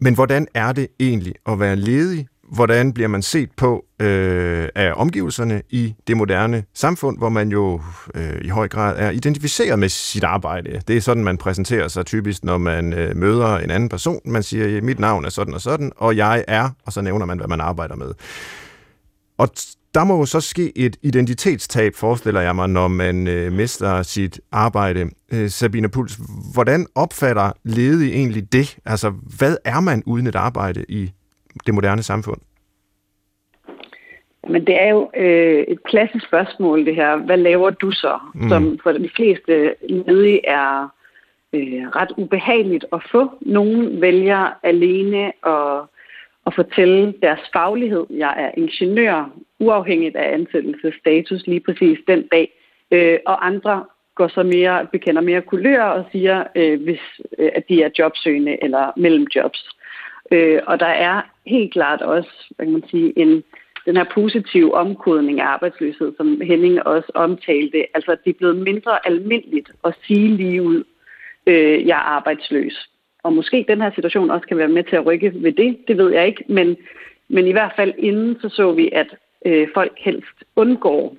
Men 0.00 0.14
hvordan 0.14 0.46
er 0.54 0.72
det 0.72 0.86
egentlig 1.00 1.34
at 1.46 1.60
være 1.60 1.76
ledig? 1.76 2.26
Hvordan 2.52 2.92
bliver 2.92 3.08
man 3.08 3.22
set 3.22 3.50
på 3.56 3.84
øh, 4.00 4.68
af 4.74 4.92
omgivelserne 4.96 5.62
i 5.70 5.94
det 6.06 6.16
moderne 6.16 6.64
samfund, 6.74 7.18
hvor 7.18 7.28
man 7.28 7.48
jo 7.48 7.80
øh, 8.14 8.40
i 8.42 8.48
høj 8.48 8.68
grad 8.68 8.94
er 8.98 9.10
identificeret 9.10 9.78
med 9.78 9.88
sit 9.88 10.24
arbejde? 10.24 10.80
Det 10.88 10.96
er 10.96 11.00
sådan, 11.00 11.24
man 11.24 11.38
præsenterer 11.38 11.88
sig 11.88 12.06
typisk, 12.06 12.44
når 12.44 12.58
man 12.58 12.92
øh, 12.92 13.16
møder 13.16 13.58
en 13.58 13.70
anden 13.70 13.88
person. 13.88 14.20
Man 14.24 14.42
siger, 14.42 14.82
mit 14.82 14.98
navn 14.98 15.24
er 15.24 15.28
sådan 15.28 15.54
og 15.54 15.60
sådan, 15.60 15.92
og 15.96 16.16
jeg 16.16 16.44
er, 16.48 16.70
og 16.86 16.92
så 16.92 17.00
nævner 17.00 17.26
man, 17.26 17.38
hvad 17.38 17.48
man 17.48 17.60
arbejder 17.60 17.96
med. 17.96 18.12
Og 19.38 19.48
der 19.94 20.04
må 20.04 20.18
jo 20.18 20.26
så 20.26 20.40
ske 20.40 20.78
et 20.78 20.96
identitetstab, 21.02 21.94
forestiller 21.94 22.40
jeg 22.40 22.54
mig, 22.54 22.68
når 22.68 22.88
man 22.88 23.28
øh, 23.28 23.52
mister 23.52 24.02
sit 24.02 24.40
arbejde. 24.52 25.10
Øh, 25.32 25.50
Sabine 25.50 25.88
Puls, 25.88 26.18
hvordan 26.52 26.86
opfatter 26.94 27.52
ledige 27.64 28.12
egentlig 28.12 28.52
det? 28.52 28.76
Altså, 28.84 29.12
hvad 29.38 29.56
er 29.64 29.80
man 29.80 30.02
uden 30.06 30.26
et 30.26 30.36
arbejde 30.36 30.84
i 30.88 31.12
det 31.66 31.74
moderne 31.74 32.02
samfund? 32.02 32.40
Men 34.48 34.66
det 34.66 34.82
er 34.82 34.88
jo 34.88 35.10
øh, 35.16 35.64
et 35.68 35.82
klassisk 35.82 36.26
spørgsmål, 36.26 36.86
det 36.86 36.94
her. 36.94 37.16
Hvad 37.16 37.36
laver 37.36 37.70
du 37.70 37.90
så? 37.90 38.18
Mm. 38.34 38.48
Som 38.48 38.78
for 38.82 38.92
de 38.92 39.10
fleste 39.16 39.74
ledige 39.88 40.46
er 40.48 40.88
øh, 41.52 41.88
ret 41.88 42.12
ubehageligt 42.16 42.84
at 42.92 43.02
få. 43.10 43.30
Nogle 43.40 44.00
vælger 44.00 44.58
alene 44.62 45.32
at 45.46 45.88
at 46.46 46.54
fortælle 46.54 47.14
deres 47.22 47.40
faglighed. 47.52 48.06
Jeg 48.10 48.34
er 48.38 48.50
ingeniør, 48.56 49.30
uafhængigt 49.58 50.16
af 50.16 50.34
ansættelsesstatus 50.34 51.46
lige 51.46 51.60
præcis 51.60 51.98
den 52.06 52.26
dag. 52.32 52.52
Øh, 52.90 53.18
og 53.26 53.46
andre 53.46 53.84
går 54.14 54.28
så 54.28 54.42
mere, 54.42 54.86
bekender 54.92 55.22
mere 55.22 55.42
kulør 55.42 55.82
og 55.84 56.04
siger, 56.12 56.44
øh, 56.56 56.82
hvis 56.82 57.00
øh, 57.38 57.50
at 57.54 57.68
de 57.68 57.82
er 57.82 57.90
jobsøgende 57.98 58.64
eller 58.64 58.92
mellem 58.96 59.26
jobs. 59.36 59.68
Øh, 60.32 60.60
og 60.66 60.80
der 60.80 60.86
er 60.86 61.22
helt 61.46 61.72
klart 61.72 62.02
også, 62.02 62.30
hvad 62.56 62.66
kan 62.66 62.72
man 62.72 62.88
sige, 62.90 63.18
en, 63.18 63.44
den 63.86 63.96
her 63.96 64.04
positive 64.14 64.74
omkodning 64.74 65.40
af 65.40 65.46
arbejdsløshed, 65.46 66.12
som 66.16 66.40
Henning 66.40 66.86
også 66.86 67.12
omtalte. 67.14 67.86
Altså, 67.94 68.16
det 68.24 68.30
er 68.30 68.38
blevet 68.38 68.56
mindre 68.56 69.06
almindeligt 69.06 69.70
at 69.84 69.94
sige 70.06 70.36
lige 70.36 70.62
ud, 70.62 70.84
øh, 71.46 71.86
jeg 71.86 71.96
er 71.96 72.08
arbejdsløs. 72.16 72.88
Og 73.22 73.32
måske 73.32 73.64
den 73.68 73.80
her 73.80 73.90
situation 73.94 74.30
også 74.30 74.46
kan 74.46 74.56
være 74.56 74.68
med 74.68 74.84
til 74.84 74.96
at 74.96 75.06
rykke 75.06 75.32
ved 75.34 75.52
det, 75.52 75.78
det 75.88 75.98
ved 75.98 76.12
jeg 76.12 76.26
ikke. 76.26 76.44
Men, 76.48 76.76
men 77.28 77.46
i 77.46 77.52
hvert 77.52 77.72
fald 77.76 77.92
inden 77.98 78.38
så 78.40 78.48
så 78.48 78.72
vi, 78.72 78.90
at 78.92 79.06
øh, 79.46 79.68
folk 79.74 79.92
helst 79.96 80.36
undgår 80.56 81.16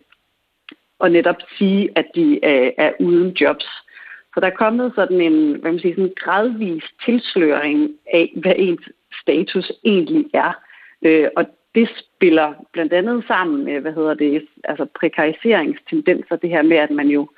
at 1.03 1.11
netop 1.11 1.35
sige, 1.57 1.89
at 1.95 2.05
de 2.15 2.39
øh, 2.45 2.71
er 2.77 2.91
uden 2.99 3.29
jobs. 3.41 3.65
Så 4.33 4.39
der 4.39 4.47
er 4.47 4.55
kommet 4.63 4.91
sådan 4.95 5.21
en, 5.21 5.51
hvad 5.51 5.71
man 5.71 5.79
siger, 5.79 5.93
sådan 5.93 6.05
en 6.05 6.13
gradvis 6.15 6.83
tilsløring 7.05 7.91
af, 8.13 8.33
hvad 8.35 8.53
ens 8.57 8.89
status 9.21 9.71
egentlig 9.85 10.25
er. 10.33 10.53
Øh, 11.01 11.27
og 11.35 11.45
det 11.75 11.89
spiller 11.99 12.53
blandt 12.73 12.93
andet 12.93 13.23
sammen 13.27 13.65
med, 13.65 13.79
hvad 13.79 13.93
hedder 13.93 14.13
det, 14.13 14.47
altså 14.63 14.85
prekariseringstendenser, 14.99 16.35
det 16.35 16.49
her 16.49 16.61
med, 16.61 16.77
at 16.77 16.91
man 16.91 17.07
jo 17.07 17.29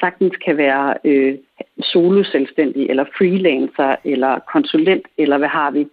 sagtens 0.00 0.36
kan 0.36 0.56
være 0.56 0.94
øh, 1.04 1.38
solo-selvstændig, 1.80 2.90
eller 2.90 3.04
freelancer, 3.18 3.96
eller 4.04 4.38
konsulent, 4.38 5.06
eller 5.18 5.38
hvad 5.38 5.48
har 5.48 5.70
vi, 5.70 5.86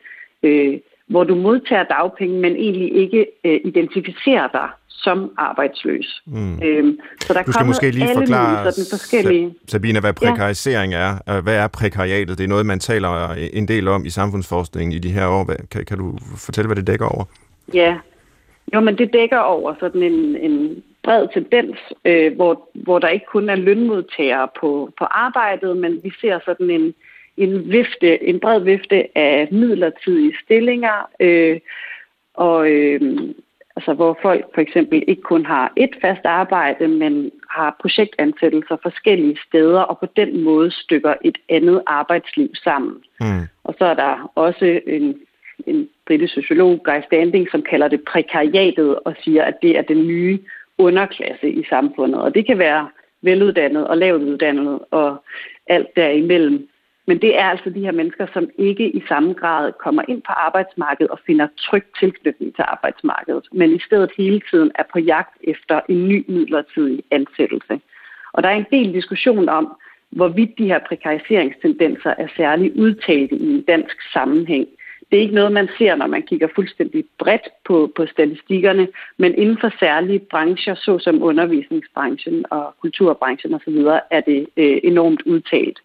øh, 0.43 0.80
hvor 1.07 1.23
du 1.23 1.35
modtager 1.35 1.83
dagpenge, 1.83 2.39
men 2.39 2.55
egentlig 2.55 2.95
ikke 2.95 3.25
øh, 3.43 3.59
identificerer 3.65 4.47
dig 4.47 4.69
som 5.05 5.31
arbejdsløs. 5.37 6.21
Mm. 6.25 6.59
Øhm, 6.63 6.99
så 7.19 7.33
der 7.33 7.43
du 7.43 7.51
skal 7.51 7.65
måske 7.65 7.91
lige 7.91 8.09
forklare, 8.13 8.63
forskellige... 8.91 9.53
Sabine, 9.67 9.99
hvad 9.99 10.13
prekarisering 10.13 10.91
ja. 10.91 11.17
er. 11.27 11.41
Hvad 11.41 11.55
er 11.55 11.67
prekariatet? 11.67 12.37
Det 12.37 12.43
er 12.43 12.47
noget, 12.47 12.65
man 12.65 12.79
taler 12.79 13.33
en 13.53 13.67
del 13.67 13.87
om 13.87 14.05
i 14.05 14.09
samfundsforskningen 14.09 14.93
i 14.93 14.99
de 14.99 15.11
her 15.11 15.27
år. 15.27 15.43
Kan, 15.71 15.85
kan 15.85 15.97
du 15.97 16.17
fortælle, 16.45 16.67
hvad 16.67 16.75
det 16.75 16.87
dækker 16.87 17.05
over? 17.05 17.23
Ja, 17.73 17.97
jo, 18.73 18.79
men 18.79 18.97
det 18.97 19.13
dækker 19.13 19.37
over 19.37 19.73
sådan 19.79 20.03
en, 20.03 20.37
en 20.37 20.83
bred 21.03 21.27
tendens, 21.33 21.77
øh, 22.05 22.35
hvor, 22.35 22.69
hvor 22.73 22.99
der 22.99 23.07
ikke 23.07 23.25
kun 23.31 23.49
er 23.49 23.55
lønmodtagere 23.55 24.47
på, 24.59 24.93
på 24.99 25.05
arbejdet, 25.05 25.77
men 25.77 25.99
vi 26.03 26.11
ser 26.21 26.39
sådan 26.45 26.69
en, 26.69 26.93
en, 27.38 27.71
vifte, 27.71 28.24
en 28.24 28.39
bred 28.39 28.60
vifte 28.60 29.17
af 29.17 29.48
midlertidige 29.52 30.34
stillinger, 30.43 31.10
øh, 31.19 31.60
og 32.34 32.71
øh, 32.71 33.02
altså, 33.76 33.93
hvor 33.93 34.19
folk 34.21 34.45
for 34.54 34.62
eksempel 34.62 35.04
ikke 35.08 35.21
kun 35.21 35.45
har 35.45 35.74
et 35.78 35.95
fast 36.02 36.26
arbejde, 36.26 36.88
men 36.88 37.32
har 37.50 37.78
projektansættelser 37.82 38.78
forskellige 38.84 39.38
steder, 39.48 39.80
og 39.80 40.00
på 40.00 40.08
den 40.15 40.43
måde 40.43 40.71
stykker 40.71 41.13
et 41.21 41.38
andet 41.50 41.82
arbejdsliv 41.88 42.50
sammen. 42.63 42.95
Mm. 43.19 43.41
Og 43.63 43.76
så 43.80 43.86
er 43.86 43.93
der 43.93 44.32
også 44.36 44.82
en, 44.88 45.15
en 45.67 45.89
britisk 46.08 46.34
sociolog, 46.34 46.82
Guy 46.84 47.02
Standing, 47.06 47.48
som 47.52 47.62
kalder 47.62 47.88
det 47.88 48.02
prekariatet, 48.04 49.00
og 49.00 49.15
siger, 49.23 49.44
at 49.44 49.56
det 49.62 49.77
er 49.77 49.81
den 49.81 50.08
nye 50.08 50.40
underklasse 50.77 51.50
i 51.50 51.63
samfundet. 51.69 52.21
Og 52.21 52.36
det 52.36 52.46
kan 52.46 52.58
være 52.58 52.90
veluddannet 53.21 53.88
og 53.88 53.98
lavt 53.98 54.23
uddannet 54.23 54.79
og 54.92 55.23
alt 55.67 55.96
derimellem. 55.96 56.67
Men 57.08 57.21
det 57.21 57.39
er 57.39 57.45
altså 57.45 57.69
de 57.69 57.79
her 57.79 57.91
mennesker, 57.91 58.27
som 58.33 58.49
ikke 58.58 58.89
i 58.89 59.03
samme 59.08 59.33
grad 59.33 59.71
kommer 59.83 60.03
ind 60.08 60.21
på 60.21 60.31
arbejdsmarkedet 60.31 61.12
og 61.12 61.19
finder 61.25 61.47
tryg 61.58 61.85
tilknytning 61.99 62.56
til 62.56 62.65
arbejdsmarkedet, 62.67 63.45
men 63.51 63.75
i 63.75 63.79
stedet 63.79 64.12
hele 64.17 64.41
tiden 64.49 64.71
er 64.75 64.83
på 64.93 64.99
jagt 64.99 65.37
efter 65.43 65.81
en 65.89 66.08
ny 66.08 66.25
midlertidig 66.27 67.03
ansættelse. 67.12 67.79
Og 68.33 68.43
der 68.43 68.49
er 68.49 68.56
en 68.56 68.65
del 68.71 68.93
diskussion 68.93 69.49
om, 69.49 69.77
hvorvidt 70.10 70.58
de 70.58 70.65
her 70.65 70.79
prekariseringstendenser 70.87 72.13
er 72.17 72.27
særligt 72.37 72.75
udtalte 72.75 73.35
i 73.35 73.53
en 73.53 73.62
dansk 73.62 74.12
sammenhæng 74.13 74.67
det 75.12 75.17
er 75.17 75.21
ikke 75.21 75.35
noget, 75.35 75.51
man 75.51 75.69
ser, 75.77 75.95
når 75.95 76.08
man 76.08 76.23
kigger 76.23 76.47
fuldstændig 76.56 77.06
bredt 77.17 77.47
på, 77.65 77.91
på 77.95 78.06
statistikkerne, 78.06 78.87
men 79.17 79.35
inden 79.35 79.58
for 79.62 79.71
særlige 79.79 80.19
brancher, 80.19 80.75
såsom 80.75 81.23
undervisningsbranchen 81.23 82.45
og 82.49 82.75
kulturbranchen 82.81 83.53
osv., 83.53 83.77
er 84.12 84.21
det 84.21 84.47
øh, 84.58 84.79
enormt 84.83 85.21
udtalt. 85.21 85.79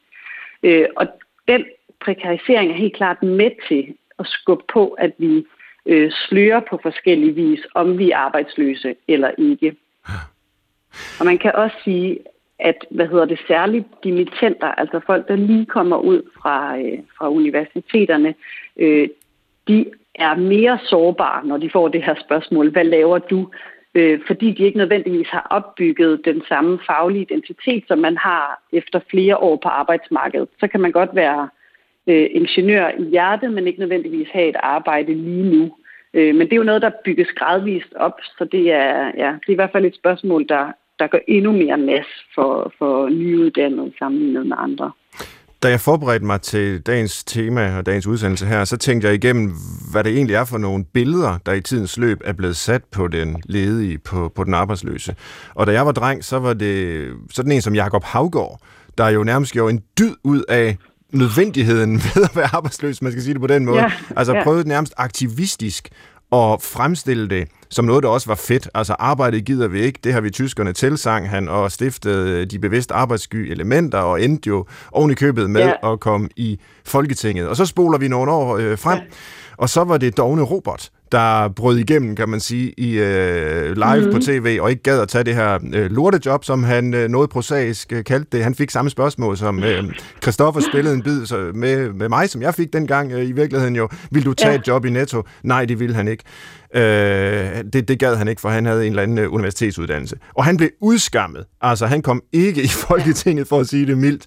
Øh, 0.62 0.86
og 0.96 1.06
den 1.48 1.64
prekarisering 2.00 2.70
er 2.70 2.76
helt 2.76 2.96
klart 2.96 3.22
med 3.22 3.50
til 3.68 3.94
at 4.18 4.26
skubbe 4.26 4.64
på, 4.72 4.88
at 4.88 5.12
vi 5.18 5.46
øh, 5.86 6.10
sløre 6.12 6.62
på 6.70 6.78
forskellige 6.82 7.34
vis, 7.34 7.60
om 7.74 7.98
vi 7.98 8.10
er 8.10 8.16
arbejdsløse 8.16 8.94
eller 9.08 9.30
ikke. 9.38 9.76
Og 11.20 11.26
man 11.26 11.38
kan 11.38 11.54
også 11.54 11.76
sige, 11.84 12.18
at 12.58 12.86
hvad 12.90 13.06
hedder 13.06 13.24
det 13.24 13.40
særligt 13.48 13.86
dimittenter, 14.04 14.66
altså 14.66 15.00
folk, 15.06 15.28
der 15.28 15.36
lige 15.36 15.66
kommer 15.66 15.96
ud 15.96 16.22
fra, 16.42 16.78
øh, 16.78 16.98
fra 17.18 17.30
universiteterne, 17.30 18.34
øh, 18.76 19.08
de 19.68 19.86
er 20.14 20.34
mere 20.34 20.78
sårbare, 20.84 21.46
når 21.46 21.56
de 21.56 21.70
får 21.70 21.88
det 21.88 22.02
her 22.02 22.14
spørgsmål, 22.20 22.70
hvad 22.70 22.84
laver 22.84 23.18
du? 23.18 23.48
Øh, 23.94 24.20
fordi 24.26 24.52
de 24.52 24.64
ikke 24.64 24.78
nødvendigvis 24.78 25.28
har 25.28 25.46
opbygget 25.50 26.24
den 26.24 26.42
samme 26.48 26.78
faglige 26.86 27.22
identitet, 27.22 27.84
som 27.88 27.98
man 27.98 28.16
har 28.16 28.62
efter 28.72 29.00
flere 29.10 29.36
år 29.36 29.56
på 29.56 29.68
arbejdsmarkedet. 29.68 30.48
Så 30.60 30.68
kan 30.68 30.80
man 30.80 30.92
godt 30.92 31.10
være 31.14 31.48
øh, 32.06 32.28
ingeniør 32.30 32.88
i 32.98 33.02
hjertet, 33.02 33.52
men 33.52 33.66
ikke 33.66 33.80
nødvendigvis 33.80 34.28
have 34.32 34.48
et 34.48 34.56
arbejde 34.62 35.14
lige 35.14 35.58
nu. 35.58 35.76
Øh, 36.14 36.34
men 36.34 36.46
det 36.46 36.52
er 36.52 36.56
jo 36.56 36.70
noget, 36.70 36.82
der 36.82 36.90
bygges 37.04 37.28
gradvist 37.36 37.94
op, 37.94 38.20
så 38.38 38.44
det 38.44 38.72
er, 38.72 39.12
ja, 39.16 39.32
det 39.40 39.48
er 39.48 39.52
i 39.52 39.54
hvert 39.54 39.72
fald 39.72 39.84
et 39.84 39.94
spørgsmål, 39.94 40.48
der, 40.48 40.72
der 40.98 41.06
gør 41.06 41.18
endnu 41.28 41.52
mere 41.52 41.78
nas 41.78 42.06
for, 42.34 42.72
for 42.78 43.08
nyuddannede 43.08 43.92
sammenlignet 43.98 44.46
med 44.46 44.56
andre. 44.58 44.92
Da 45.62 45.68
jeg 45.68 45.80
forberedte 45.80 46.26
mig 46.26 46.40
til 46.40 46.80
dagens 46.80 47.24
tema 47.24 47.76
og 47.76 47.86
dagens 47.86 48.06
udsendelse 48.06 48.46
her, 48.46 48.64
så 48.64 48.76
tænkte 48.76 49.06
jeg 49.08 49.14
igennem, 49.14 49.54
hvad 49.90 50.04
det 50.04 50.12
egentlig 50.12 50.34
er 50.36 50.44
for 50.44 50.58
nogle 50.58 50.84
billeder, 50.84 51.38
der 51.46 51.52
i 51.52 51.60
tidens 51.60 51.96
løb 51.96 52.20
er 52.24 52.32
blevet 52.32 52.56
sat 52.56 52.84
på 52.84 53.08
den 53.08 53.42
ledige, 53.44 53.98
på, 53.98 54.32
på 54.34 54.44
den 54.44 54.54
arbejdsløse. 54.54 55.14
Og 55.54 55.66
da 55.66 55.72
jeg 55.72 55.86
var 55.86 55.92
dreng, 55.92 56.24
så 56.24 56.38
var 56.38 56.54
det 56.54 57.08
sådan 57.30 57.52
en 57.52 57.62
som 57.62 57.74
Jakob 57.74 58.04
Havgård, 58.04 58.60
der 58.98 59.08
jo 59.08 59.24
nærmest 59.24 59.52
gjorde 59.52 59.72
en 59.72 59.82
dyd 59.98 60.14
ud 60.24 60.42
af 60.48 60.76
nødvendigheden 61.12 61.94
ved 62.14 62.22
at 62.22 62.36
være 62.36 62.54
arbejdsløs, 62.54 63.02
man 63.02 63.12
skal 63.12 63.22
sige 63.22 63.34
det 63.34 63.40
på 63.40 63.46
den 63.46 63.64
måde. 63.64 63.80
Ja, 63.82 63.92
altså 64.16 64.34
ja. 64.34 64.44
prøvede 64.44 64.68
nærmest 64.68 64.94
aktivistisk 64.96 65.88
at 66.32 66.62
fremstille 66.62 67.28
det 67.28 67.48
som 67.70 67.84
noget, 67.84 68.02
der 68.02 68.08
også 68.08 68.26
var 68.26 68.34
fedt. 68.34 68.68
Altså 68.74 68.96
arbejdet 68.98 69.44
gider 69.44 69.68
vi 69.68 69.80
ikke, 69.80 69.98
det 70.04 70.12
har 70.12 70.20
vi 70.20 70.30
tyskerne 70.30 70.72
tilsang 70.72 71.28
han, 71.28 71.48
og 71.48 71.72
stiftede 71.72 72.44
de 72.44 72.58
bevidst 72.58 72.90
arbejdssky 72.90 73.50
elementer, 73.50 73.98
og 73.98 74.22
endte 74.22 74.48
jo 74.48 74.66
oven 74.92 75.10
i 75.10 75.14
købet 75.14 75.50
med 75.50 75.60
ja. 75.60 75.92
at 75.92 76.00
komme 76.00 76.28
i 76.36 76.60
Folketinget. 76.84 77.48
Og 77.48 77.56
så 77.56 77.66
spoler 77.66 77.98
vi 77.98 78.08
nogle 78.08 78.32
år 78.32 78.56
øh, 78.56 78.78
frem, 78.78 78.98
ja. 78.98 79.04
og 79.56 79.68
så 79.68 79.84
var 79.84 79.98
det 79.98 80.16
Dogne 80.16 80.42
Robert, 80.42 80.90
der 81.12 81.48
brød 81.48 81.78
igennem, 81.78 82.16
kan 82.16 82.28
man 82.28 82.40
sige, 82.40 82.74
i 82.76 82.98
øh, 82.98 83.76
live 83.76 83.96
mm-hmm. 83.96 84.12
på 84.12 84.16
mhm. 84.16 84.20
tv, 84.20 84.58
og 84.60 84.70
ikke 84.70 84.82
gad 84.82 85.00
at 85.00 85.08
tage 85.08 85.24
det 85.24 85.34
her 85.34 85.58
øh, 85.74 85.90
lortejob, 85.90 86.44
som 86.44 86.64
han 86.64 86.94
øh, 86.94 87.08
noget 87.08 87.30
prosaisk 87.30 87.92
øh, 87.92 88.04
kaldte 88.04 88.28
det. 88.32 88.44
Han 88.44 88.54
fik 88.54 88.70
samme 88.70 88.90
spørgsmål, 88.90 89.36
som 89.36 89.64
øh, 89.64 89.84
Christoffer 90.22 90.60
spillede 90.72 90.94
en 90.94 91.02
bid 91.02 91.26
så, 91.26 91.50
med, 91.54 91.92
med 91.92 92.08
mig, 92.08 92.30
som 92.30 92.42
jeg 92.42 92.54
fik 92.54 92.72
dengang 92.72 93.12
øh, 93.12 93.28
i 93.28 93.32
virkeligheden 93.32 93.76
jo. 93.76 93.88
Vil 94.10 94.24
du 94.24 94.34
tage 94.34 94.52
ja. 94.52 94.58
et 94.58 94.68
job 94.68 94.84
i 94.84 94.90
Netto? 94.90 95.22
Nej, 95.42 95.64
det 95.64 95.80
ville 95.80 95.94
han 95.94 96.08
ikke. 96.08 96.24
Øh, 96.74 96.82
det, 97.72 97.88
det 97.88 97.98
gad 97.98 98.16
han 98.16 98.28
ikke, 98.28 98.40
for 98.40 98.48
han 98.48 98.66
havde 98.66 98.86
en 98.86 98.92
eller 98.92 99.02
anden 99.02 99.18
øh, 99.18 99.32
universitetsuddannelse. 99.32 100.16
Og 100.34 100.44
han 100.44 100.56
blev 100.56 100.70
udskammet. 100.80 101.44
Altså, 101.60 101.86
han 101.86 102.02
kom 102.02 102.22
ikke 102.32 102.62
i 102.62 102.68
Folketinget, 102.88 103.48
for 103.48 103.60
at 103.60 103.66
sige 103.66 103.86
det 103.86 103.98
mildt. 103.98 104.26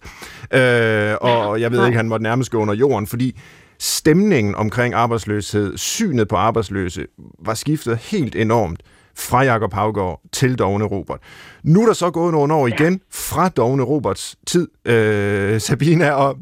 Øh, 0.53 1.15
og 1.21 1.61
jeg 1.61 1.71
ved 1.71 1.85
ikke, 1.85 1.97
han 1.97 2.07
måtte 2.07 2.23
nærmest 2.23 2.51
gå 2.51 2.57
under 2.57 2.73
jorden, 2.73 3.07
fordi 3.07 3.39
stemningen 3.79 4.55
omkring 4.55 4.93
arbejdsløshed, 4.93 5.77
synet 5.77 6.27
på 6.27 6.35
arbejdsløse, 6.35 7.05
var 7.45 7.53
skiftet 7.53 7.97
helt 7.97 8.35
enormt 8.35 8.83
fra 9.15 9.43
Jakob 9.43 9.73
Havgård 9.73 10.21
til 10.31 10.55
Dogne 10.55 10.85
Robert. 10.85 11.19
Nu 11.63 11.81
er 11.81 11.85
der 11.85 11.93
så 11.93 12.11
gået 12.11 12.33
nogle 12.33 12.53
år 12.53 12.67
igen 12.67 13.01
fra 13.11 13.49
Dogne 13.49 13.83
Roberts 13.83 14.35
tid, 14.47 14.67
øh, 14.85 15.61
Sabina, 15.61 16.11
og 16.11 16.37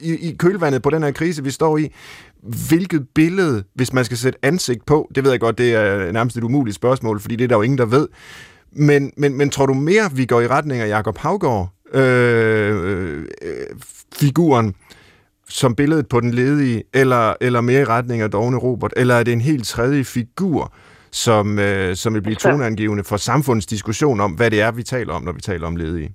i, 0.00 0.28
i 0.30 0.36
kølvandet 0.38 0.82
på 0.82 0.90
den 0.90 1.02
her 1.02 1.10
krise, 1.10 1.44
vi 1.44 1.50
står 1.50 1.78
i, 1.78 1.94
hvilket 2.68 3.06
billede, 3.14 3.64
hvis 3.74 3.92
man 3.92 4.04
skal 4.04 4.16
sætte 4.16 4.38
ansigt 4.42 4.86
på, 4.86 5.10
det 5.14 5.24
ved 5.24 5.30
jeg 5.30 5.40
godt, 5.40 5.58
det 5.58 5.74
er 5.74 6.12
nærmest 6.12 6.36
et 6.36 6.44
umuligt 6.44 6.74
spørgsmål, 6.74 7.20
fordi 7.20 7.36
det 7.36 7.44
er 7.44 7.48
der 7.48 7.56
jo 7.56 7.62
ingen, 7.62 7.78
der 7.78 7.86
ved, 7.86 8.08
men, 8.72 9.12
men, 9.16 9.34
men 9.36 9.50
tror 9.50 9.66
du 9.66 9.74
mere, 9.74 10.10
vi 10.12 10.26
går 10.26 10.40
i 10.40 10.46
retning 10.46 10.80
af 10.80 10.88
Jakob 10.88 11.18
Havgård, 11.18 11.72
øh, 11.94 12.76
øh, 12.84 13.26
figuren, 14.14 14.74
som 15.48 15.74
billedet 15.74 16.08
på 16.08 16.20
den 16.20 16.30
ledige, 16.30 16.82
eller, 16.94 17.34
eller 17.40 17.60
mere 17.60 17.80
i 17.80 17.84
retning 17.84 18.22
af 18.22 18.30
Dogne 18.30 18.58
Robert, 18.58 18.92
eller 18.96 19.14
er 19.14 19.22
det 19.22 19.32
en 19.32 19.40
helt 19.40 19.66
tredje 19.66 20.04
figur, 20.04 20.72
som, 21.10 21.58
øh, 21.58 21.94
som 21.94 22.14
vil 22.14 22.22
blive 22.22 22.34
toneangivende 22.34 23.04
for 23.04 23.16
samfundets 23.16 23.66
diskussion 23.66 24.20
om, 24.20 24.32
hvad 24.32 24.50
det 24.50 24.60
er, 24.60 24.72
vi 24.72 24.82
taler 24.82 25.12
om, 25.12 25.22
når 25.22 25.32
vi 25.32 25.40
taler 25.40 25.66
om 25.66 25.76
ledige? 25.76 26.14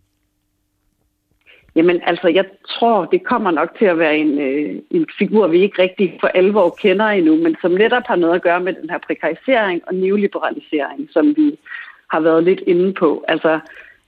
Jamen 1.75 2.01
altså, 2.03 2.27
jeg 2.27 2.45
tror, 2.69 3.05
det 3.05 3.23
kommer 3.23 3.51
nok 3.51 3.69
til 3.79 3.85
at 3.85 3.99
være 3.99 4.17
en, 4.17 4.39
øh, 4.39 4.75
en 4.91 5.05
figur, 5.17 5.47
vi 5.47 5.61
ikke 5.61 5.81
rigtig 5.81 6.17
for 6.19 6.27
alvor 6.27 6.69
kender 6.69 7.05
endnu, 7.05 7.35
men 7.35 7.55
som 7.61 7.71
netop 7.71 8.03
har 8.05 8.15
noget 8.15 8.35
at 8.35 8.41
gøre 8.41 8.59
med 8.59 8.73
den 8.73 8.89
her 8.89 8.97
prekarisering 9.07 9.81
og 9.87 9.95
neoliberalisering, 9.95 11.09
som 11.11 11.33
vi 11.37 11.59
har 12.11 12.19
været 12.19 12.43
lidt 12.43 12.59
inde 12.67 12.93
på. 12.93 13.25
Altså, 13.27 13.59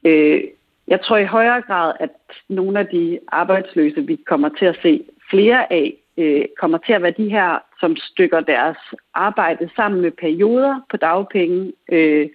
øh, 0.04 0.42
jeg 0.88 1.02
tror 1.02 1.18
i 1.18 1.26
højere 1.26 1.62
grad, 1.62 1.94
at 2.00 2.10
nogle 2.50 2.80
af 2.80 2.88
de 2.88 3.20
arbejdsløse, 3.28 4.02
vi 4.02 4.16
kommer 4.28 4.50
til 4.60 4.66
at 4.66 4.80
se 4.82 5.04
flere 5.36 5.74
af, 5.74 5.94
øh, 6.18 6.46
kommer 6.60 6.78
til 6.78 6.94
at 6.94 7.02
være 7.02 7.14
de 7.18 7.30
her, 7.30 7.60
som 7.80 7.96
stykker 7.96 8.40
deres 8.40 8.78
arbejde 9.14 9.70
sammen 9.76 10.02
med 10.02 10.12
perioder 10.12 10.82
på 10.90 10.98
dagpenge, 10.98 11.74
øh, 11.92 12.30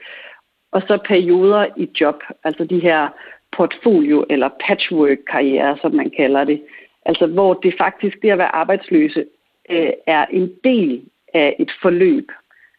og 0.73 0.83
så 0.89 0.99
perioder 1.07 1.67
i 1.77 1.89
job, 2.01 2.23
altså 2.45 2.65
de 2.65 2.81
her 2.81 3.09
portfolio- 3.57 4.27
eller 4.31 4.49
patchwork-karriere, 4.67 5.79
som 5.83 5.95
man 5.95 6.11
kalder 6.17 6.45
det. 6.45 6.63
Altså 7.07 7.27
hvor 7.27 7.55
det 7.55 7.75
faktisk, 7.79 8.23
det 8.23 8.31
at 8.31 8.39
være 8.39 8.55
arbejdsløse, 8.55 9.25
øh, 9.71 9.93
er 10.07 10.27
en 10.27 10.53
del 10.65 11.03
af 11.35 11.57
et 11.59 11.71
forløb. 11.83 12.33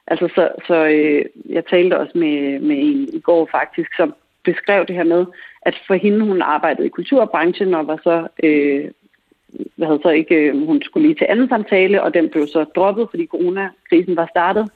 Altså 0.07 0.27
så, 0.35 0.49
så 0.67 0.85
øh, 0.85 1.25
jeg 1.49 1.65
talte 1.65 1.97
også 1.97 2.17
med, 2.17 2.59
med 2.59 2.77
en 2.79 3.09
i 3.13 3.19
går 3.19 3.49
faktisk, 3.51 3.95
som 3.95 4.13
beskrev 4.43 4.85
det 4.85 4.95
her 4.95 5.03
med, 5.03 5.25
at 5.61 5.75
for 5.87 5.93
hende, 5.93 6.25
hun 6.25 6.41
arbejdede 6.41 6.87
i 6.87 6.89
kulturbranchen 6.89 7.73
og 7.73 7.87
var 7.87 7.99
så, 8.03 8.27
øh, 8.43 8.91
hvad 9.75 9.87
havde 9.87 9.99
så 10.03 10.09
ikke, 10.09 10.35
øh, 10.35 10.65
hun 10.65 10.81
skulle 10.81 11.07
lige 11.07 11.17
til 11.17 11.27
anden 11.29 11.49
samtale, 11.49 12.03
og 12.03 12.13
den 12.13 12.29
blev 12.29 12.47
så 12.47 12.63
droppet, 12.63 13.07
fordi 13.09 13.25
coronakrisen 13.25 14.15
var 14.15 14.27
startet. 14.27 14.69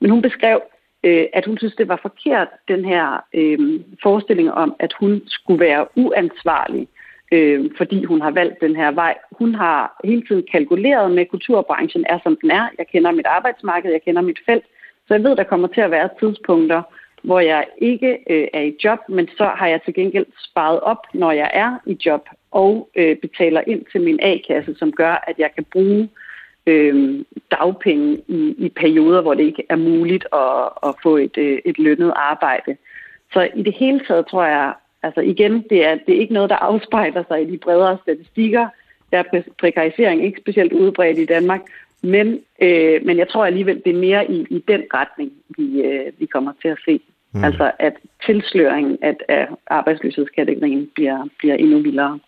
Men 0.00 0.10
hun 0.10 0.22
beskrev, 0.22 0.60
øh, 1.04 1.26
at 1.32 1.46
hun 1.46 1.58
synes, 1.58 1.74
det 1.74 1.88
var 1.88 1.98
forkert, 2.02 2.48
den 2.68 2.84
her 2.84 3.24
øh, 3.34 3.80
forestilling 4.02 4.52
om, 4.52 4.76
at 4.78 4.92
hun 5.00 5.22
skulle 5.26 5.60
være 5.60 5.86
uansvarlig, 5.96 6.88
øh, 7.32 7.70
fordi 7.76 8.04
hun 8.04 8.20
har 8.20 8.30
valgt 8.30 8.60
den 8.60 8.76
her 8.76 8.90
vej. 8.90 9.14
Hun 9.32 9.54
har 9.54 10.00
hele 10.04 10.22
tiden 10.26 10.44
kalkuleret 10.52 11.10
med, 11.10 11.22
at 11.22 11.28
kulturbranchen 11.28 12.04
er, 12.08 12.18
som 12.22 12.38
den 12.42 12.50
er. 12.50 12.68
Jeg 12.78 12.86
kender 12.86 13.10
mit 13.12 13.26
arbejdsmarked, 13.26 13.90
jeg 13.90 14.02
kender 14.02 14.22
mit 14.22 14.38
felt, 14.46 14.64
så 15.08 15.14
jeg 15.14 15.24
ved, 15.24 15.36
der 15.36 15.44
kommer 15.44 15.68
til 15.68 15.80
at 15.80 15.90
være 15.90 16.08
tidspunkter, 16.20 16.82
hvor 17.22 17.40
jeg 17.40 17.66
ikke 17.78 18.18
øh, 18.30 18.48
er 18.52 18.60
i 18.60 18.76
job, 18.84 18.98
men 19.08 19.28
så 19.36 19.44
har 19.44 19.66
jeg 19.66 19.82
til 19.82 19.94
gengæld 19.94 20.26
sparet 20.38 20.80
op, 20.80 21.06
når 21.14 21.32
jeg 21.32 21.50
er 21.54 21.78
i 21.86 21.96
job, 22.06 22.28
og 22.50 22.90
øh, 22.96 23.16
betaler 23.16 23.62
ind 23.66 23.84
til 23.92 24.00
min 24.00 24.18
A-kasse, 24.22 24.74
som 24.74 24.92
gør, 24.92 25.24
at 25.26 25.38
jeg 25.38 25.50
kan 25.54 25.64
bruge 25.72 26.08
øh, 26.66 27.24
dagpenge 27.50 28.18
i, 28.28 28.54
i 28.58 28.68
perioder, 28.68 29.20
hvor 29.22 29.34
det 29.34 29.44
ikke 29.44 29.64
er 29.68 29.76
muligt 29.76 30.26
at, 30.32 30.88
at 30.88 30.94
få 31.02 31.16
et, 31.16 31.36
øh, 31.36 31.58
et 31.64 31.78
lønnet 31.78 32.12
arbejde. 32.16 32.76
Så 33.32 33.48
i 33.54 33.62
det 33.62 33.74
hele 33.74 34.00
taget 34.06 34.26
tror 34.26 34.44
jeg, 34.44 34.72
altså 35.02 35.20
igen, 35.20 35.64
det 35.70 35.86
er, 35.86 35.94
det 36.06 36.16
er 36.16 36.20
ikke 36.20 36.34
noget, 36.34 36.50
der 36.50 36.56
afspejler 36.56 37.24
sig 37.28 37.42
i 37.42 37.50
de 37.50 37.58
bredere 37.58 37.98
statistikker. 38.02 38.68
Der 39.12 39.18
er 39.18 39.42
prekarisering 39.58 40.24
ikke 40.24 40.40
specielt 40.40 40.72
udbredt 40.72 41.18
i 41.18 41.24
Danmark, 41.24 41.60
men, 42.02 42.40
øh, 42.62 43.06
men 43.06 43.18
jeg 43.18 43.28
tror 43.28 43.46
alligevel, 43.46 43.82
det 43.84 43.94
er 43.94 44.00
mere 44.00 44.30
i, 44.30 44.46
i 44.50 44.64
den 44.68 44.82
retning, 44.94 45.32
vi, 45.58 45.82
øh, 45.82 46.12
vi 46.18 46.26
kommer 46.26 46.52
til 46.62 46.68
at 46.68 46.78
se. 46.84 47.00
Mm. 47.32 47.44
Altså 47.44 47.72
at 47.78 47.94
tilsløringen 48.26 48.98
af, 49.02 49.16
af 49.28 49.48
arbejdsløshedskategorien 49.66 50.90
bliver, 50.94 51.28
bliver 51.38 51.54
endnu 51.54 51.78
vildere. 51.78 52.18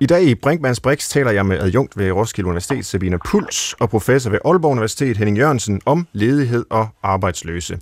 I 0.00 0.06
dag 0.06 0.24
i 0.24 0.34
Brinkmanns 0.34 0.80
Brix 0.80 1.08
taler 1.08 1.30
jeg 1.30 1.46
med 1.46 1.58
adjunkt 1.58 1.98
ved 1.98 2.12
Roskilde 2.12 2.48
Universitet, 2.48 2.86
Sabine 2.86 3.18
Puls, 3.18 3.72
og 3.72 3.90
professor 3.90 4.30
ved 4.30 4.38
Aalborg 4.44 4.70
Universitet, 4.70 5.16
Henning 5.16 5.38
Jørgensen, 5.38 5.80
om 5.86 6.06
ledighed 6.12 6.64
og 6.70 6.88
arbejdsløse. 7.02 7.78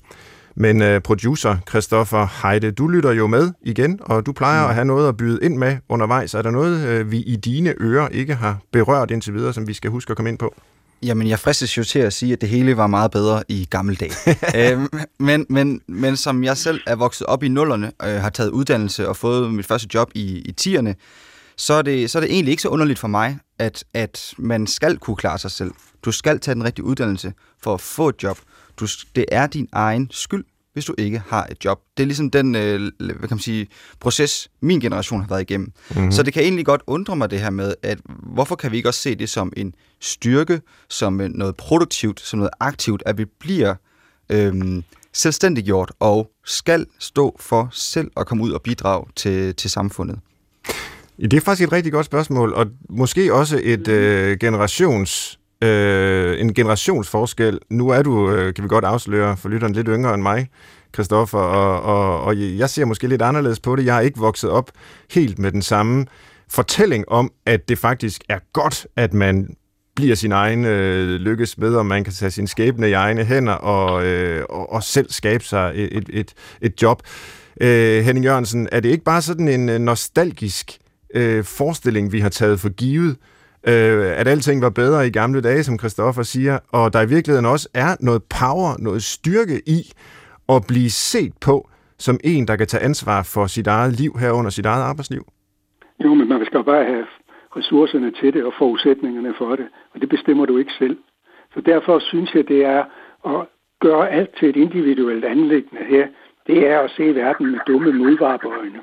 Men 0.54 0.82
uh, 0.82 0.98
producer 0.98 1.56
Christoffer 1.68 2.26
Heide, 2.42 2.70
du 2.70 2.88
lytter 2.88 3.12
jo 3.12 3.26
med 3.26 3.52
igen, 3.62 3.98
og 4.02 4.26
du 4.26 4.32
plejer 4.32 4.62
mm. 4.62 4.68
at 4.68 4.74
have 4.74 4.84
noget 4.84 5.08
at 5.08 5.16
byde 5.16 5.38
ind 5.42 5.56
med 5.56 5.76
undervejs. 5.88 6.34
Er 6.34 6.42
der 6.42 6.50
noget, 6.50 7.00
uh, 7.00 7.10
vi 7.10 7.18
i 7.18 7.36
dine 7.36 7.74
ører 7.80 8.08
ikke 8.08 8.34
har 8.34 8.58
berørt 8.72 9.10
indtil 9.10 9.34
videre, 9.34 9.52
som 9.52 9.68
vi 9.68 9.72
skal 9.72 9.90
huske 9.90 10.10
at 10.10 10.16
komme 10.16 10.28
ind 10.28 10.38
på? 10.38 10.54
Jamen, 11.02 11.28
jeg 11.28 11.38
fristes 11.38 11.78
jo 11.78 11.84
til 11.84 11.98
at 11.98 12.12
sige, 12.12 12.32
at 12.32 12.40
det 12.40 12.48
hele 12.48 12.76
var 12.76 12.86
meget 12.86 13.10
bedre 13.10 13.42
i 13.48 13.66
gamle 13.70 13.96
dage. 13.96 14.12
øhm, 14.72 14.88
men, 15.18 15.46
men, 15.48 15.80
men 15.86 16.16
som 16.16 16.44
jeg 16.44 16.56
selv 16.56 16.80
er 16.86 16.96
vokset 16.96 17.26
op 17.26 17.42
i 17.42 17.48
nullerne, 17.48 17.92
øh, 18.02 18.14
har 18.14 18.30
taget 18.30 18.50
uddannelse 18.50 19.08
og 19.08 19.16
fået 19.16 19.54
mit 19.54 19.66
første 19.66 19.88
job 19.94 20.10
i, 20.14 20.38
i 20.38 20.52
tierne, 20.52 20.94
så 21.56 21.74
er, 21.74 21.82
det, 21.82 22.10
så 22.10 22.18
er 22.18 22.20
det 22.20 22.32
egentlig 22.32 22.50
ikke 22.50 22.62
så 22.62 22.68
underligt 22.68 22.98
for 22.98 23.08
mig, 23.08 23.38
at, 23.58 23.84
at 23.94 24.34
man 24.38 24.66
skal 24.66 24.98
kunne 24.98 25.16
klare 25.16 25.38
sig 25.38 25.50
selv. 25.50 25.72
Du 26.04 26.12
skal 26.12 26.40
tage 26.40 26.54
den 26.54 26.64
rigtige 26.64 26.84
uddannelse 26.84 27.32
for 27.62 27.74
at 27.74 27.80
få 27.80 28.08
et 28.08 28.22
job. 28.22 28.38
Du, 28.80 28.86
det 29.16 29.24
er 29.32 29.46
din 29.46 29.68
egen 29.72 30.08
skyld, 30.10 30.44
hvis 30.72 30.84
du 30.84 30.94
ikke 30.98 31.22
har 31.28 31.46
et 31.50 31.64
job. 31.64 31.80
Det 31.96 32.02
er 32.02 32.06
ligesom 32.06 32.30
den 32.30 32.54
øh, 32.54 32.92
hvad 32.98 33.18
kan 33.18 33.28
man 33.30 33.38
sige, 33.38 33.66
proces, 34.00 34.48
min 34.60 34.80
generation 34.80 35.20
har 35.20 35.28
været 35.28 35.40
igennem. 35.40 35.72
Mm-hmm. 35.90 36.12
Så 36.12 36.22
det 36.22 36.32
kan 36.32 36.42
egentlig 36.42 36.66
godt 36.66 36.82
undre 36.86 37.16
mig 37.16 37.30
det 37.30 37.40
her 37.40 37.50
med, 37.50 37.74
at 37.82 37.98
hvorfor 38.22 38.56
kan 38.56 38.72
vi 38.72 38.76
ikke 38.76 38.88
også 38.88 39.00
se 39.00 39.14
det 39.14 39.30
som 39.30 39.52
en 39.56 39.74
styrke, 40.00 40.60
som 40.88 41.12
noget 41.12 41.56
produktivt, 41.56 42.20
som 42.20 42.38
noget 42.38 42.50
aktivt, 42.60 43.02
at 43.06 43.18
vi 43.18 43.24
bliver 43.24 43.74
øh, 44.28 44.82
selvstændiggjort 45.12 45.92
og 46.00 46.30
skal 46.44 46.86
stå 46.98 47.36
for 47.40 47.68
selv 47.72 48.10
at 48.16 48.26
komme 48.26 48.44
ud 48.44 48.50
og 48.50 48.62
bidrage 48.62 49.06
til, 49.16 49.54
til 49.54 49.70
samfundet? 49.70 50.18
Det 51.20 51.32
er 51.32 51.40
faktisk 51.40 51.66
et 51.66 51.72
rigtig 51.72 51.92
godt 51.92 52.06
spørgsmål, 52.06 52.52
og 52.52 52.66
måske 52.90 53.34
også 53.34 53.60
et 53.62 53.88
øh, 53.88 54.38
generations 54.38 55.38
øh, 55.62 56.40
en 56.40 56.54
generationsforskel. 56.54 57.58
Nu 57.70 57.88
er 57.88 58.02
du, 58.02 58.30
øh, 58.30 58.54
kan 58.54 58.64
vi 58.64 58.68
godt 58.68 58.84
afsløre 58.84 59.36
for 59.36 59.48
lytteren, 59.48 59.72
lidt 59.72 59.88
yngre 59.90 60.14
end 60.14 60.22
mig, 60.22 60.48
Christoffer, 60.94 61.38
og, 61.38 61.82
og, 61.82 62.24
og 62.24 62.58
jeg 62.58 62.70
ser 62.70 62.84
måske 62.84 63.08
lidt 63.08 63.22
anderledes 63.22 63.60
på 63.60 63.76
det. 63.76 63.86
Jeg 63.86 63.96
er 63.96 64.00
ikke 64.00 64.18
vokset 64.18 64.50
op 64.50 64.70
helt 65.10 65.38
med 65.38 65.52
den 65.52 65.62
samme 65.62 66.06
fortælling 66.48 67.08
om, 67.08 67.30
at 67.46 67.68
det 67.68 67.78
faktisk 67.78 68.22
er 68.28 68.38
godt, 68.52 68.86
at 68.96 69.14
man 69.14 69.56
bliver 69.96 70.14
sin 70.14 70.32
egen 70.32 70.64
øh, 70.64 71.08
lykkes 71.08 71.58
med, 71.58 71.74
og 71.74 71.86
man 71.86 72.04
kan 72.04 72.12
tage 72.12 72.30
sin 72.30 72.46
skæbne 72.46 72.88
i 72.88 72.92
egne 72.92 73.24
hænder 73.24 73.52
og, 73.52 74.06
øh, 74.06 74.44
og, 74.48 74.72
og 74.72 74.82
selv 74.82 75.10
skabe 75.10 75.44
sig 75.44 75.72
et, 75.74 76.10
et, 76.12 76.34
et 76.60 76.82
job. 76.82 77.02
Øh, 77.60 78.04
Henning 78.04 78.24
Jørgensen, 78.24 78.68
er 78.72 78.80
det 78.80 78.88
ikke 78.88 79.04
bare 79.04 79.22
sådan 79.22 79.48
en 79.48 79.68
øh, 79.68 79.78
nostalgisk 79.78 80.78
øh, 81.14 81.44
forestilling, 81.44 82.12
vi 82.12 82.20
har 82.20 82.28
taget 82.28 82.60
for 82.60 82.68
givet, 82.68 83.16
øh, 83.68 84.20
at 84.20 84.28
alting 84.28 84.62
var 84.62 84.70
bedre 84.70 85.06
i 85.06 85.10
gamle 85.10 85.40
dage, 85.40 85.62
som 85.62 85.78
Christoffer 85.78 86.22
siger, 86.22 86.58
og 86.72 86.92
der 86.92 87.02
i 87.02 87.08
virkeligheden 87.08 87.46
også 87.46 87.68
er 87.74 87.96
noget 88.00 88.22
power, 88.40 88.76
noget 88.78 89.02
styrke 89.02 89.62
i 89.66 89.92
at 90.48 90.64
blive 90.68 90.90
set 90.90 91.32
på 91.40 91.68
som 91.98 92.18
en, 92.24 92.48
der 92.48 92.56
kan 92.56 92.66
tage 92.66 92.84
ansvar 92.84 93.22
for 93.34 93.46
sit 93.46 93.66
eget 93.66 93.92
liv 94.00 94.12
herunder 94.20 94.50
sit 94.50 94.66
eget 94.66 94.82
arbejdsliv? 94.82 95.24
Jo, 96.04 96.14
men 96.14 96.28
man 96.28 96.44
skal 96.46 96.64
bare 96.64 96.84
have 96.84 97.06
ressourcerne 97.56 98.10
til 98.20 98.32
det 98.34 98.44
og 98.44 98.52
forudsætningerne 98.58 99.34
for 99.38 99.56
det, 99.56 99.66
og 99.94 100.00
det 100.00 100.08
bestemmer 100.08 100.46
du 100.46 100.58
ikke 100.58 100.72
selv. 100.78 100.96
Så 101.54 101.60
derfor 101.60 101.98
synes 101.98 102.34
jeg, 102.34 102.48
det 102.48 102.64
er 102.64 102.84
at 103.26 103.46
gøre 103.80 104.10
alt 104.10 104.30
til 104.38 104.48
et 104.48 104.56
individuelt 104.56 105.24
anlæggende 105.24 105.84
her, 105.84 106.06
det 106.46 106.58
er 106.70 106.80
at 106.80 106.90
se 106.96 107.14
verden 107.14 107.50
med 107.50 107.58
dumme 107.66 107.92
modvareøjne. 107.92 108.80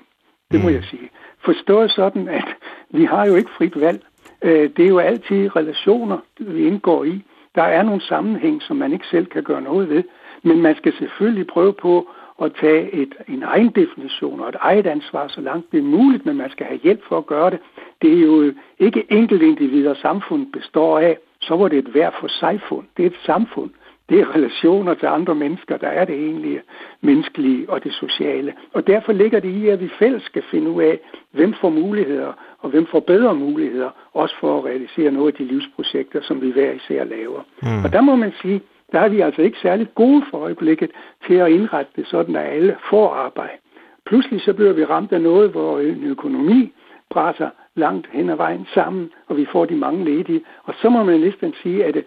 Det 0.51 0.61
må 0.61 0.69
mm. 0.69 0.75
jeg 0.75 0.83
sige. 0.83 1.09
Forstået 1.45 1.91
sådan, 1.91 2.27
at 2.27 2.47
vi 2.89 3.05
har 3.05 3.25
jo 3.25 3.35
ikke 3.35 3.51
frit 3.57 3.79
valg. 3.79 4.01
Øh, 4.41 4.69
det 4.77 4.85
er 4.85 4.89
jo 4.89 4.99
altid 4.99 5.55
relationer, 5.55 6.17
vi 6.39 6.67
indgår 6.67 7.03
i. 7.03 7.23
Der 7.55 7.63
er 7.63 7.83
nogle 7.83 8.01
sammenhæng, 8.01 8.61
som 8.61 8.77
man 8.77 8.93
ikke 8.93 9.07
selv 9.07 9.25
kan 9.25 9.43
gøre 9.43 9.61
noget 9.61 9.89
ved. 9.89 10.03
Men 10.43 10.61
man 10.61 10.75
skal 10.75 10.93
selvfølgelig 10.97 11.47
prøve 11.47 11.73
på 11.73 12.09
at 12.41 12.51
tage 12.61 12.91
et, 12.91 13.15
en 13.27 13.43
egen 13.43 13.69
definition 13.69 14.39
og 14.39 14.49
et 14.49 14.55
eget 14.59 14.87
ansvar, 14.87 15.27
så 15.27 15.41
langt 15.41 15.71
det 15.71 15.77
er 15.77 15.83
muligt, 15.83 16.25
men 16.25 16.37
man 16.37 16.51
skal 16.51 16.65
have 16.65 16.79
hjælp 16.83 17.03
for 17.07 17.17
at 17.17 17.25
gøre 17.25 17.49
det. 17.49 17.59
Det 18.01 18.13
er 18.13 18.21
jo 18.21 18.53
ikke 18.79 19.05
enkeltindivider, 19.09 19.93
samfundet 19.93 20.51
består 20.51 20.99
af, 20.99 21.17
så 21.41 21.55
var 21.55 21.67
det 21.67 21.79
et 21.79 21.85
hver 21.85 22.11
for 22.19 22.27
sig 22.27 22.61
fund. 22.69 22.85
Det 22.97 23.03
er 23.03 23.09
et 23.09 23.19
samfund 23.25 23.69
det 24.11 24.19
er 24.19 24.35
relationer 24.35 24.93
til 24.93 25.05
andre 25.05 25.35
mennesker, 25.35 25.77
der 25.77 25.87
er 25.87 26.05
det 26.05 26.15
egentlige 26.15 26.61
menneskelige 27.01 27.69
og 27.69 27.83
det 27.83 27.93
sociale. 27.93 28.53
Og 28.73 28.87
derfor 28.87 29.11
ligger 29.11 29.39
det 29.39 29.49
i, 29.49 29.67
at 29.67 29.81
vi 29.81 29.89
fælles 29.99 30.23
skal 30.23 30.43
finde 30.51 30.69
ud 30.71 30.83
af, 30.83 30.99
hvem 31.31 31.53
får 31.61 31.69
muligheder, 31.69 32.33
og 32.59 32.69
hvem 32.69 32.85
får 32.85 32.99
bedre 32.99 33.35
muligheder, 33.35 33.89
også 34.13 34.35
for 34.39 34.57
at 34.57 34.65
realisere 34.65 35.11
nogle 35.11 35.27
af 35.27 35.33
de 35.33 35.43
livsprojekter, 35.43 36.21
som 36.21 36.41
vi 36.41 36.51
hver 36.51 36.71
især 36.71 37.03
laver. 37.03 37.41
Mm. 37.63 37.83
Og 37.83 37.93
der 37.93 38.01
må 38.01 38.15
man 38.15 38.33
sige, 38.41 38.61
der 38.91 38.99
er 38.99 39.09
vi 39.09 39.21
altså 39.21 39.41
ikke 39.41 39.59
særlig 39.61 39.87
gode 39.95 40.23
for 40.31 40.37
øjeblikket 40.37 40.91
til 41.27 41.33
at 41.33 41.51
indrette 41.51 41.91
det 41.95 42.07
sådan, 42.07 42.35
at 42.35 42.53
alle 42.53 42.75
får 42.89 43.09
arbejde. 43.09 43.57
Pludselig 44.05 44.41
så 44.41 44.53
bliver 44.53 44.73
vi 44.73 44.85
ramt 44.85 45.11
af 45.11 45.21
noget, 45.21 45.49
hvor 45.49 45.79
en 45.79 46.03
økonomi 46.03 46.73
brænder 47.09 47.49
langt 47.75 48.07
hen 48.11 48.29
ad 48.29 48.35
vejen 48.35 48.67
sammen, 48.73 49.11
og 49.27 49.37
vi 49.37 49.45
får 49.51 49.65
de 49.65 49.75
mange 49.75 50.05
ledige. 50.05 50.41
Og 50.63 50.73
så 50.81 50.89
må 50.89 51.03
man 51.03 51.19
næsten 51.19 51.53
sige, 51.63 51.85
at 51.85 51.93
det 51.93 52.05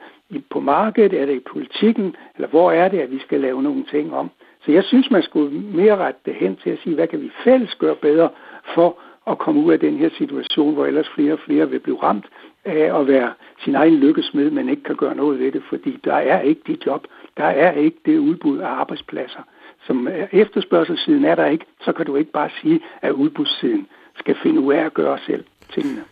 på 0.51 0.61
markedet, 0.61 1.21
er 1.21 1.27
det 1.27 1.35
i 1.35 1.49
politikken, 1.53 2.17
eller 2.35 2.49
hvor 2.49 2.73
er 2.73 2.89
det, 2.89 2.99
at 2.99 3.11
vi 3.11 3.19
skal 3.19 3.41
lave 3.41 3.63
nogle 3.63 3.85
ting 3.91 4.15
om. 4.15 4.31
Så 4.65 4.73
jeg 4.73 4.85
synes, 4.85 5.11
man 5.11 5.23
skulle 5.23 5.61
mere 5.61 5.97
rette 5.97 6.21
det 6.25 6.35
hen 6.35 6.57
til 6.57 6.71
at 6.71 6.79
sige, 6.83 6.95
hvad 6.95 7.07
kan 7.07 7.21
vi 7.21 7.31
fælles 7.45 7.75
gøre 7.75 7.95
bedre 7.95 8.29
for 8.75 8.99
at 9.27 9.39
komme 9.39 9.61
ud 9.61 9.73
af 9.73 9.81
den 9.81 9.97
her 9.97 10.11
situation, 10.19 10.75
hvor 10.75 10.87
ellers 10.87 11.09
flere 11.15 11.33
og 11.33 11.39
flere 11.39 11.71
vil 11.71 11.81
blive 11.81 12.03
ramt 12.03 12.27
af 12.65 13.01
at 13.01 13.07
være 13.07 13.33
sin 13.65 13.75
egen 13.75 13.95
lykkesmed, 13.95 14.51
men 14.51 14.69
ikke 14.69 14.83
kan 14.83 14.97
gøre 14.97 15.15
noget 15.15 15.39
ved 15.39 15.53
det, 15.53 15.63
fordi 15.69 15.99
der 16.05 16.15
er 16.15 16.41
ikke 16.41 16.63
de 16.67 16.77
job, 16.87 17.07
der 17.37 17.45
er 17.45 17.73
ikke 17.73 17.99
det 18.07 18.19
udbud 18.19 18.59
af 18.59 18.69
arbejdspladser. 18.69 19.43
Som 19.87 20.09
efterspørgselssiden 20.33 21.25
er 21.25 21.35
der 21.35 21.47
ikke, 21.47 21.65
så 21.81 21.93
kan 21.93 22.07
du 22.07 22.17
ikke 22.17 22.33
bare 22.33 22.51
sige, 22.63 22.81
at 23.03 23.13
udbudssiden 23.13 23.87
skal 24.17 24.37
finde 24.43 24.61
ud 24.61 24.73
af 24.73 24.85
at 24.85 24.95
gøre 24.95 25.19
selv 25.19 25.45
tingene. 25.71 26.05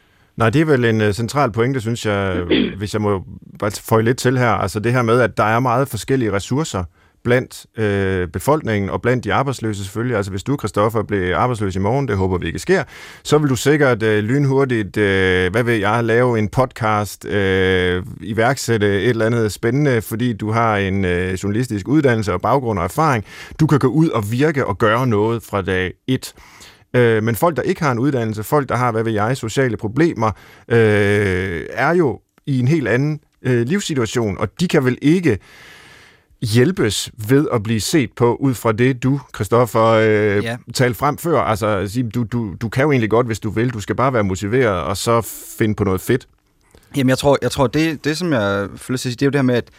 Nej, 0.42 0.50
det 0.50 0.60
er 0.60 0.64
vel 0.64 0.84
en 0.84 1.00
uh, 1.00 1.12
central 1.12 1.52
pointe, 1.52 1.80
synes 1.80 2.06
jeg, 2.06 2.42
hvis 2.78 2.94
jeg 2.94 3.02
må 3.02 3.24
bare 3.58 3.70
få 3.70 4.00
lidt 4.00 4.18
til 4.18 4.38
her. 4.38 4.50
Altså 4.50 4.80
det 4.80 4.92
her 4.92 5.02
med, 5.02 5.20
at 5.20 5.36
der 5.36 5.44
er 5.44 5.60
meget 5.60 5.88
forskellige 5.88 6.32
ressourcer 6.32 6.84
blandt 7.24 7.66
øh, 7.78 8.28
befolkningen 8.28 8.90
og 8.90 9.02
blandt 9.02 9.24
de 9.24 9.34
arbejdsløse 9.34 9.84
selvfølgelig. 9.84 10.16
Altså 10.16 10.30
hvis 10.30 10.42
du, 10.42 10.56
Kristoffer, 10.56 11.02
bliver 11.02 11.36
arbejdsløs 11.36 11.76
i 11.76 11.78
morgen, 11.78 12.08
det 12.08 12.16
håber 12.16 12.38
vi 12.38 12.46
ikke 12.46 12.58
sker, 12.58 12.84
så 13.22 13.38
vil 13.38 13.50
du 13.50 13.56
sikkert 13.56 14.02
øh, 14.02 14.24
lynhurtigt, 14.24 14.96
øh, 14.96 15.50
hvad 15.50 15.62
ved 15.62 15.74
jeg, 15.74 16.04
lave 16.04 16.38
en 16.38 16.48
podcast, 16.48 17.24
øh, 17.24 18.02
iværksætte 18.20 19.02
et 19.02 19.08
eller 19.08 19.26
andet 19.26 19.52
spændende, 19.52 20.02
fordi 20.02 20.32
du 20.32 20.50
har 20.50 20.76
en 20.76 21.04
øh, 21.04 21.34
journalistisk 21.34 21.88
uddannelse 21.88 22.32
og 22.32 22.40
baggrund 22.40 22.78
og 22.78 22.84
erfaring. 22.84 23.24
Du 23.60 23.66
kan 23.66 23.78
gå 23.78 23.88
ud 23.88 24.08
og 24.08 24.32
virke 24.32 24.66
og 24.66 24.78
gøre 24.78 25.06
noget 25.06 25.42
fra 25.42 25.62
dag 25.62 25.92
1. 26.06 26.34
Øh, 26.94 27.22
men 27.22 27.34
folk, 27.34 27.56
der 27.56 27.62
ikke 27.62 27.82
har 27.82 27.92
en 27.92 27.98
uddannelse, 27.98 28.42
folk, 28.42 28.68
der 28.68 28.76
har, 28.76 28.92
hvad 28.92 29.04
ved 29.04 29.12
jeg, 29.12 29.36
sociale 29.36 29.76
problemer, 29.76 30.30
øh, 30.68 31.66
er 31.70 31.94
jo 31.94 32.20
i 32.46 32.58
en 32.58 32.68
helt 32.68 32.88
anden 32.88 33.20
øh, 33.42 33.66
livssituation, 33.66 34.38
og 34.38 34.60
de 34.60 34.68
kan 34.68 34.84
vel 34.84 34.98
ikke 35.02 35.38
hjælpes 36.42 37.10
ved 37.28 37.46
at 37.52 37.62
blive 37.62 37.80
set 37.80 38.12
på 38.16 38.34
ud 38.34 38.54
fra 38.54 38.72
det, 38.72 39.02
du, 39.02 39.20
Christoffer, 39.34 39.84
øh, 39.84 40.44
ja. 40.44 40.56
talte 40.74 40.98
frem 40.98 41.18
før. 41.18 41.40
Altså, 41.40 42.02
du, 42.14 42.24
du, 42.24 42.54
du 42.60 42.68
kan 42.68 42.82
jo 42.82 42.90
egentlig 42.90 43.10
godt, 43.10 43.26
hvis 43.26 43.40
du 43.40 43.50
vil. 43.50 43.70
Du 43.70 43.80
skal 43.80 43.96
bare 43.96 44.12
være 44.12 44.24
motiveret, 44.24 44.82
og 44.82 44.96
så 44.96 45.20
finde 45.58 45.74
på 45.74 45.84
noget 45.84 46.00
fedt. 46.00 46.28
Jamen, 46.96 47.08
jeg 47.08 47.18
tror, 47.18 47.38
jeg 47.42 47.50
tror 47.50 47.66
det, 47.66 48.04
det 48.04 48.18
som 48.18 48.32
jeg 48.32 48.68
føler 48.76 48.98
sig 48.98 49.10
det 49.10 49.22
er 49.22 49.26
jo 49.26 49.30
det 49.30 49.38
her 49.38 49.42
med, 49.42 49.54
at 49.54 49.70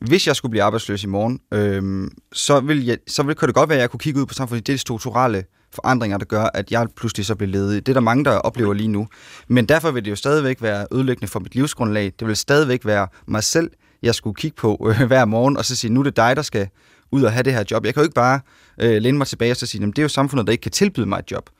hvis 0.00 0.26
jeg 0.26 0.36
skulle 0.36 0.50
blive 0.50 0.62
arbejdsløs 0.62 1.04
i 1.04 1.06
morgen, 1.06 1.40
øh, 1.52 2.10
så, 2.32 2.60
vil 2.60 2.84
jeg, 2.84 2.98
så 3.06 3.22
vil, 3.22 3.34
kunne 3.34 3.46
det 3.46 3.54
godt 3.54 3.68
være, 3.68 3.78
at 3.78 3.82
jeg 3.82 3.90
kunne 3.90 4.00
kigge 4.00 4.20
ud 4.20 4.26
på 4.26 4.34
samfundet. 4.34 4.66
Det 4.66 4.72
er 4.72 4.78
strukturelle 4.78 5.44
forandringer, 5.74 6.18
der 6.18 6.24
gør, 6.24 6.44
at 6.54 6.72
jeg 6.72 6.86
pludselig 6.96 7.26
så 7.26 7.36
bliver 7.36 7.50
ledig. 7.50 7.86
Det 7.86 7.92
er 7.92 7.94
der 7.94 8.00
mange, 8.00 8.24
der 8.24 8.38
oplever 8.38 8.74
lige 8.74 8.88
nu. 8.88 9.08
Men 9.48 9.66
derfor 9.66 9.90
vil 9.90 10.04
det 10.04 10.10
jo 10.10 10.16
stadigvæk 10.16 10.62
være 10.62 10.86
ødelæggende 10.92 11.28
for 11.28 11.40
mit 11.40 11.54
livsgrundlag. 11.54 12.12
Det 12.18 12.26
vil 12.28 12.36
stadigvæk 12.36 12.86
være 12.86 13.08
mig 13.26 13.42
selv, 13.42 13.70
jeg 14.02 14.14
skulle 14.14 14.34
kigge 14.34 14.56
på 14.56 14.90
øh, 14.90 15.06
hver 15.10 15.24
morgen, 15.24 15.56
og 15.56 15.64
så 15.64 15.76
sige, 15.76 15.92
nu 15.92 16.00
er 16.00 16.04
det 16.04 16.16
dig, 16.16 16.36
der 16.36 16.42
skal 16.42 16.68
ud 17.12 17.22
og 17.22 17.32
have 17.32 17.42
det 17.42 17.52
her 17.52 17.64
job. 17.70 17.84
Jeg 17.84 17.94
kan 17.94 18.00
jo 18.00 18.04
ikke 18.04 18.14
bare 18.14 18.40
øh, 18.82 19.02
læne 19.02 19.18
mig 19.18 19.26
tilbage 19.26 19.50
og 19.50 19.56
så 19.56 19.66
sige, 19.66 19.86
det 19.86 19.98
er 19.98 20.02
jo 20.02 20.08
samfundet, 20.08 20.46
der 20.46 20.52
ikke 20.52 20.62
kan 20.62 20.72
tilbyde 20.72 21.06
mig 21.06 21.18
et 21.18 21.30
job. 21.30 21.50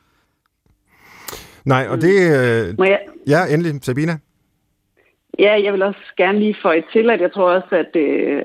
Nej, 1.65 1.87
og 1.89 2.01
det... 2.01 2.13
Øh, 2.13 2.75
jeg... 2.79 2.99
Ja, 3.27 3.45
endelig, 3.53 3.83
Sabina. 3.83 4.17
Ja, 5.39 5.63
jeg 5.63 5.73
vil 5.73 5.81
også 5.81 5.99
gerne 6.17 6.39
lige 6.39 6.55
få 6.61 6.71
et 6.71 6.85
til, 6.93 7.09
at 7.09 7.21
jeg 7.21 7.33
tror 7.33 7.51
også, 7.51 7.75
at, 7.75 7.95
øh, 7.95 8.41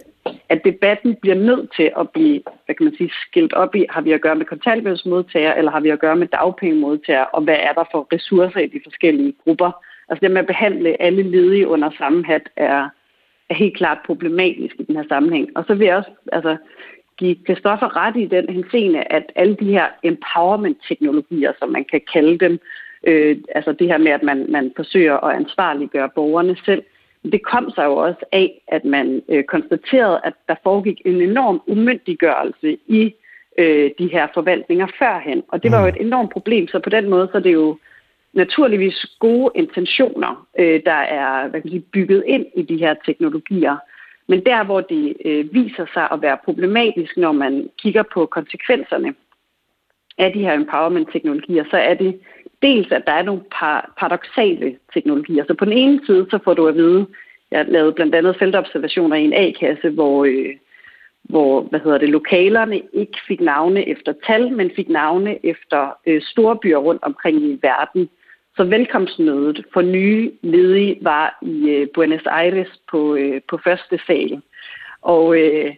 at 0.49 0.64
debatten 0.64 1.16
bliver 1.22 1.37
nødt 1.37 1.70
til 1.77 1.93
at 2.01 2.11
blive, 2.11 2.41
hvad 2.64 2.75
kan 2.75 2.85
man 2.85 2.97
sige, 2.97 3.11
skilt 3.29 3.53
op 3.53 3.75
i, 3.75 3.87
har 3.91 4.01
vi 4.01 4.12
at 4.12 4.20
gøre 4.20 4.37
med 4.37 4.47
kontanthjælpsmodtagere, 4.47 5.59
eller 5.59 5.70
har 5.70 5.81
vi 5.81 5.91
at 5.91 6.01
gøre 6.01 6.16
med 6.16 6.27
dagpengemodtagere, 6.27 7.27
og 7.27 7.43
hvad 7.43 7.57
er 7.61 7.72
der 7.72 7.85
for 7.93 8.09
ressourcer 8.12 8.61
i 8.61 8.66
de 8.66 8.81
forskellige 8.85 9.35
grupper? 9.45 9.85
Altså 10.09 10.20
det 10.20 10.31
med 10.31 10.41
at 10.41 10.47
behandle 10.47 11.03
alle 11.03 11.22
ledige 11.22 11.68
under 11.68 11.91
samme 11.99 12.25
hat 12.25 12.49
er, 12.57 12.89
er 13.51 13.55
helt 13.55 13.77
klart 13.77 13.99
problematisk 14.07 14.75
i 14.79 14.83
den 14.83 14.97
her 14.97 15.05
sammenhæng. 15.09 15.49
Og 15.57 15.64
så 15.66 15.75
vil 15.75 15.87
jeg 15.87 15.97
også 15.97 16.11
altså, 16.33 16.57
give 17.18 17.37
Kristoffer 17.47 17.97
ret 17.97 18.16
i 18.16 18.27
den 18.27 18.49
henseende, 18.49 19.03
at 19.11 19.33
alle 19.35 19.57
de 19.61 19.70
her 19.70 19.87
empowerment-teknologier, 20.03 21.53
som 21.59 21.68
man 21.68 21.85
kan 21.85 22.01
kalde 22.12 22.39
dem, 22.39 22.59
øh, 23.07 23.37
altså 23.55 23.72
det 23.72 23.87
her 23.87 23.99
med, 23.99 24.12
at 24.12 24.22
man, 24.22 24.47
man 24.49 24.72
forsøger 24.77 25.16
at 25.16 25.37
ansvarliggøre 25.37 26.11
borgerne 26.14 26.57
selv, 26.64 26.83
det 27.33 27.43
kom 27.43 27.70
sig 27.75 27.85
jo 27.85 27.97
også 27.97 28.25
af, 28.33 28.62
at 28.68 28.85
man 28.85 29.22
øh, 29.29 29.45
konstaterede, 29.45 30.20
at 30.25 30.33
der 30.49 30.55
foregik 30.62 31.01
en 31.05 31.20
enorm 31.20 31.62
umyndiggørelse 31.66 32.79
i 32.87 33.14
øh, 33.59 33.91
de 33.99 34.09
her 34.12 34.27
forvaltninger 34.35 34.87
førhen. 34.99 35.43
Og 35.49 35.62
det 35.62 35.70
var 35.70 35.81
jo 35.81 35.91
mm. 35.91 35.97
et 35.97 36.07
enormt 36.07 36.33
problem, 36.33 36.68
så 36.68 36.79
på 36.79 36.91
den 36.91 37.09
måde 37.09 37.29
så 37.33 37.39
er 37.39 37.43
det 37.43 37.53
jo 37.53 37.79
naturligvis 38.33 39.07
gode 39.18 39.51
intentioner, 39.55 40.47
øh, 40.59 40.81
der 40.87 41.01
er 41.18 41.49
hvad 41.49 41.61
kan 41.61 41.70
sige, 41.70 41.85
bygget 41.93 42.25
ind 42.27 42.47
i 42.55 42.62
de 42.62 42.77
her 42.77 42.95
teknologier. 43.07 43.77
Men 44.29 44.47
der, 44.47 44.64
hvor 44.64 44.81
det 44.81 45.16
øh, 45.25 45.55
viser 45.55 45.87
sig 45.95 46.09
at 46.12 46.22
være 46.22 46.39
problematisk, 46.45 47.16
når 47.16 47.33
man 47.33 47.70
kigger 47.79 48.03
på 48.14 48.27
konsekvenserne 48.27 49.14
af 50.18 50.32
de 50.32 50.40
her 50.40 50.52
empowerment-teknologier, 50.52 51.64
så 51.70 51.76
er 51.76 51.94
det 51.94 52.20
dels, 52.62 52.92
at 52.92 53.06
der 53.06 53.12
er 53.12 53.22
nogle 53.22 53.42
par 53.60 53.94
paradoxale 53.98 54.76
teknologier. 54.94 55.44
Så 55.46 55.54
på 55.54 55.64
den 55.64 55.72
ene 55.72 56.00
side, 56.06 56.26
så 56.30 56.38
får 56.44 56.54
du 56.54 56.66
at 56.66 56.74
vide, 56.74 57.06
jeg 57.50 57.66
lavede 57.68 57.92
blandt 57.92 58.14
andet 58.14 58.36
feltobservationer 58.38 59.16
i 59.16 59.24
en 59.24 59.32
A-kasse, 59.32 59.90
hvor, 59.90 60.24
øh, 60.24 60.54
hvor 61.22 61.60
hvad 61.60 61.80
hedder 61.80 61.98
det, 61.98 62.08
lokalerne 62.08 62.82
ikke 62.92 63.18
fik 63.28 63.40
navne 63.40 63.88
efter 63.88 64.12
tal, 64.26 64.52
men 64.52 64.70
fik 64.76 64.88
navne 64.88 65.46
efter 65.46 65.96
øh, 66.06 66.22
storbyer 66.22 66.76
rundt 66.76 67.02
omkring 67.02 67.42
i 67.42 67.58
verden. 67.62 68.08
Så 68.56 68.64
velkomstmødet 68.64 69.64
for 69.72 69.82
nye 69.82 70.32
ledige 70.42 70.98
var 71.02 71.38
i 71.42 71.70
øh, 71.70 71.86
Buenos 71.94 72.26
Aires 72.26 72.80
på, 72.90 73.14
øh, 73.14 73.40
på 73.48 73.58
første 73.64 74.00
sal. 74.06 74.42
Og, 75.02 75.40
øh, 75.40 75.74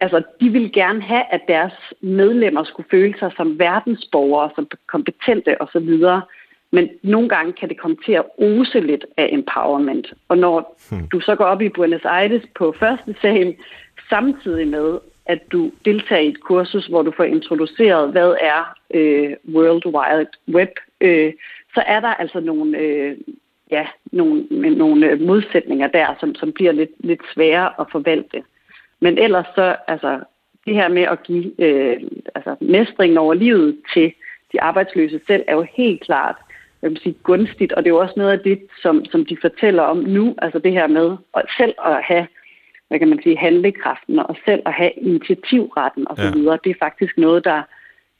altså, 0.00 0.22
de 0.40 0.48
ville 0.48 0.70
gerne 0.70 1.02
have, 1.02 1.22
at 1.30 1.40
deres 1.48 1.72
medlemmer 2.00 2.64
skulle 2.64 2.88
føle 2.90 3.14
sig 3.18 3.32
som 3.36 3.58
verdensborgere, 3.58 4.50
som 4.54 4.68
kompetente 4.86 5.60
osv., 5.60 6.04
men 6.72 6.88
nogle 7.02 7.28
gange 7.28 7.52
kan 7.52 7.68
det 7.68 7.78
komme 7.78 7.96
til 8.06 8.12
at 8.12 8.24
ose 8.38 8.80
lidt 8.80 9.04
af 9.16 9.28
empowerment. 9.32 10.14
Og 10.28 10.38
når 10.38 10.78
hmm. 10.90 11.08
du 11.08 11.20
så 11.20 11.34
går 11.34 11.44
op 11.44 11.62
i 11.62 11.68
Buenos 11.68 12.04
Aires 12.04 12.42
på 12.54 12.74
første 12.78 13.16
sal, 13.20 13.56
samtidig 14.08 14.68
med, 14.68 14.98
at 15.26 15.52
du 15.52 15.70
deltager 15.84 16.22
i 16.22 16.28
et 16.28 16.40
kursus, 16.40 16.86
hvor 16.86 17.02
du 17.02 17.12
får 17.16 17.24
introduceret, 17.24 18.12
hvad 18.12 18.34
er 18.40 18.74
øh, 18.94 19.32
World 19.54 19.86
Wide 19.86 20.30
Web, 20.48 20.70
øh, 21.00 21.32
så 21.74 21.82
er 21.86 22.00
der 22.00 22.08
altså 22.08 22.40
nogle, 22.40 22.78
øh, 22.78 23.16
ja, 23.70 23.86
nogle, 24.12 24.44
nogle 24.50 25.10
øh, 25.10 25.20
modsætninger 25.20 25.86
der, 25.86 26.14
som, 26.20 26.34
som 26.34 26.52
bliver 26.52 26.72
lidt, 26.72 26.90
lidt 26.98 27.20
svære 27.34 27.80
at 27.80 27.86
forvalte. 27.92 28.42
Men 29.00 29.18
ellers 29.18 29.46
så, 29.54 29.76
altså, 29.88 30.20
det 30.66 30.74
her 30.74 30.88
med 30.88 31.02
at 31.02 31.22
give 31.22 31.60
øh, 31.60 31.96
altså, 32.34 32.56
mestringen 32.60 33.18
over 33.18 33.34
livet 33.34 33.76
til 33.94 34.12
de 34.52 34.60
arbejdsløse 34.60 35.20
selv, 35.26 35.44
er 35.48 35.54
jo 35.54 35.66
helt 35.76 36.00
klart 36.00 36.36
jeg 36.82 36.90
vil 36.90 37.00
sige, 37.02 37.16
gunstigt, 37.22 37.72
og 37.72 37.84
det 37.84 37.90
er 37.90 37.94
jo 37.94 38.00
også 38.00 38.14
noget 38.16 38.32
af 38.32 38.40
det, 38.40 38.58
som, 38.82 39.04
som 39.04 39.26
de 39.26 39.36
fortæller 39.40 39.82
om 39.82 39.96
nu, 39.96 40.34
altså 40.42 40.58
det 40.58 40.72
her 40.72 40.86
med 40.86 41.16
at 41.34 41.44
selv 41.58 41.74
at 41.86 42.02
have 42.04 42.26
hvad 42.88 42.98
kan 42.98 43.08
man 43.08 43.20
sige, 43.22 43.38
handlekraften 43.38 44.18
og 44.18 44.36
selv 44.44 44.62
at 44.66 44.72
have 44.72 44.90
initiativretten 44.96 46.06
osv., 46.10 46.22
ja. 46.22 46.56
det 46.64 46.70
er 46.70 46.84
faktisk 46.86 47.18
noget, 47.18 47.44
der 47.44 47.62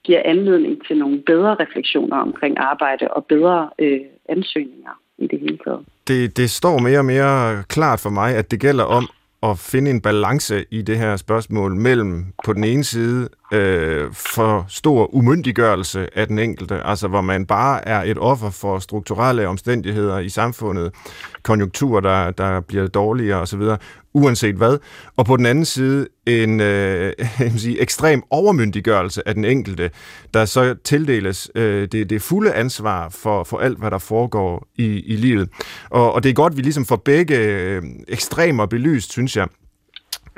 giver 0.04 0.22
anledning 0.24 0.86
til 0.86 0.98
nogle 0.98 1.22
bedre 1.22 1.54
refleksioner 1.54 2.16
omkring 2.16 2.58
arbejde 2.58 3.08
og 3.08 3.24
bedre 3.24 3.70
øh, 3.78 4.00
ansøgninger 4.28 5.00
i 5.18 5.26
det 5.26 5.40
hele 5.40 5.58
taget. 5.64 5.80
Det, 6.08 6.36
det 6.36 6.50
står 6.50 6.78
mere 6.78 6.98
og 6.98 7.04
mere 7.04 7.62
klart 7.68 8.00
for 8.00 8.10
mig, 8.10 8.36
at 8.36 8.50
det 8.50 8.60
gælder 8.60 8.84
om 8.84 9.08
at 9.42 9.58
finde 9.58 9.90
en 9.90 10.00
balance 10.00 10.64
i 10.70 10.82
det 10.82 10.98
her 10.98 11.16
spørgsmål 11.16 11.76
mellem 11.76 12.26
på 12.44 12.52
den 12.52 12.64
ene 12.64 12.84
side 12.84 13.28
øh, 13.52 14.12
for 14.12 14.66
stor 14.68 15.14
umyndiggørelse 15.14 16.18
af 16.18 16.26
den 16.26 16.38
enkelte, 16.38 16.82
altså 16.84 17.08
hvor 17.08 17.20
man 17.20 17.46
bare 17.46 17.88
er 17.88 18.02
et 18.02 18.18
offer 18.18 18.50
for 18.50 18.78
strukturelle 18.78 19.48
omstændigheder 19.48 20.18
i 20.18 20.28
samfundet, 20.28 20.92
konjunkturer, 21.42 22.00
der, 22.00 22.30
der 22.30 22.60
bliver 22.60 22.86
dårligere 22.86 23.40
osv., 23.40 23.62
uanset 24.14 24.54
hvad, 24.54 24.78
og 25.16 25.26
på 25.26 25.36
den 25.36 25.46
anden 25.46 25.64
side 25.64 26.06
en 26.26 26.60
øh, 26.60 27.12
jeg 27.38 27.52
sige, 27.56 27.80
ekstrem 27.80 28.22
overmyndiggørelse 28.30 29.28
af 29.28 29.34
den 29.34 29.44
enkelte, 29.44 29.90
der 30.34 30.44
så 30.44 30.74
tildeles 30.84 31.50
øh, 31.54 31.88
det, 31.92 32.10
det 32.10 32.22
fulde 32.22 32.52
ansvar 32.52 33.08
for, 33.08 33.44
for 33.44 33.58
alt, 33.58 33.78
hvad 33.78 33.90
der 33.90 33.98
foregår 33.98 34.66
i, 34.76 35.00
i 35.00 35.16
livet. 35.16 35.48
Og, 35.90 36.12
og 36.12 36.22
det 36.22 36.28
er 36.28 36.34
godt, 36.34 36.52
at 36.52 36.56
vi 36.56 36.62
ligesom 36.62 36.84
får 36.84 36.96
begge 36.96 37.38
øh, 37.38 37.82
ekstremer 38.08 38.66
belyst, 38.66 39.12
synes 39.12 39.36
jeg. 39.36 39.48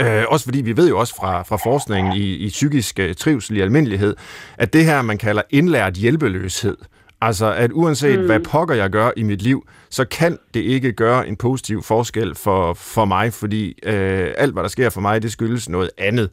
Øh, 0.01 0.25
også 0.29 0.45
fordi 0.45 0.61
vi 0.61 0.77
ved 0.77 0.89
jo 0.89 0.99
også 0.99 1.15
fra, 1.15 1.43
fra 1.43 1.57
forskningen 1.57 2.13
i, 2.13 2.35
i 2.35 2.49
psykisk 2.49 2.99
øh, 2.99 3.15
trivsel 3.15 3.57
i 3.57 3.61
almindelighed, 3.61 4.17
at 4.59 4.73
det 4.73 4.85
her, 4.85 5.03
man 5.03 5.19
kalder 5.19 5.43
indlært 5.51 5.95
hjælpeløshed, 5.95 6.77
altså 7.21 7.53
at 7.53 7.71
uanset 7.73 8.19
mm. 8.19 8.27
hvad 8.27 8.41
pokker 8.41 8.75
jeg 8.75 8.91
gør 8.91 9.11
i 9.17 9.23
mit 9.23 9.43
liv, 9.43 9.67
så 9.91 10.05
kan 10.05 10.39
det 10.55 10.61
ikke 10.61 10.93
gøre 10.93 11.29
en 11.29 11.37
positiv 11.37 11.83
forskel 11.83 12.35
for, 12.35 12.75
for 12.75 13.05
mig, 13.05 13.33
fordi 13.33 13.79
øh, 13.83 14.29
alt, 14.37 14.53
hvad 14.53 14.63
der 14.63 14.69
sker 14.69 14.91
for 14.91 15.01
mig, 15.01 15.23
det 15.23 15.33
skyldes 15.33 15.69
noget 15.69 15.91
andet 15.99 16.31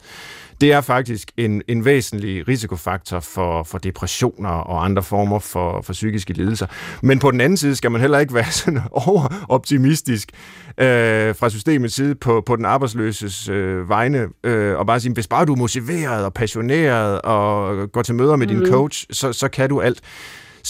det 0.62 0.72
er 0.72 0.82
faktisk 0.82 1.32
en, 1.38 1.62
en 1.68 1.86
væsentlig 1.86 2.48
risikofaktor 2.48 3.20
for, 3.20 3.64
for 3.64 3.78
depressioner 3.78 4.50
og 4.50 4.86
andre 4.86 5.04
former 5.04 5.40
for, 5.40 5.82
for 5.82 5.94
psykiske 5.94 6.34
lidelser. 6.34 6.68
Men 7.04 7.20
på 7.20 7.32
den 7.32 7.42
anden 7.42 7.58
side 7.58 7.76
skal 7.76 7.92
man 7.92 8.02
heller 8.02 8.20
ikke 8.20 8.34
være 8.34 8.52
sådan 8.62 8.82
overoptimistisk 8.92 10.30
øh, 10.78 11.36
fra 11.36 11.50
systemets 11.50 11.96
side 11.96 12.16
på, 12.16 12.44
på 12.46 12.56
den 12.56 12.66
arbejdsløses 12.66 13.50
øh, 13.50 13.90
vegne, 13.90 14.28
øh, 14.44 14.78
og 14.78 14.88
bare 14.88 15.00
sige, 15.00 15.14
hvis 15.14 15.28
bare 15.28 15.46
du 15.46 15.54
er 15.54 15.58
motiveret 15.58 16.26
og 16.26 16.34
passioneret 16.34 17.22
og 17.22 17.92
går 17.92 18.02
til 18.02 18.16
møder 18.16 18.36
med 18.36 18.48
mm. 18.48 18.54
din 18.54 18.72
coach, 18.72 19.06
så, 19.12 19.34
så 19.34 19.48
kan 19.48 19.70
du 19.70 19.82
alt. 19.82 20.02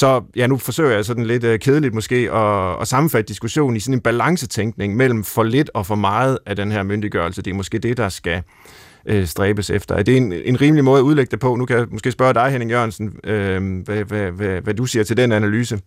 Så 0.01 0.21
ja, 0.35 0.47
nu 0.47 0.57
forsøger 0.57 0.91
jeg 0.91 1.05
sådan 1.05 1.25
lidt 1.25 1.43
øh, 1.43 1.59
kedeligt 1.59 1.93
måske 1.93 2.15
at, 2.15 2.81
at 2.81 2.87
sammenfatte 2.87 3.27
diskussionen 3.27 3.75
i 3.77 3.79
sådan 3.79 3.97
en 3.97 4.01
balancetænkning 4.01 4.95
mellem 4.95 5.23
for 5.23 5.43
lidt 5.43 5.69
og 5.73 5.85
for 5.85 5.95
meget 5.95 6.37
af 6.45 6.55
den 6.55 6.71
her 6.71 6.83
myndiggørelse. 6.83 7.41
Det 7.41 7.51
er 7.51 7.55
måske 7.55 7.79
det, 7.79 7.97
der 7.97 8.09
skal, 8.09 8.41
øh, 9.05 9.25
stræbes 9.25 9.69
efter. 9.69 9.95
Er 9.95 10.03
det 10.03 10.17
en, 10.17 10.33
en 10.33 10.61
rimelig 10.61 10.83
måde 10.83 10.99
at 10.99 11.03
udlægge 11.03 11.31
det 11.31 11.39
på? 11.39 11.55
Nu 11.55 11.65
kan 11.65 11.77
jeg 11.77 11.87
måske 11.91 12.11
spørge 12.11 12.33
dig, 12.33 12.47
Henning 12.51 12.71
Jørgensen, 12.71 13.19
øh, 13.23 13.59
hvad, 13.85 14.03
hvad, 14.03 14.31
hvad, 14.31 14.61
hvad 14.61 14.73
du 14.73 14.85
siger 14.85 15.03
til 15.03 15.17
den 15.17 15.31
analyse. 15.31 15.79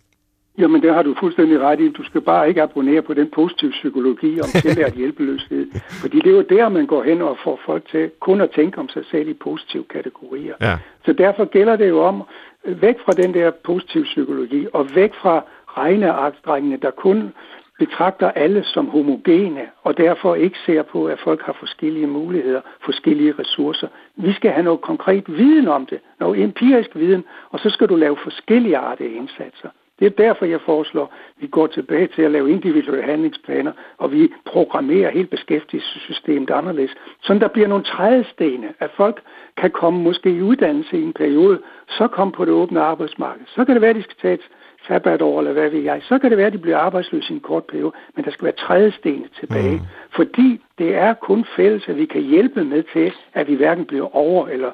Jamen, 0.59 0.83
det 0.83 0.95
har 0.95 1.03
du 1.03 1.15
fuldstændig 1.21 1.61
ret 1.61 1.81
i. 1.81 1.89
Du 1.93 2.05
skal 2.05 2.21
bare 2.21 2.49
ikke 2.49 2.63
abonnere 2.63 3.03
på 3.03 3.15
den 3.15 3.29
positive 3.35 3.71
psykologi 3.71 4.41
om 4.41 4.49
tillært 4.63 4.95
hjælpeløshed. 5.01 5.67
Fordi 6.03 6.17
det 6.17 6.27
er 6.27 6.37
jo 6.37 6.45
der, 6.51 6.69
man 6.69 6.87
går 6.87 7.03
hen 7.03 7.23
og 7.23 7.37
får 7.45 7.61
folk 7.67 7.89
til 7.91 8.11
kun 8.21 8.41
at 8.41 8.51
tænke 8.51 8.79
om 8.79 8.89
sig 8.89 9.03
selv 9.11 9.29
i 9.29 9.35
positive 9.35 9.85
kategorier. 9.91 10.55
Ja. 10.61 10.79
Så 11.05 11.13
derfor 11.13 11.45
gælder 11.45 11.77
det 11.77 11.89
jo 11.89 12.01
om, 12.01 12.23
væk 12.65 12.97
fra 13.05 13.13
den 13.13 13.35
der 13.35 13.51
positive 13.51 14.05
psykologi, 14.05 14.67
og 14.73 14.95
væk 14.95 15.15
fra 15.15 15.45
regnearkstrængene, 15.77 16.77
der 16.77 16.91
kun 16.91 17.33
betragter 17.79 18.31
alle 18.31 18.65
som 18.65 18.89
homogene, 18.89 19.67
og 19.83 19.97
derfor 19.97 20.35
ikke 20.35 20.59
ser 20.67 20.83
på, 20.83 21.07
at 21.07 21.21
folk 21.25 21.43
har 21.43 21.53
forskellige 21.53 22.07
muligheder, 22.07 22.61
forskellige 22.85 23.35
ressourcer. 23.39 23.89
Vi 24.17 24.33
skal 24.33 24.51
have 24.51 24.65
noget 24.65 24.81
konkret 24.81 25.25
viden 25.29 25.69
om 25.69 25.87
det, 25.87 26.01
noget 26.21 26.43
empirisk 26.43 26.91
viden, 26.95 27.25
og 27.51 27.59
så 27.59 27.71
skal 27.71 27.89
du 27.89 27.97
lave 27.97 28.17
forskellige 28.17 28.77
artige 28.77 29.15
indsatser. 29.17 29.69
Det 29.99 30.07
er 30.07 30.11
derfor, 30.11 30.45
jeg 30.45 30.61
foreslår, 30.61 31.05
at 31.05 31.43
vi 31.43 31.47
går 31.47 31.67
tilbage 31.67 32.09
til 32.15 32.23
at 32.23 32.31
lave 32.31 32.51
individuelle 32.51 33.05
handlingsplaner, 33.05 33.73
og 33.99 34.13
vi 34.13 34.33
programmerer 34.45 35.11
helt 35.11 35.31
beskæftigelsessystemet 35.31 36.51
anderledes. 36.51 36.91
Så 37.23 37.35
der 37.35 37.49
bliver 37.49 37.69
nogle 37.69 37.85
trædestene, 37.85 38.69
at 38.81 38.91
folk 38.97 39.23
kan 39.57 39.71
komme 39.71 40.03
måske 40.03 40.31
i 40.31 40.43
uddannelse 40.43 40.99
i 40.99 41.03
en 41.03 41.13
periode, 41.13 41.61
så 41.89 42.09
komme 42.09 42.33
på 42.33 42.45
det 42.45 42.55
åbne 42.55 42.81
arbejdsmarked. 42.81 43.45
Så 43.47 43.65
kan 43.65 43.75
det 43.75 43.83
være, 43.83 43.91
at 43.91 43.97
de 43.97 44.03
skal 44.03 44.17
tage 44.23 44.35
et 44.35 44.49
sabbatår, 44.89 45.39
eller 45.39 45.53
hvad 45.53 45.71
ved 45.71 45.81
jeg, 45.81 46.01
så 46.09 46.19
kan 46.19 46.31
det 46.31 46.39
være, 46.39 46.47
at 46.47 46.53
de 46.53 46.59
bliver 46.59 46.79
arbejdsløse 46.79 47.33
i 47.33 47.35
en 47.35 47.41
kort 47.41 47.65
periode, 47.65 47.93
men 48.17 48.25
der 48.25 48.31
skal 48.31 48.45
være 48.45 48.55
trædesten 48.67 49.25
tilbage, 49.41 49.77
mm. 49.77 49.87
fordi 50.17 50.61
det 50.79 50.95
er 50.95 51.15
kun 51.15 51.45
fælles, 51.57 51.89
at 51.89 51.97
vi 51.97 52.07
kan 52.07 52.23
hjælpe 52.23 52.65
med 52.65 52.83
til, 52.93 53.13
at 53.35 53.49
vi 53.49 53.55
hverken 53.55 53.85
bliver 53.85 54.17
over- 54.17 54.49
eller 54.49 54.71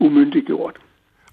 umyndiggjort. 0.00 0.76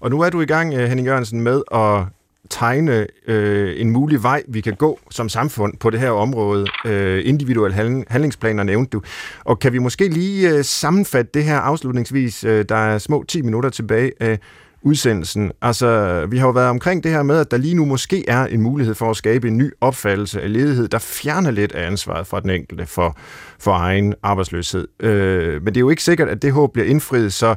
Og 0.00 0.10
nu 0.10 0.20
er 0.20 0.30
du 0.30 0.40
i 0.40 0.46
gang, 0.46 0.74
øh, 0.74 0.80
Henning 0.80 1.08
Jørgensen, 1.08 1.40
med 1.40 1.62
at 1.72 2.19
tegne 2.50 3.06
øh, 3.26 3.80
en 3.80 3.90
mulig 3.90 4.22
vej, 4.22 4.42
vi 4.48 4.60
kan 4.60 4.74
gå 4.74 4.98
som 5.10 5.28
samfund 5.28 5.76
på 5.76 5.90
det 5.90 6.00
her 6.00 6.10
område. 6.10 6.66
Øh, 6.86 7.22
individuelle 7.24 8.04
handlingsplaner 8.08 8.62
nævnte 8.62 8.90
du. 8.90 9.02
Og 9.44 9.58
kan 9.58 9.72
vi 9.72 9.78
måske 9.78 10.08
lige 10.08 10.50
øh, 10.50 10.64
sammenfatte 10.64 11.30
det 11.34 11.44
her 11.44 11.58
afslutningsvis? 11.58 12.44
Øh, 12.44 12.64
der 12.68 12.76
er 12.76 12.98
små 12.98 13.24
10 13.28 13.42
minutter 13.42 13.70
tilbage. 13.70 14.12
af 14.20 14.38
udsendelsen. 14.82 15.52
Altså, 15.62 16.26
vi 16.30 16.38
har 16.38 16.46
jo 16.46 16.52
været 16.52 16.68
omkring 16.68 17.04
det 17.04 17.12
her 17.12 17.22
med, 17.22 17.38
at 17.38 17.50
der 17.50 17.56
lige 17.56 17.74
nu 17.74 17.84
måske 17.84 18.28
er 18.28 18.46
en 18.46 18.60
mulighed 18.60 18.94
for 18.94 19.10
at 19.10 19.16
skabe 19.16 19.48
en 19.48 19.58
ny 19.58 19.72
opfattelse 19.80 20.42
af 20.42 20.52
ledighed, 20.52 20.88
der 20.88 20.98
fjerner 20.98 21.50
lidt 21.50 21.72
af 21.72 21.86
ansvaret 21.86 22.26
fra 22.26 22.40
den 22.40 22.50
enkelte 22.50 22.86
for, 22.86 23.16
for 23.58 23.72
egen 23.72 24.14
arbejdsløshed. 24.22 24.88
Øh, 25.00 25.62
men 25.62 25.66
det 25.66 25.76
er 25.76 25.80
jo 25.80 25.90
ikke 25.90 26.02
sikkert, 26.02 26.28
at 26.28 26.42
det 26.42 26.52
håb 26.52 26.72
bliver 26.72 26.86
indfriet, 26.86 27.32
så 27.32 27.54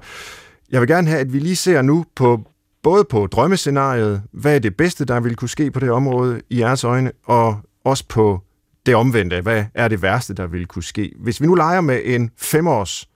jeg 0.71 0.81
vil 0.81 0.89
gerne 0.89 1.07
have, 1.07 1.19
at 1.19 1.34
vi 1.34 1.39
lige 1.39 1.55
ser 1.55 1.81
nu 1.81 2.05
på 2.15 2.39
både 2.84 3.03
på 3.11 3.27
drømmescenariet, 3.27 4.21
hvad 4.31 4.55
er 4.55 4.59
det 4.59 4.77
bedste, 4.77 5.05
der 5.05 5.19
vil 5.19 5.36
kunne 5.36 5.49
ske 5.49 5.71
på 5.71 5.79
det 5.79 5.91
område 5.91 6.41
i 6.49 6.59
jeres 6.59 6.84
øjne, 6.84 7.11
og 7.25 7.55
også 7.86 8.07
på 8.07 8.39
det 8.86 8.95
omvendte, 8.95 9.41
hvad 9.41 9.65
er 9.75 9.88
det 9.88 10.01
værste, 10.01 10.34
der 10.34 10.47
vil 10.47 10.65
kunne 10.65 10.84
ske. 10.84 11.11
Hvis 11.19 11.41
vi 11.41 11.45
nu 11.45 11.55
leger 11.55 11.81
med 11.81 11.99
en 12.05 12.31
femårs 12.41 13.09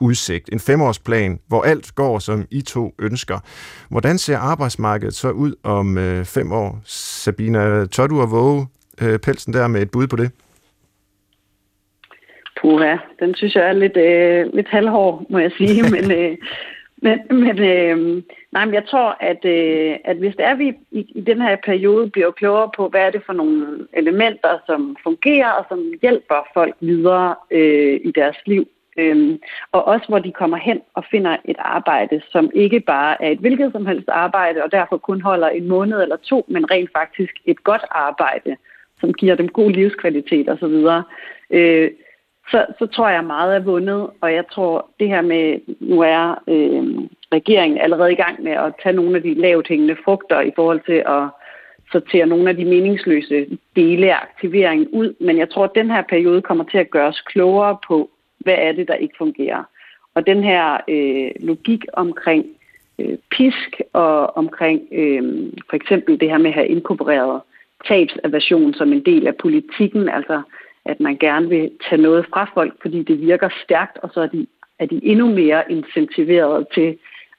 udsigt, 0.00 0.48
en 0.52 0.60
femårsplan, 0.60 1.40
hvor 1.48 1.62
alt 1.62 1.94
går, 1.94 2.18
som 2.18 2.44
I 2.50 2.60
to 2.60 2.94
ønsker. 2.98 3.38
Hvordan 3.90 4.18
ser 4.18 4.38
arbejdsmarkedet 4.38 5.14
så 5.14 5.30
ud 5.30 5.54
om 5.62 5.98
øh, 5.98 6.24
fem 6.24 6.52
år? 6.52 6.80
Sabina, 6.84 7.86
tør 7.86 8.06
du 8.06 8.22
at 8.22 8.30
våge 8.30 8.66
øh, 9.02 9.18
pelsen 9.18 9.52
der 9.52 9.68
med 9.68 9.82
et 9.82 9.90
bud 9.90 10.06
på 10.06 10.16
det? 10.16 10.30
Puha, 12.60 12.96
den 13.20 13.34
synes 13.34 13.54
jeg 13.54 13.68
er 13.68 13.72
lidt, 13.72 13.96
øh, 13.96 14.54
lidt 14.54 14.68
halvhård, 14.68 15.26
må 15.30 15.38
jeg 15.38 15.52
sige, 15.58 15.82
men, 15.94 16.10
øh, 16.12 16.36
men, 17.06 17.18
men 17.44 17.58
øh, 17.58 18.22
nej, 18.52 18.64
men 18.64 18.74
jeg 18.74 18.86
tror, 18.86 19.16
at, 19.20 19.44
øh, 19.44 19.96
at 20.04 20.16
hvis 20.16 20.36
det 20.36 20.44
er, 20.46 20.54
vi 20.54 20.68
i, 20.90 21.00
i 21.14 21.20
den 21.20 21.40
her 21.40 21.56
periode 21.64 22.10
bliver 22.10 22.30
klogere 22.30 22.70
på, 22.76 22.88
hvad 22.88 23.00
er 23.00 23.10
det 23.10 23.22
for 23.26 23.32
nogle 23.32 23.86
elementer, 23.92 24.58
som 24.66 24.96
fungerer 25.02 25.50
og 25.50 25.64
som 25.68 25.92
hjælper 26.02 26.48
folk 26.54 26.74
videre 26.80 27.34
øh, 27.50 28.00
i 28.04 28.10
deres 28.10 28.36
liv, 28.46 28.68
øh, 28.98 29.38
og 29.72 29.84
også 29.84 30.06
hvor 30.08 30.18
de 30.18 30.32
kommer 30.32 30.56
hen 30.56 30.80
og 30.94 31.04
finder 31.10 31.36
et 31.44 31.56
arbejde, 31.58 32.20
som 32.30 32.50
ikke 32.54 32.80
bare 32.80 33.22
er 33.22 33.30
et 33.30 33.38
hvilket 33.38 33.72
som 33.72 33.86
helst 33.86 34.08
arbejde, 34.08 34.62
og 34.62 34.72
derfor 34.72 34.96
kun 34.96 35.20
holder 35.20 35.48
en 35.48 35.68
måned 35.68 36.02
eller 36.02 36.16
to, 36.16 36.44
men 36.48 36.70
rent 36.70 36.90
faktisk 36.98 37.32
et 37.44 37.64
godt 37.64 37.84
arbejde, 37.90 38.56
som 39.00 39.14
giver 39.14 39.34
dem 39.34 39.48
god 39.48 39.70
livskvalitet 39.70 40.48
osv. 40.48 40.86
Øh, 41.50 41.90
så, 42.50 42.66
så 42.78 42.86
tror 42.86 43.08
jeg 43.08 43.24
meget 43.24 43.56
er 43.56 43.60
vundet, 43.60 44.10
og 44.20 44.34
jeg 44.34 44.44
tror 44.52 44.90
det 45.00 45.08
her 45.08 45.22
med, 45.22 45.60
nu 45.80 46.00
er 46.00 46.42
øh, 46.48 46.84
regeringen 47.32 47.78
allerede 47.78 48.12
i 48.12 48.16
gang 48.24 48.42
med 48.42 48.52
at 48.52 48.72
tage 48.82 48.96
nogle 48.96 49.16
af 49.16 49.22
de 49.22 49.34
lavt 49.34 49.68
hængende 49.68 49.96
frugter 50.04 50.40
i 50.40 50.52
forhold 50.56 50.80
til 50.86 51.02
at 51.06 51.22
sortere 51.92 52.26
nogle 52.26 52.50
af 52.50 52.56
de 52.56 52.64
meningsløse 52.64 53.58
dele 53.76 54.14
af 54.14 54.22
aktiveringen 54.22 54.88
ud, 54.88 55.14
men 55.20 55.38
jeg 55.38 55.50
tror, 55.50 55.64
at 55.64 55.74
den 55.74 55.90
her 55.90 56.02
periode 56.02 56.42
kommer 56.42 56.64
til 56.64 56.78
at 56.78 56.90
gøre 56.90 57.08
os 57.08 57.20
klogere 57.20 57.76
på, 57.88 58.10
hvad 58.38 58.54
er 58.58 58.72
det, 58.72 58.88
der 58.88 58.94
ikke 58.94 59.14
fungerer. 59.18 59.62
Og 60.14 60.26
den 60.26 60.44
her 60.44 60.76
øh, 60.88 61.30
logik 61.40 61.84
omkring 61.92 62.46
øh, 62.98 63.18
pisk 63.30 63.80
og 63.92 64.36
omkring 64.36 64.82
øh, 64.92 65.52
for 65.70 65.76
eksempel 65.76 66.20
det 66.20 66.30
her 66.30 66.38
med 66.38 66.50
at 66.50 66.54
have 66.54 66.68
inkorporeret 66.68 67.40
tabsaversion 67.88 68.74
som 68.74 68.92
en 68.92 69.04
del 69.04 69.26
af 69.26 69.36
politikken, 69.36 70.08
altså 70.08 70.42
at 70.88 71.00
man 71.00 71.16
gerne 71.16 71.48
vil 71.48 71.70
tage 71.88 72.02
noget 72.02 72.26
fra 72.32 72.50
folk, 72.54 72.74
fordi 72.82 73.02
det 73.02 73.20
virker 73.20 73.48
stærkt, 73.64 73.98
og 74.02 74.10
så 74.14 74.20
er 74.20 74.26
de, 74.26 74.46
er 74.78 74.86
de 74.86 75.00
endnu 75.02 75.26
mere 75.26 75.72
incentiveret 75.72 76.66
til 76.74 76.98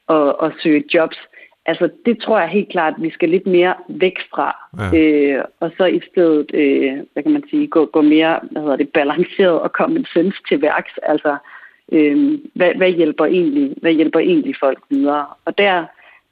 at, 0.09 0.35
at 0.43 0.51
søge 0.63 0.83
jobs. 0.93 1.17
Altså, 1.65 1.89
det 2.05 2.19
tror 2.19 2.39
jeg 2.39 2.49
helt 2.49 2.69
klart, 2.69 2.93
at 2.97 3.03
vi 3.03 3.09
skal 3.09 3.29
lidt 3.29 3.47
mere 3.47 3.73
væk 3.87 4.19
fra. 4.33 4.55
Ja. 4.93 4.99
Øh, 4.99 5.43
og 5.59 5.71
så 5.77 5.85
i 5.85 6.01
stedet, 6.11 6.51
øh, 6.53 6.97
hvad 7.13 7.23
kan 7.23 7.31
man 7.31 7.43
sige, 7.49 7.67
gå, 7.67 7.85
gå 7.85 8.01
mere, 8.01 8.39
hvad 8.51 8.61
hedder 8.61 8.75
det, 8.75 8.89
balanceret 8.89 9.59
og 9.59 9.69
common 9.69 10.05
sense 10.13 10.37
til 10.49 10.61
værks. 10.61 10.93
Altså, 11.03 11.37
øh, 11.91 12.39
hvad, 12.53 12.71
hvad, 12.75 12.91
hjælper 12.91 13.25
egentlig, 13.25 13.75
hvad 13.81 13.91
hjælper 13.91 14.19
egentlig 14.19 14.55
folk 14.59 14.79
videre? 14.89 15.25
Og 15.45 15.57
der, 15.57 15.85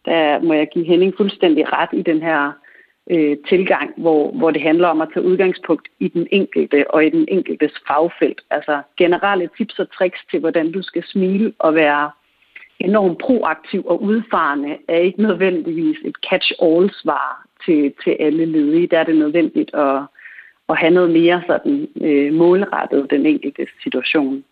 der 0.05 0.41
må 0.41 0.53
jeg 0.53 0.68
give 0.74 0.86
Henning 0.86 1.13
fuldstændig 1.18 1.74
ret 1.74 1.89
i 1.93 2.01
den 2.01 2.22
her 2.22 2.51
øh, 3.12 3.38
tilgang, 3.49 3.93
hvor, 3.97 4.32
hvor 4.32 4.51
det 4.51 4.62
handler 4.62 4.88
om 4.88 5.01
at 5.01 5.08
tage 5.14 5.26
udgangspunkt 5.26 5.88
i 5.99 6.08
den 6.08 6.28
enkelte 6.32 6.91
og 6.91 7.06
i 7.06 7.10
den 7.10 7.26
enkeltes 7.28 7.72
fagfelt. 7.88 8.41
Altså 8.49 8.82
generelle 8.97 9.49
tips 9.58 9.80
og 9.80 9.91
tricks 9.91 10.20
til, 10.32 10.39
hvordan 10.39 10.72
du 10.72 10.82
skal 10.82 11.03
smile 11.03 11.53
og 11.60 11.76
være 11.76 12.12
enormt 12.80 13.18
proaktiv 13.18 13.86
og 13.86 14.03
udfarende, 14.03 14.78
er 14.88 14.97
ikke 14.97 15.22
nødvendigvis 15.22 15.97
et 16.06 16.16
catch-all-svar 16.30 17.45
til, 17.66 17.93
til 18.03 18.18
alle 18.20 18.45
ledige. 18.45 18.88
Der 18.88 18.99
er 18.99 19.03
det 19.03 19.16
nødvendigt 19.16 19.74
at, 19.74 20.01
at 20.70 20.78
have 20.78 20.93
noget 20.93 21.12
mere 21.12 21.41
sådan, 21.47 21.88
øh, 22.01 22.34
målrettet 22.34 23.10
den 23.10 23.26
enkelte 23.26 23.68
situation. 23.84 24.43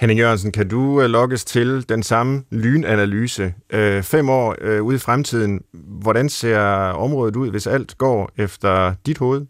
Henning 0.00 0.20
Jørgensen, 0.20 0.52
kan 0.52 0.68
du 0.68 1.00
øh, 1.00 1.06
lokkes 1.06 1.44
til 1.44 1.88
den 1.88 2.02
samme 2.02 2.42
lynanalyse 2.50 3.54
øh, 3.72 4.02
fem 4.02 4.28
år 4.28 4.54
øh, 4.60 4.82
ude 4.82 4.96
i 4.96 5.04
fremtiden? 5.06 5.60
Hvordan 6.02 6.28
ser 6.28 6.60
området 7.06 7.36
ud, 7.36 7.50
hvis 7.50 7.66
alt 7.66 7.98
går 7.98 8.30
efter 8.38 8.94
dit 9.06 9.18
hoved? 9.18 9.46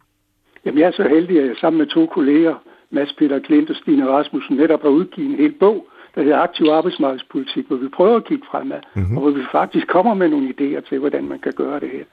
Jamen, 0.65 0.81
jeg 0.81 0.87
er 0.87 0.93
så 0.93 1.09
heldig, 1.09 1.41
at 1.41 1.47
jeg 1.47 1.57
sammen 1.61 1.79
med 1.79 1.87
to 1.87 2.07
kolleger, 2.07 2.55
Mads 2.91 3.13
Peter 3.19 3.39
Klint 3.39 3.71
og 3.71 3.77
Stine 3.77 4.09
Rasmussen, 4.09 4.57
netop 4.57 4.83
har 4.83 4.89
udgivet 4.89 5.31
en 5.31 5.37
hel 5.37 5.55
bog, 5.61 5.87
der 6.15 6.23
hedder 6.23 6.39
Aktiv 6.39 6.67
Arbejdsmarkedspolitik, 6.67 7.65
hvor 7.69 7.77
vi 7.77 7.89
prøver 7.89 8.17
at 8.17 8.25
kigge 8.25 8.47
fremad, 8.51 8.81
mm-hmm. 8.95 9.17
og 9.17 9.23
hvor 9.23 9.31
vi 9.31 9.43
faktisk 9.53 9.87
kommer 9.87 10.15
med 10.15 10.29
nogle 10.29 10.49
idéer 10.55 10.89
til, 10.89 10.99
hvordan 10.99 11.25
man 11.29 11.39
kan 11.39 11.53
gøre 11.57 11.81
det 11.81 11.91
her. 11.93 12.05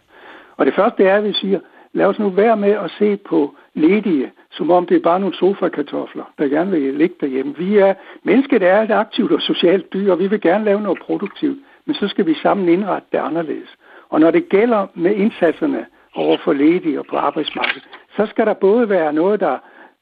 Og 0.57 0.65
det 0.65 0.73
første 0.75 1.03
er, 1.03 1.17
at 1.17 1.23
vi 1.23 1.33
siger, 1.33 1.59
lad 1.93 2.05
os 2.05 2.19
nu 2.19 2.29
være 2.29 2.57
med 2.57 2.71
at 2.71 2.91
se 2.99 3.17
på 3.17 3.55
ledige, 3.73 4.31
som 4.51 4.71
om 4.71 4.85
det 4.85 4.97
er 4.97 5.01
bare 5.01 5.19
nogle 5.19 5.35
sofakartofler, 5.35 6.23
der 6.37 6.47
gerne 6.47 6.71
vil 6.71 6.93
ligge 6.93 7.15
derhjemme. 7.21 7.55
Vi 7.57 7.77
er, 7.77 7.93
mennesket 8.23 8.63
er 8.63 8.81
et 8.81 8.91
aktivt 8.91 9.31
og 9.31 9.41
socialt 9.41 9.93
dyr, 9.93 10.11
og 10.11 10.19
vi 10.19 10.27
vil 10.27 10.41
gerne 10.41 10.65
lave 10.65 10.81
noget 10.81 10.99
produktivt, 10.99 11.57
men 11.85 11.95
så 11.95 12.07
skal 12.07 12.25
vi 12.25 12.33
sammen 12.33 12.69
indrette 12.69 13.07
det 13.11 13.17
anderledes. 13.17 13.69
Og 14.09 14.19
når 14.19 14.31
det 14.31 14.49
gælder 14.49 14.87
med 14.93 15.15
indsatserne 15.15 15.85
over 16.15 16.37
for 16.43 16.53
ledige 16.53 16.99
og 16.99 17.05
på 17.09 17.17
arbejdsmarkedet, 17.17 17.87
så 18.15 18.25
skal 18.25 18.45
der 18.45 18.53
både 18.53 18.89
være 18.89 19.13
noget, 19.13 19.39
der 19.39 19.57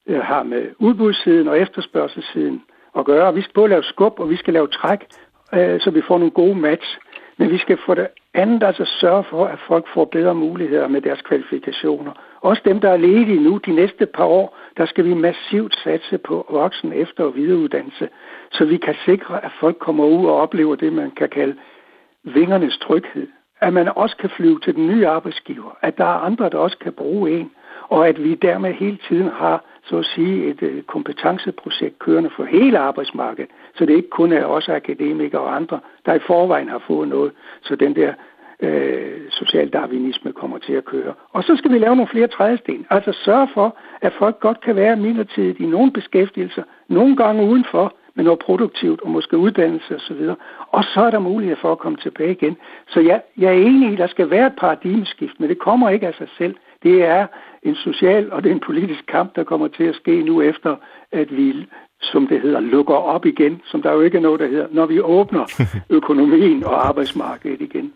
øh, 0.07 0.19
har 0.19 0.43
med 0.43 0.69
udbudssiden 0.79 1.47
og 1.47 1.59
efterspørgselssiden 1.59 2.61
at 2.97 3.05
gøre. 3.05 3.33
Vi 3.33 3.41
skal 3.41 3.53
både 3.53 3.69
lave 3.69 3.83
skub, 3.83 4.19
og 4.19 4.29
vi 4.29 4.35
skal 4.35 4.53
lave 4.53 4.67
træk, 4.67 4.99
øh, 5.53 5.79
så 5.79 5.91
vi 5.91 6.01
får 6.07 6.17
nogle 6.17 6.31
gode 6.31 6.55
match. 6.55 6.97
Men 7.37 7.51
vi 7.51 7.57
skal 7.57 7.77
for 7.85 7.93
det 7.93 8.07
andet 8.33 8.63
altså 8.63 8.85
sørge 8.85 9.23
for, 9.23 9.45
at 9.45 9.59
folk 9.67 9.87
får 9.93 10.05
bedre 10.05 10.35
muligheder 10.35 10.87
med 10.87 11.01
deres 11.01 11.21
kvalifikationer. 11.21 12.11
Også 12.41 12.61
dem, 12.65 12.79
der 12.79 12.89
er 12.89 12.97
ledige 12.97 13.43
nu 13.43 13.57
de 13.57 13.71
næste 13.71 14.05
par 14.05 14.25
år, 14.25 14.57
der 14.77 14.85
skal 14.85 15.05
vi 15.05 15.13
massivt 15.13 15.75
satse 15.83 16.17
på 16.17 16.45
voksen 16.49 16.93
efter- 16.93 17.23
og 17.23 17.35
videreuddannelse, 17.35 18.09
så 18.51 18.65
vi 18.65 18.77
kan 18.77 18.95
sikre, 19.05 19.45
at 19.45 19.51
folk 19.59 19.77
kommer 19.79 20.05
ud 20.05 20.25
og 20.25 20.35
oplever 20.35 20.75
det, 20.75 20.93
man 20.93 21.11
kan 21.11 21.29
kalde 21.29 21.55
vingernes 22.23 22.77
tryghed. 22.77 23.27
At 23.61 23.73
man 23.73 23.89
også 23.95 24.17
kan 24.17 24.29
flyve 24.29 24.59
til 24.59 24.75
den 24.75 24.87
nye 24.87 25.07
arbejdsgiver, 25.07 25.77
at 25.81 25.97
der 25.97 26.05
er 26.05 26.19
andre, 26.25 26.49
der 26.49 26.57
også 26.57 26.77
kan 26.77 26.93
bruge 26.93 27.31
en, 27.31 27.51
og 27.89 28.07
at 28.07 28.23
vi 28.23 28.35
dermed 28.35 28.73
hele 28.73 28.97
tiden 29.07 29.27
har 29.27 29.63
så 29.83 29.97
at 29.97 30.05
sige 30.05 30.45
et 30.45 30.63
øh, 30.63 30.83
kompetenceprojekt 30.83 31.99
kørende 31.99 32.29
for 32.35 32.43
hele 32.43 32.79
arbejdsmarkedet, 32.79 33.51
så 33.75 33.85
det 33.85 33.95
ikke 33.95 34.09
kun 34.09 34.31
er 34.31 34.45
os 34.45 34.69
akademikere 34.69 35.41
og 35.41 35.55
andre, 35.55 35.79
der 36.05 36.13
i 36.13 36.19
forvejen 36.19 36.69
har 36.69 36.83
fået 36.87 37.07
noget, 37.07 37.31
så 37.61 37.75
den 37.75 37.95
der 37.95 38.13
øh, 38.59 39.21
socialdarwinisme 39.29 40.33
kommer 40.33 40.57
til 40.57 40.73
at 40.73 40.85
køre. 40.85 41.13
Og 41.29 41.43
så 41.43 41.55
skal 41.55 41.71
vi 41.71 41.77
lave 41.77 41.95
nogle 41.95 42.11
flere 42.11 42.27
trædesten, 42.27 42.85
altså 42.89 43.11
sørge 43.11 43.47
for, 43.53 43.77
at 44.01 44.13
folk 44.13 44.39
godt 44.39 44.61
kan 44.61 44.75
være 44.75 44.95
midlertidigt 44.95 45.59
i 45.59 45.65
nogle 45.65 45.91
beskæftigelser, 45.91 46.63
nogle 46.87 47.15
gange 47.15 47.43
udenfor, 47.43 47.93
med 48.13 48.23
noget 48.23 48.39
produktivt 48.39 49.01
og 49.01 49.09
måske 49.09 49.37
uddannelse 49.37 49.95
osv. 49.95 50.29
Og 50.67 50.83
så 50.83 51.01
er 51.01 51.11
der 51.11 51.19
mulighed 51.19 51.55
for 51.55 51.71
at 51.71 51.79
komme 51.79 51.97
tilbage 51.97 52.31
igen. 52.31 52.57
Så 52.87 52.99
jeg, 52.99 53.21
jeg 53.37 53.47
er 53.47 53.61
enig 53.61 53.89
i, 53.89 53.93
at 53.93 53.99
der 53.99 54.07
skal 54.07 54.29
være 54.29 54.47
et 54.47 54.55
paradigmeskift, 54.55 55.39
men 55.39 55.49
det 55.49 55.59
kommer 55.59 55.89
ikke 55.89 56.07
af 56.07 56.13
sig 56.13 56.27
selv. 56.37 56.55
Det 56.83 57.03
er 57.03 57.27
en 57.63 57.75
social 57.75 58.31
og 58.31 58.43
det 58.43 58.49
er 58.49 58.55
en 58.55 58.63
politisk 58.65 59.03
kamp, 59.07 59.35
der 59.35 59.43
kommer 59.43 59.67
til 59.67 59.83
at 59.83 59.95
ske 59.95 60.23
nu 60.23 60.41
efter, 60.41 60.75
at 61.11 61.27
vi, 61.31 61.53
som 62.01 62.27
det 62.27 62.41
hedder, 62.41 62.59
lukker 62.59 62.93
op 62.93 63.25
igen, 63.25 63.61
som 63.65 63.81
der 63.81 63.91
jo 63.93 64.01
ikke 64.01 64.17
er 64.17 64.21
noget, 64.21 64.39
der 64.39 64.47
hedder, 64.47 64.67
når 64.71 64.85
vi 64.85 65.01
åbner 65.01 65.45
økonomien 65.99 66.63
og 66.63 66.87
arbejdsmarkedet 66.87 67.61
igen. 67.61 67.93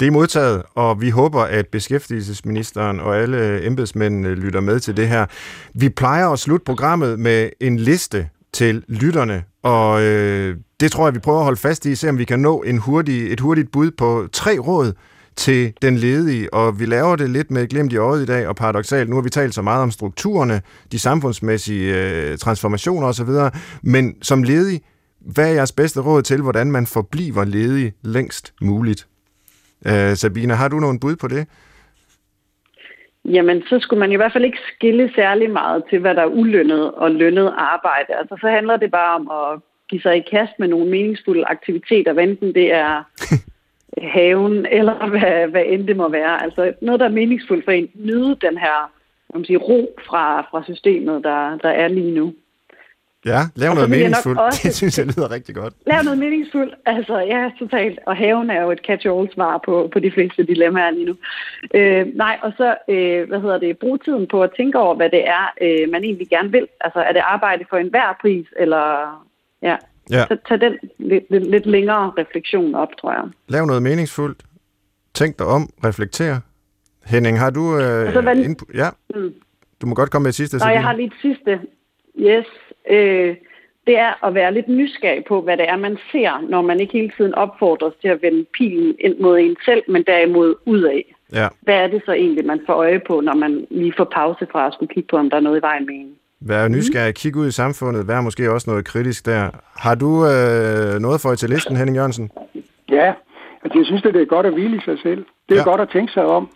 Det 0.00 0.08
er 0.08 0.12
modtaget, 0.12 0.62
og 0.74 1.00
vi 1.00 1.10
håber, 1.10 1.40
at 1.40 1.66
beskæftigelsesministeren 1.66 3.00
og 3.00 3.16
alle 3.16 3.66
embedsmændene 3.66 4.34
lytter 4.34 4.60
med 4.60 4.80
til 4.80 4.96
det 4.96 5.08
her. 5.08 5.26
Vi 5.74 5.88
plejer 5.88 6.28
at 6.28 6.38
slutte 6.38 6.64
programmet 6.64 7.18
med 7.18 7.50
en 7.60 7.76
liste 7.78 8.28
til 8.52 8.84
lytterne, 8.88 9.44
og 9.62 10.02
øh, 10.02 10.56
det 10.80 10.92
tror 10.92 11.06
jeg, 11.06 11.14
vi 11.14 11.20
prøver 11.20 11.38
at 11.38 11.44
holde 11.44 11.60
fast 11.60 11.86
i, 11.86 11.94
se 11.94 12.08
om 12.08 12.18
vi 12.18 12.24
kan 12.24 12.40
nå 12.40 12.62
en 12.62 12.78
hurtig, 12.78 13.32
et 13.32 13.40
hurtigt 13.40 13.72
bud 13.72 13.90
på 13.90 14.26
tre 14.32 14.58
råd 14.58 14.92
til 15.36 15.72
den 15.82 15.96
ledige, 15.96 16.54
og 16.54 16.80
vi 16.80 16.84
laver 16.86 17.16
det 17.16 17.30
lidt 17.30 17.50
med 17.50 17.68
glemt 17.68 17.92
i 17.92 17.96
øjet 17.96 18.22
i 18.22 18.26
dag, 18.26 18.48
og 18.48 18.56
paradoxalt, 18.56 19.08
nu 19.08 19.16
har 19.16 19.22
vi 19.22 19.30
talt 19.30 19.54
så 19.54 19.62
meget 19.62 19.82
om 19.82 19.90
strukturerne, 19.90 20.60
de 20.92 20.98
samfundsmæssige 20.98 21.86
øh, 21.96 22.38
transformationer 22.38 23.06
osv., 23.06 23.28
men 23.82 24.22
som 24.22 24.42
ledig, 24.42 24.80
hvad 25.20 25.50
er 25.50 25.54
jeres 25.54 25.72
bedste 25.72 26.00
råd 26.00 26.22
til, 26.22 26.42
hvordan 26.42 26.72
man 26.72 26.86
forbliver 26.86 27.44
ledig 27.44 27.92
længst 28.02 28.54
muligt? 28.60 29.06
Øh, 29.86 30.16
Sabine, 30.16 30.54
har 30.54 30.68
du 30.68 30.80
nogen 30.80 31.00
bud 31.00 31.16
på 31.16 31.28
det? 31.28 31.46
Jamen, 33.24 33.62
så 33.62 33.78
skulle 33.80 34.00
man 34.00 34.12
i 34.12 34.16
hvert 34.16 34.32
fald 34.32 34.44
ikke 34.44 34.58
skille 34.74 35.10
særlig 35.14 35.50
meget 35.50 35.84
til, 35.90 35.98
hvad 35.98 36.14
der 36.14 36.22
er 36.22 36.36
ulønnet 36.40 36.94
og 36.94 37.10
lønnet 37.10 37.54
arbejde. 37.56 38.14
Altså, 38.18 38.36
så 38.40 38.48
handler 38.48 38.76
det 38.76 38.90
bare 38.90 39.14
om 39.14 39.30
at 39.30 39.60
give 39.90 40.02
sig 40.02 40.16
i 40.16 40.28
kast 40.30 40.52
med 40.58 40.68
nogle 40.68 40.90
meningsfulde 40.90 41.44
aktiviteter, 41.44 42.12
enten 42.12 42.54
det 42.54 42.72
er 42.72 43.02
haven, 44.02 44.66
eller 44.70 45.08
hvad, 45.08 45.48
hvad 45.48 45.62
end 45.66 45.86
det 45.86 45.96
må 45.96 46.08
være. 46.08 46.42
Altså 46.42 46.72
noget, 46.82 47.00
der 47.00 47.06
er 47.06 47.10
meningsfuldt 47.10 47.64
for 47.64 47.72
en. 47.72 47.88
Nyde 47.94 48.36
den 48.40 48.58
her 48.58 48.90
man 49.36 49.44
sige, 49.44 49.56
ro 49.56 49.98
fra, 50.08 50.40
fra 50.50 50.64
systemet, 50.64 51.24
der, 51.24 51.56
der 51.56 51.68
er 51.68 51.88
lige 51.88 52.14
nu. 52.14 52.34
Ja, 53.26 53.40
lav 53.56 53.74
noget 53.74 53.90
meningsfuldt. 53.90 54.40
Også, 54.40 54.60
det 54.62 54.74
synes 54.74 54.98
jeg 54.98 55.06
lyder 55.06 55.30
rigtig 55.30 55.54
godt. 55.54 55.74
Lav 55.86 56.02
noget 56.02 56.18
meningsfuldt. 56.18 56.74
Altså, 56.86 57.18
ja, 57.18 57.50
totalt. 57.58 57.98
Og 58.06 58.16
haven 58.16 58.50
er 58.50 58.62
jo 58.62 58.70
et 58.70 58.78
catch-all-svar 58.86 59.60
på, 59.64 59.88
på 59.92 59.98
de 59.98 60.10
fleste 60.10 60.42
dilemmaer 60.42 60.90
lige 60.90 61.06
nu. 61.06 61.16
Øh, 61.74 62.06
nej, 62.14 62.38
og 62.42 62.52
så, 62.56 62.76
øh, 62.88 63.28
hvad 63.28 63.40
hedder 63.40 63.58
det, 63.58 63.78
brug 63.78 64.04
tiden 64.04 64.26
på 64.26 64.42
at 64.42 64.50
tænke 64.56 64.78
over, 64.78 64.94
hvad 64.94 65.10
det 65.10 65.28
er, 65.28 65.44
øh, 65.60 65.90
man 65.92 66.04
egentlig 66.04 66.28
gerne 66.28 66.52
vil. 66.52 66.66
Altså, 66.80 66.98
er 67.00 67.12
det 67.12 67.22
arbejde 67.24 67.64
for 67.70 67.76
enhver 67.76 68.18
pris, 68.20 68.46
eller 68.56 68.84
ja, 69.62 69.76
Ja. 70.10 70.24
Så 70.28 70.36
tag 70.48 70.60
den 70.60 70.78
lidt, 70.98 71.24
lidt, 71.30 71.50
lidt 71.50 71.66
længere 71.66 72.12
refleksion 72.18 72.74
op, 72.74 72.88
tror 73.00 73.12
jeg. 73.12 73.24
Lav 73.48 73.66
noget 73.66 73.82
meningsfuldt. 73.82 74.42
Tænk 75.14 75.38
dig 75.38 75.46
om. 75.46 75.70
Reflekter. 75.84 76.40
Henning, 77.06 77.38
har 77.38 77.50
du 77.50 77.78
øh, 77.78 78.06
altså, 78.06 78.20
hvad... 78.20 78.36
input? 78.36 78.68
Ja. 78.74 78.88
Mm. 79.14 79.34
Du 79.82 79.86
må 79.86 79.94
godt 79.94 80.10
komme 80.10 80.22
med 80.22 80.28
et 80.28 80.34
sidste. 80.34 80.58
Nej, 80.58 80.68
jeg 80.68 80.82
har 80.82 80.92
lige 80.92 81.06
et 81.06 81.12
sidste. 81.22 81.60
Yes. 82.18 82.46
Øh, 82.90 83.36
det 83.86 83.98
er 83.98 84.26
at 84.26 84.34
være 84.34 84.54
lidt 84.54 84.68
nysgerrig 84.68 85.24
på, 85.24 85.40
hvad 85.40 85.56
det 85.56 85.68
er, 85.68 85.76
man 85.76 85.98
ser, 86.12 86.46
når 86.48 86.62
man 86.62 86.80
ikke 86.80 86.92
hele 86.92 87.12
tiden 87.16 87.34
opfordres 87.34 87.94
til 88.00 88.08
at 88.08 88.22
vende 88.22 88.44
pilen 88.58 88.96
ind 89.00 89.18
mod 89.18 89.38
en 89.38 89.56
selv, 89.64 89.82
men 89.88 90.04
derimod 90.06 90.54
udad. 90.66 91.02
Ja. 91.32 91.48
Hvad 91.60 91.74
er 91.74 91.86
det 91.86 92.02
så 92.06 92.12
egentlig, 92.12 92.46
man 92.46 92.60
får 92.66 92.74
øje 92.74 93.00
på, 93.06 93.20
når 93.20 93.34
man 93.34 93.66
lige 93.70 93.94
får 93.96 94.04
pause 94.04 94.46
fra 94.52 94.66
at 94.66 94.72
skulle 94.72 94.94
kigge 94.94 95.08
på, 95.08 95.16
om 95.16 95.30
der 95.30 95.36
er 95.36 95.40
noget 95.40 95.58
i 95.58 95.62
vejen 95.62 95.86
med 95.86 95.94
en? 95.94 96.14
Vær 96.40 96.68
nysgerrig, 96.68 97.14
kig 97.14 97.36
ud 97.36 97.46
i 97.46 97.50
samfundet, 97.50 98.08
vær 98.08 98.20
måske 98.20 98.52
også 98.52 98.70
noget 98.70 98.84
kritisk 98.84 99.26
der. 99.26 99.50
Har 99.76 99.94
du 99.94 100.10
øh, 100.32 101.00
noget 101.00 101.20
for 101.20 101.34
til 101.34 101.50
listen, 101.50 101.76
Henning 101.76 101.96
Jørgensen? 101.96 102.30
Ja, 102.90 103.12
altså 103.62 103.78
jeg 103.78 103.86
synes, 103.86 104.02
det 104.02 104.16
er 104.16 104.24
godt 104.24 104.46
at 104.46 104.52
hvile 104.52 104.76
i 104.76 104.80
sig 104.84 104.98
selv. 105.02 105.24
Det 105.48 105.54
er 105.54 105.62
ja. 105.66 105.70
godt 105.70 105.80
at 105.80 105.88
tænke 105.88 106.12
sig 106.12 106.26
om, 106.26 106.48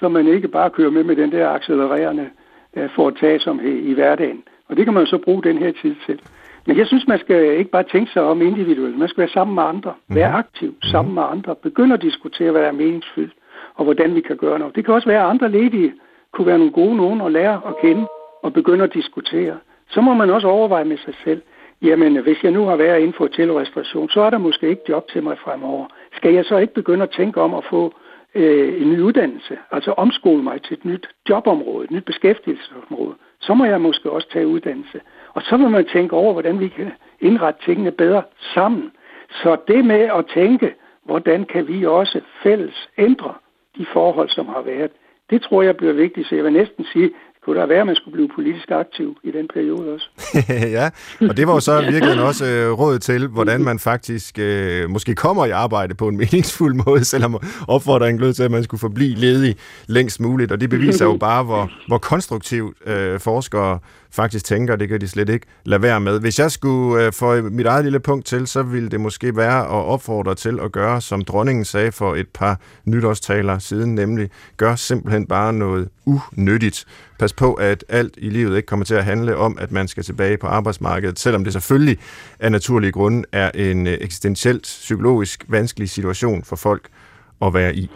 så 0.00 0.08
man 0.08 0.26
ikke 0.26 0.48
bare 0.48 0.70
kører 0.70 0.90
med 0.90 1.04
med 1.04 1.16
den 1.16 1.32
der 1.32 1.48
accelererende 1.48 2.30
øh, 2.76 2.88
foretagelsomhed 2.96 3.76
i 3.90 3.92
hverdagen. 3.94 4.42
Og 4.68 4.76
det 4.76 4.84
kan 4.84 4.94
man 4.94 5.02
jo 5.02 5.10
så 5.10 5.18
bruge 5.24 5.42
den 5.42 5.58
her 5.58 5.72
tid 5.82 5.94
til. 6.06 6.20
Men 6.66 6.78
jeg 6.78 6.86
synes, 6.86 7.04
man 7.08 7.18
skal 7.18 7.58
ikke 7.58 7.70
bare 7.70 7.84
tænke 7.92 8.12
sig 8.12 8.22
om 8.22 8.42
individuelt. 8.42 8.98
Man 8.98 9.08
skal 9.08 9.20
være 9.20 9.36
sammen 9.38 9.54
med 9.54 9.62
andre. 9.62 9.94
Være 10.08 10.28
mhm. 10.28 10.38
aktiv 10.38 10.68
mhm. 10.68 10.82
sammen 10.82 11.14
med 11.14 11.22
andre. 11.30 11.54
Begynde 11.54 11.94
at 11.94 12.02
diskutere, 12.02 12.50
hvad 12.50 12.62
der 12.62 12.68
er 12.68 12.72
meningsfyldt, 12.72 13.34
og 13.74 13.84
hvordan 13.84 14.14
vi 14.14 14.20
kan 14.20 14.36
gøre 14.36 14.58
noget. 14.58 14.76
Det 14.76 14.84
kan 14.84 14.94
også 14.94 15.08
være, 15.08 15.22
at 15.22 15.30
andre 15.30 15.48
ledige 15.50 15.92
kunne 16.32 16.46
være 16.46 16.58
nogle 16.58 16.72
gode 16.72 16.96
nogen 16.96 17.20
at 17.20 17.32
lære 17.32 17.60
at 17.66 17.74
kende 17.82 18.06
og 18.42 18.52
begynde 18.52 18.84
at 18.84 18.94
diskutere. 18.94 19.56
Så 19.90 20.00
må 20.00 20.14
man 20.14 20.30
også 20.30 20.48
overveje 20.48 20.84
med 20.84 20.98
sig 20.98 21.14
selv, 21.24 21.42
jamen 21.82 22.22
hvis 22.22 22.42
jeg 22.42 22.52
nu 22.52 22.64
har 22.64 22.76
været 22.76 22.98
inden 22.98 23.12
for 23.12 23.24
hotelrestauration, 23.24 24.08
så 24.08 24.20
er 24.20 24.30
der 24.30 24.38
måske 24.38 24.68
ikke 24.68 24.82
job 24.88 25.08
til 25.08 25.22
mig 25.22 25.38
fremover. 25.38 25.86
Skal 26.16 26.34
jeg 26.34 26.44
så 26.44 26.56
ikke 26.56 26.74
begynde 26.74 27.02
at 27.02 27.10
tænke 27.10 27.40
om 27.40 27.54
at 27.54 27.64
få 27.70 27.94
øh, 28.34 28.82
en 28.82 28.92
ny 28.92 29.00
uddannelse, 29.00 29.58
altså 29.70 29.92
omskole 29.92 30.42
mig 30.42 30.62
til 30.62 30.76
et 30.76 30.84
nyt 30.84 31.08
jobområde, 31.28 31.84
et 31.84 31.90
nyt 31.90 32.04
beskæftigelsesområde, 32.04 33.14
så 33.40 33.54
må 33.54 33.64
jeg 33.64 33.80
måske 33.80 34.10
også 34.10 34.28
tage 34.32 34.46
uddannelse. 34.46 35.00
Og 35.34 35.42
så 35.42 35.56
vil 35.56 35.70
man 35.70 35.86
tænke 35.86 36.16
over, 36.16 36.32
hvordan 36.32 36.60
vi 36.60 36.68
kan 36.68 36.92
indrette 37.20 37.64
tingene 37.64 37.90
bedre 37.90 38.22
sammen. 38.54 38.90
Så 39.30 39.56
det 39.68 39.84
med 39.84 40.00
at 40.00 40.26
tænke, 40.34 40.74
hvordan 41.04 41.44
kan 41.44 41.68
vi 41.68 41.86
også 41.86 42.20
fælles 42.42 42.88
ændre 42.98 43.34
de 43.78 43.86
forhold, 43.92 44.28
som 44.28 44.46
har 44.46 44.62
været, 44.62 44.90
det 45.30 45.42
tror 45.42 45.62
jeg 45.62 45.76
bliver 45.76 45.92
vigtigt. 45.92 46.28
Så 46.28 46.34
jeg 46.34 46.44
vil 46.44 46.52
næsten 46.52 46.84
sige, 46.84 47.10
kunne 47.48 47.60
der 47.60 47.66
være, 47.66 47.80
at 47.80 47.86
man 47.86 47.94
skulle 47.94 48.12
blive 48.12 48.28
politisk 48.34 48.70
aktiv 48.70 49.16
i 49.24 49.30
den 49.30 49.48
periode 49.54 49.94
også. 49.94 50.08
ja, 50.78 50.90
og 51.28 51.36
det 51.36 51.46
var 51.46 51.54
jo 51.54 51.60
så 51.60 51.80
virkelig 51.80 52.22
også 52.22 52.46
øh, 52.46 52.78
råd 52.78 52.98
til, 52.98 53.26
hvordan 53.26 53.64
man 53.64 53.78
faktisk 53.78 54.38
øh, 54.38 54.90
måske 54.90 55.14
kommer 55.14 55.46
i 55.46 55.50
arbejde 55.50 55.94
på 55.94 56.08
en 56.08 56.16
meningsfuld 56.16 56.74
måde, 56.86 57.04
selvom 57.04 57.36
opfordringen 57.68 58.20
lød 58.20 58.32
til, 58.32 58.42
at 58.42 58.50
man 58.50 58.64
skulle 58.64 58.80
forblive 58.80 59.14
ledig 59.14 59.56
længst 59.86 60.20
muligt. 60.20 60.52
Og 60.52 60.60
det 60.60 60.70
beviser 60.70 61.04
jo 61.04 61.16
bare, 61.28 61.44
hvor, 61.44 61.70
hvor 61.86 61.98
konstruktivt 61.98 62.76
øh, 62.86 63.20
forskere 63.20 63.78
faktisk 64.10 64.44
tænker, 64.44 64.76
det 64.76 64.88
kan 64.88 65.00
de 65.00 65.08
slet 65.08 65.28
ikke 65.28 65.46
lade 65.64 65.82
være 65.82 66.00
med. 66.00 66.20
Hvis 66.20 66.38
jeg 66.38 66.52
skulle 66.52 67.06
øh, 67.06 67.12
få 67.12 67.42
mit 67.42 67.66
eget 67.66 67.84
lille 67.84 68.00
punkt 68.00 68.26
til, 68.26 68.46
så 68.46 68.62
ville 68.62 68.88
det 68.88 69.00
måske 69.00 69.36
være 69.36 69.60
at 69.60 69.68
opfordre 69.68 70.34
til 70.34 70.60
at 70.60 70.72
gøre, 70.72 71.00
som 71.00 71.24
dronningen 71.24 71.64
sagde 71.64 71.92
for 71.92 72.14
et 72.14 72.28
par 72.28 72.60
nytårstaler 72.84 73.58
siden, 73.58 73.94
nemlig 73.94 74.30
gør 74.56 74.74
simpelthen 74.74 75.26
bare 75.26 75.52
noget 75.52 75.88
unyttigt. 76.06 76.84
Pas 77.18 77.32
på, 77.32 77.54
at 77.54 77.84
alt 77.88 78.14
i 78.18 78.30
livet 78.30 78.56
ikke 78.56 78.66
kommer 78.66 78.84
til 78.84 78.94
at 78.94 79.04
handle 79.04 79.36
om, 79.36 79.58
at 79.60 79.72
man 79.72 79.88
skal 79.88 80.02
tilbage 80.02 80.36
på 80.36 80.46
arbejdsmarkedet, 80.46 81.18
selvom 81.18 81.44
det 81.44 81.52
selvfølgelig 81.52 81.98
af 82.40 82.52
naturlige 82.52 82.92
grunde 82.92 83.24
er 83.32 83.50
en 83.54 83.86
øh, 83.86 83.98
eksistentielt 84.00 84.62
psykologisk 84.62 85.44
vanskelig 85.48 85.90
situation 85.90 86.44
for 86.44 86.56
folk 86.56 86.88
at 87.42 87.54
være 87.54 87.74
i. 87.74 87.90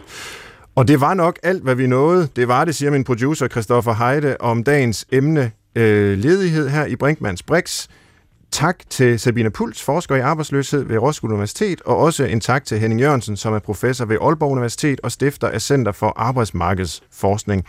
Og 0.75 0.87
det 0.87 1.01
var 1.01 1.13
nok 1.13 1.39
alt, 1.43 1.63
hvad 1.63 1.75
vi 1.75 1.87
nåede. 1.87 2.27
Det 2.35 2.47
var 2.47 2.65
det, 2.65 2.75
siger 2.75 2.91
min 2.91 3.03
producer 3.03 3.47
Christoffer 3.47 3.93
Heide 3.93 4.37
om 4.39 4.63
dagens 4.63 5.05
emne 5.11 5.51
øh, 5.75 6.17
ledighed 6.17 6.69
her 6.69 6.85
i 6.85 6.95
Brinkmanns 6.95 7.43
Brix. 7.43 7.87
Tak 8.51 8.83
til 8.89 9.19
Sabine 9.19 9.49
Puls, 9.49 9.83
forsker 9.83 10.15
i 10.15 10.19
arbejdsløshed 10.19 10.83
ved 10.83 10.97
Roskilde 10.97 11.33
Universitet, 11.33 11.81
og 11.81 11.97
også 11.97 12.23
en 12.23 12.39
tak 12.39 12.65
til 12.65 12.79
Henning 12.79 13.01
Jørgensen, 13.01 13.37
som 13.37 13.53
er 13.53 13.59
professor 13.59 14.05
ved 14.05 14.17
Aalborg 14.21 14.51
Universitet 14.51 14.99
og 15.03 15.11
stifter 15.11 15.47
af 15.47 15.61
Center 15.61 15.91
for 15.91 16.13
Arbejdsmarkedsforskning. 16.15 17.65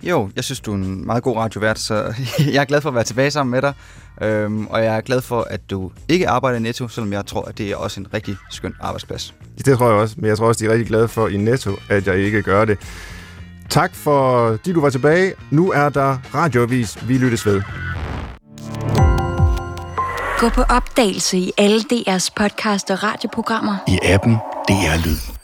Jo, 0.03 0.29
jeg 0.35 0.43
synes, 0.43 0.59
du 0.59 0.71
er 0.71 0.75
en 0.75 1.05
meget 1.05 1.23
god 1.23 1.37
radiovært, 1.37 1.79
så 1.79 2.13
jeg 2.53 2.61
er 2.61 2.65
glad 2.65 2.81
for 2.81 2.89
at 2.89 2.95
være 2.95 3.03
tilbage 3.03 3.31
sammen 3.31 3.51
med 3.51 3.61
dig. 3.61 3.73
Øhm, 4.21 4.67
og 4.67 4.83
jeg 4.83 4.97
er 4.97 5.01
glad 5.01 5.21
for, 5.21 5.41
at 5.41 5.69
du 5.69 5.91
ikke 6.09 6.29
arbejder 6.29 6.59
i 6.59 6.61
Netto, 6.61 6.87
selvom 6.87 7.13
jeg 7.13 7.25
tror, 7.25 7.41
at 7.45 7.57
det 7.57 7.71
er 7.71 7.75
også 7.75 7.99
en 7.99 8.07
rigtig 8.13 8.37
skøn 8.51 8.73
arbejdsplads. 8.79 9.33
Det 9.65 9.77
tror 9.77 9.89
jeg 9.89 9.99
også, 9.99 10.15
men 10.17 10.29
jeg 10.29 10.37
tror 10.37 10.47
også, 10.47 10.63
de 10.63 10.69
er 10.69 10.71
rigtig 10.71 10.87
glade 10.87 11.07
for 11.07 11.27
i 11.27 11.37
Netto, 11.37 11.75
at 11.89 12.07
jeg 12.07 12.17
ikke 12.17 12.41
gør 12.41 12.65
det. 12.65 12.79
Tak 13.69 13.95
for, 13.95 14.49
de 14.65 14.73
du 14.73 14.81
var 14.81 14.89
tilbage. 14.89 15.33
Nu 15.51 15.71
er 15.71 15.89
der 15.89 16.17
radioavis. 16.33 17.07
Vi 17.07 17.17
lyttes 17.17 17.45
ved. 17.45 17.61
Gå 20.39 20.49
på 20.49 20.61
opdagelse 20.61 21.37
i 21.37 21.51
alle 21.57 21.79
DR's 21.79 22.29
podcast 22.35 22.91
og 22.91 23.03
radioprogrammer. 23.03 23.77
I 23.87 23.99
appen 24.03 24.33
DR 24.67 25.05
Lyd. 25.05 25.36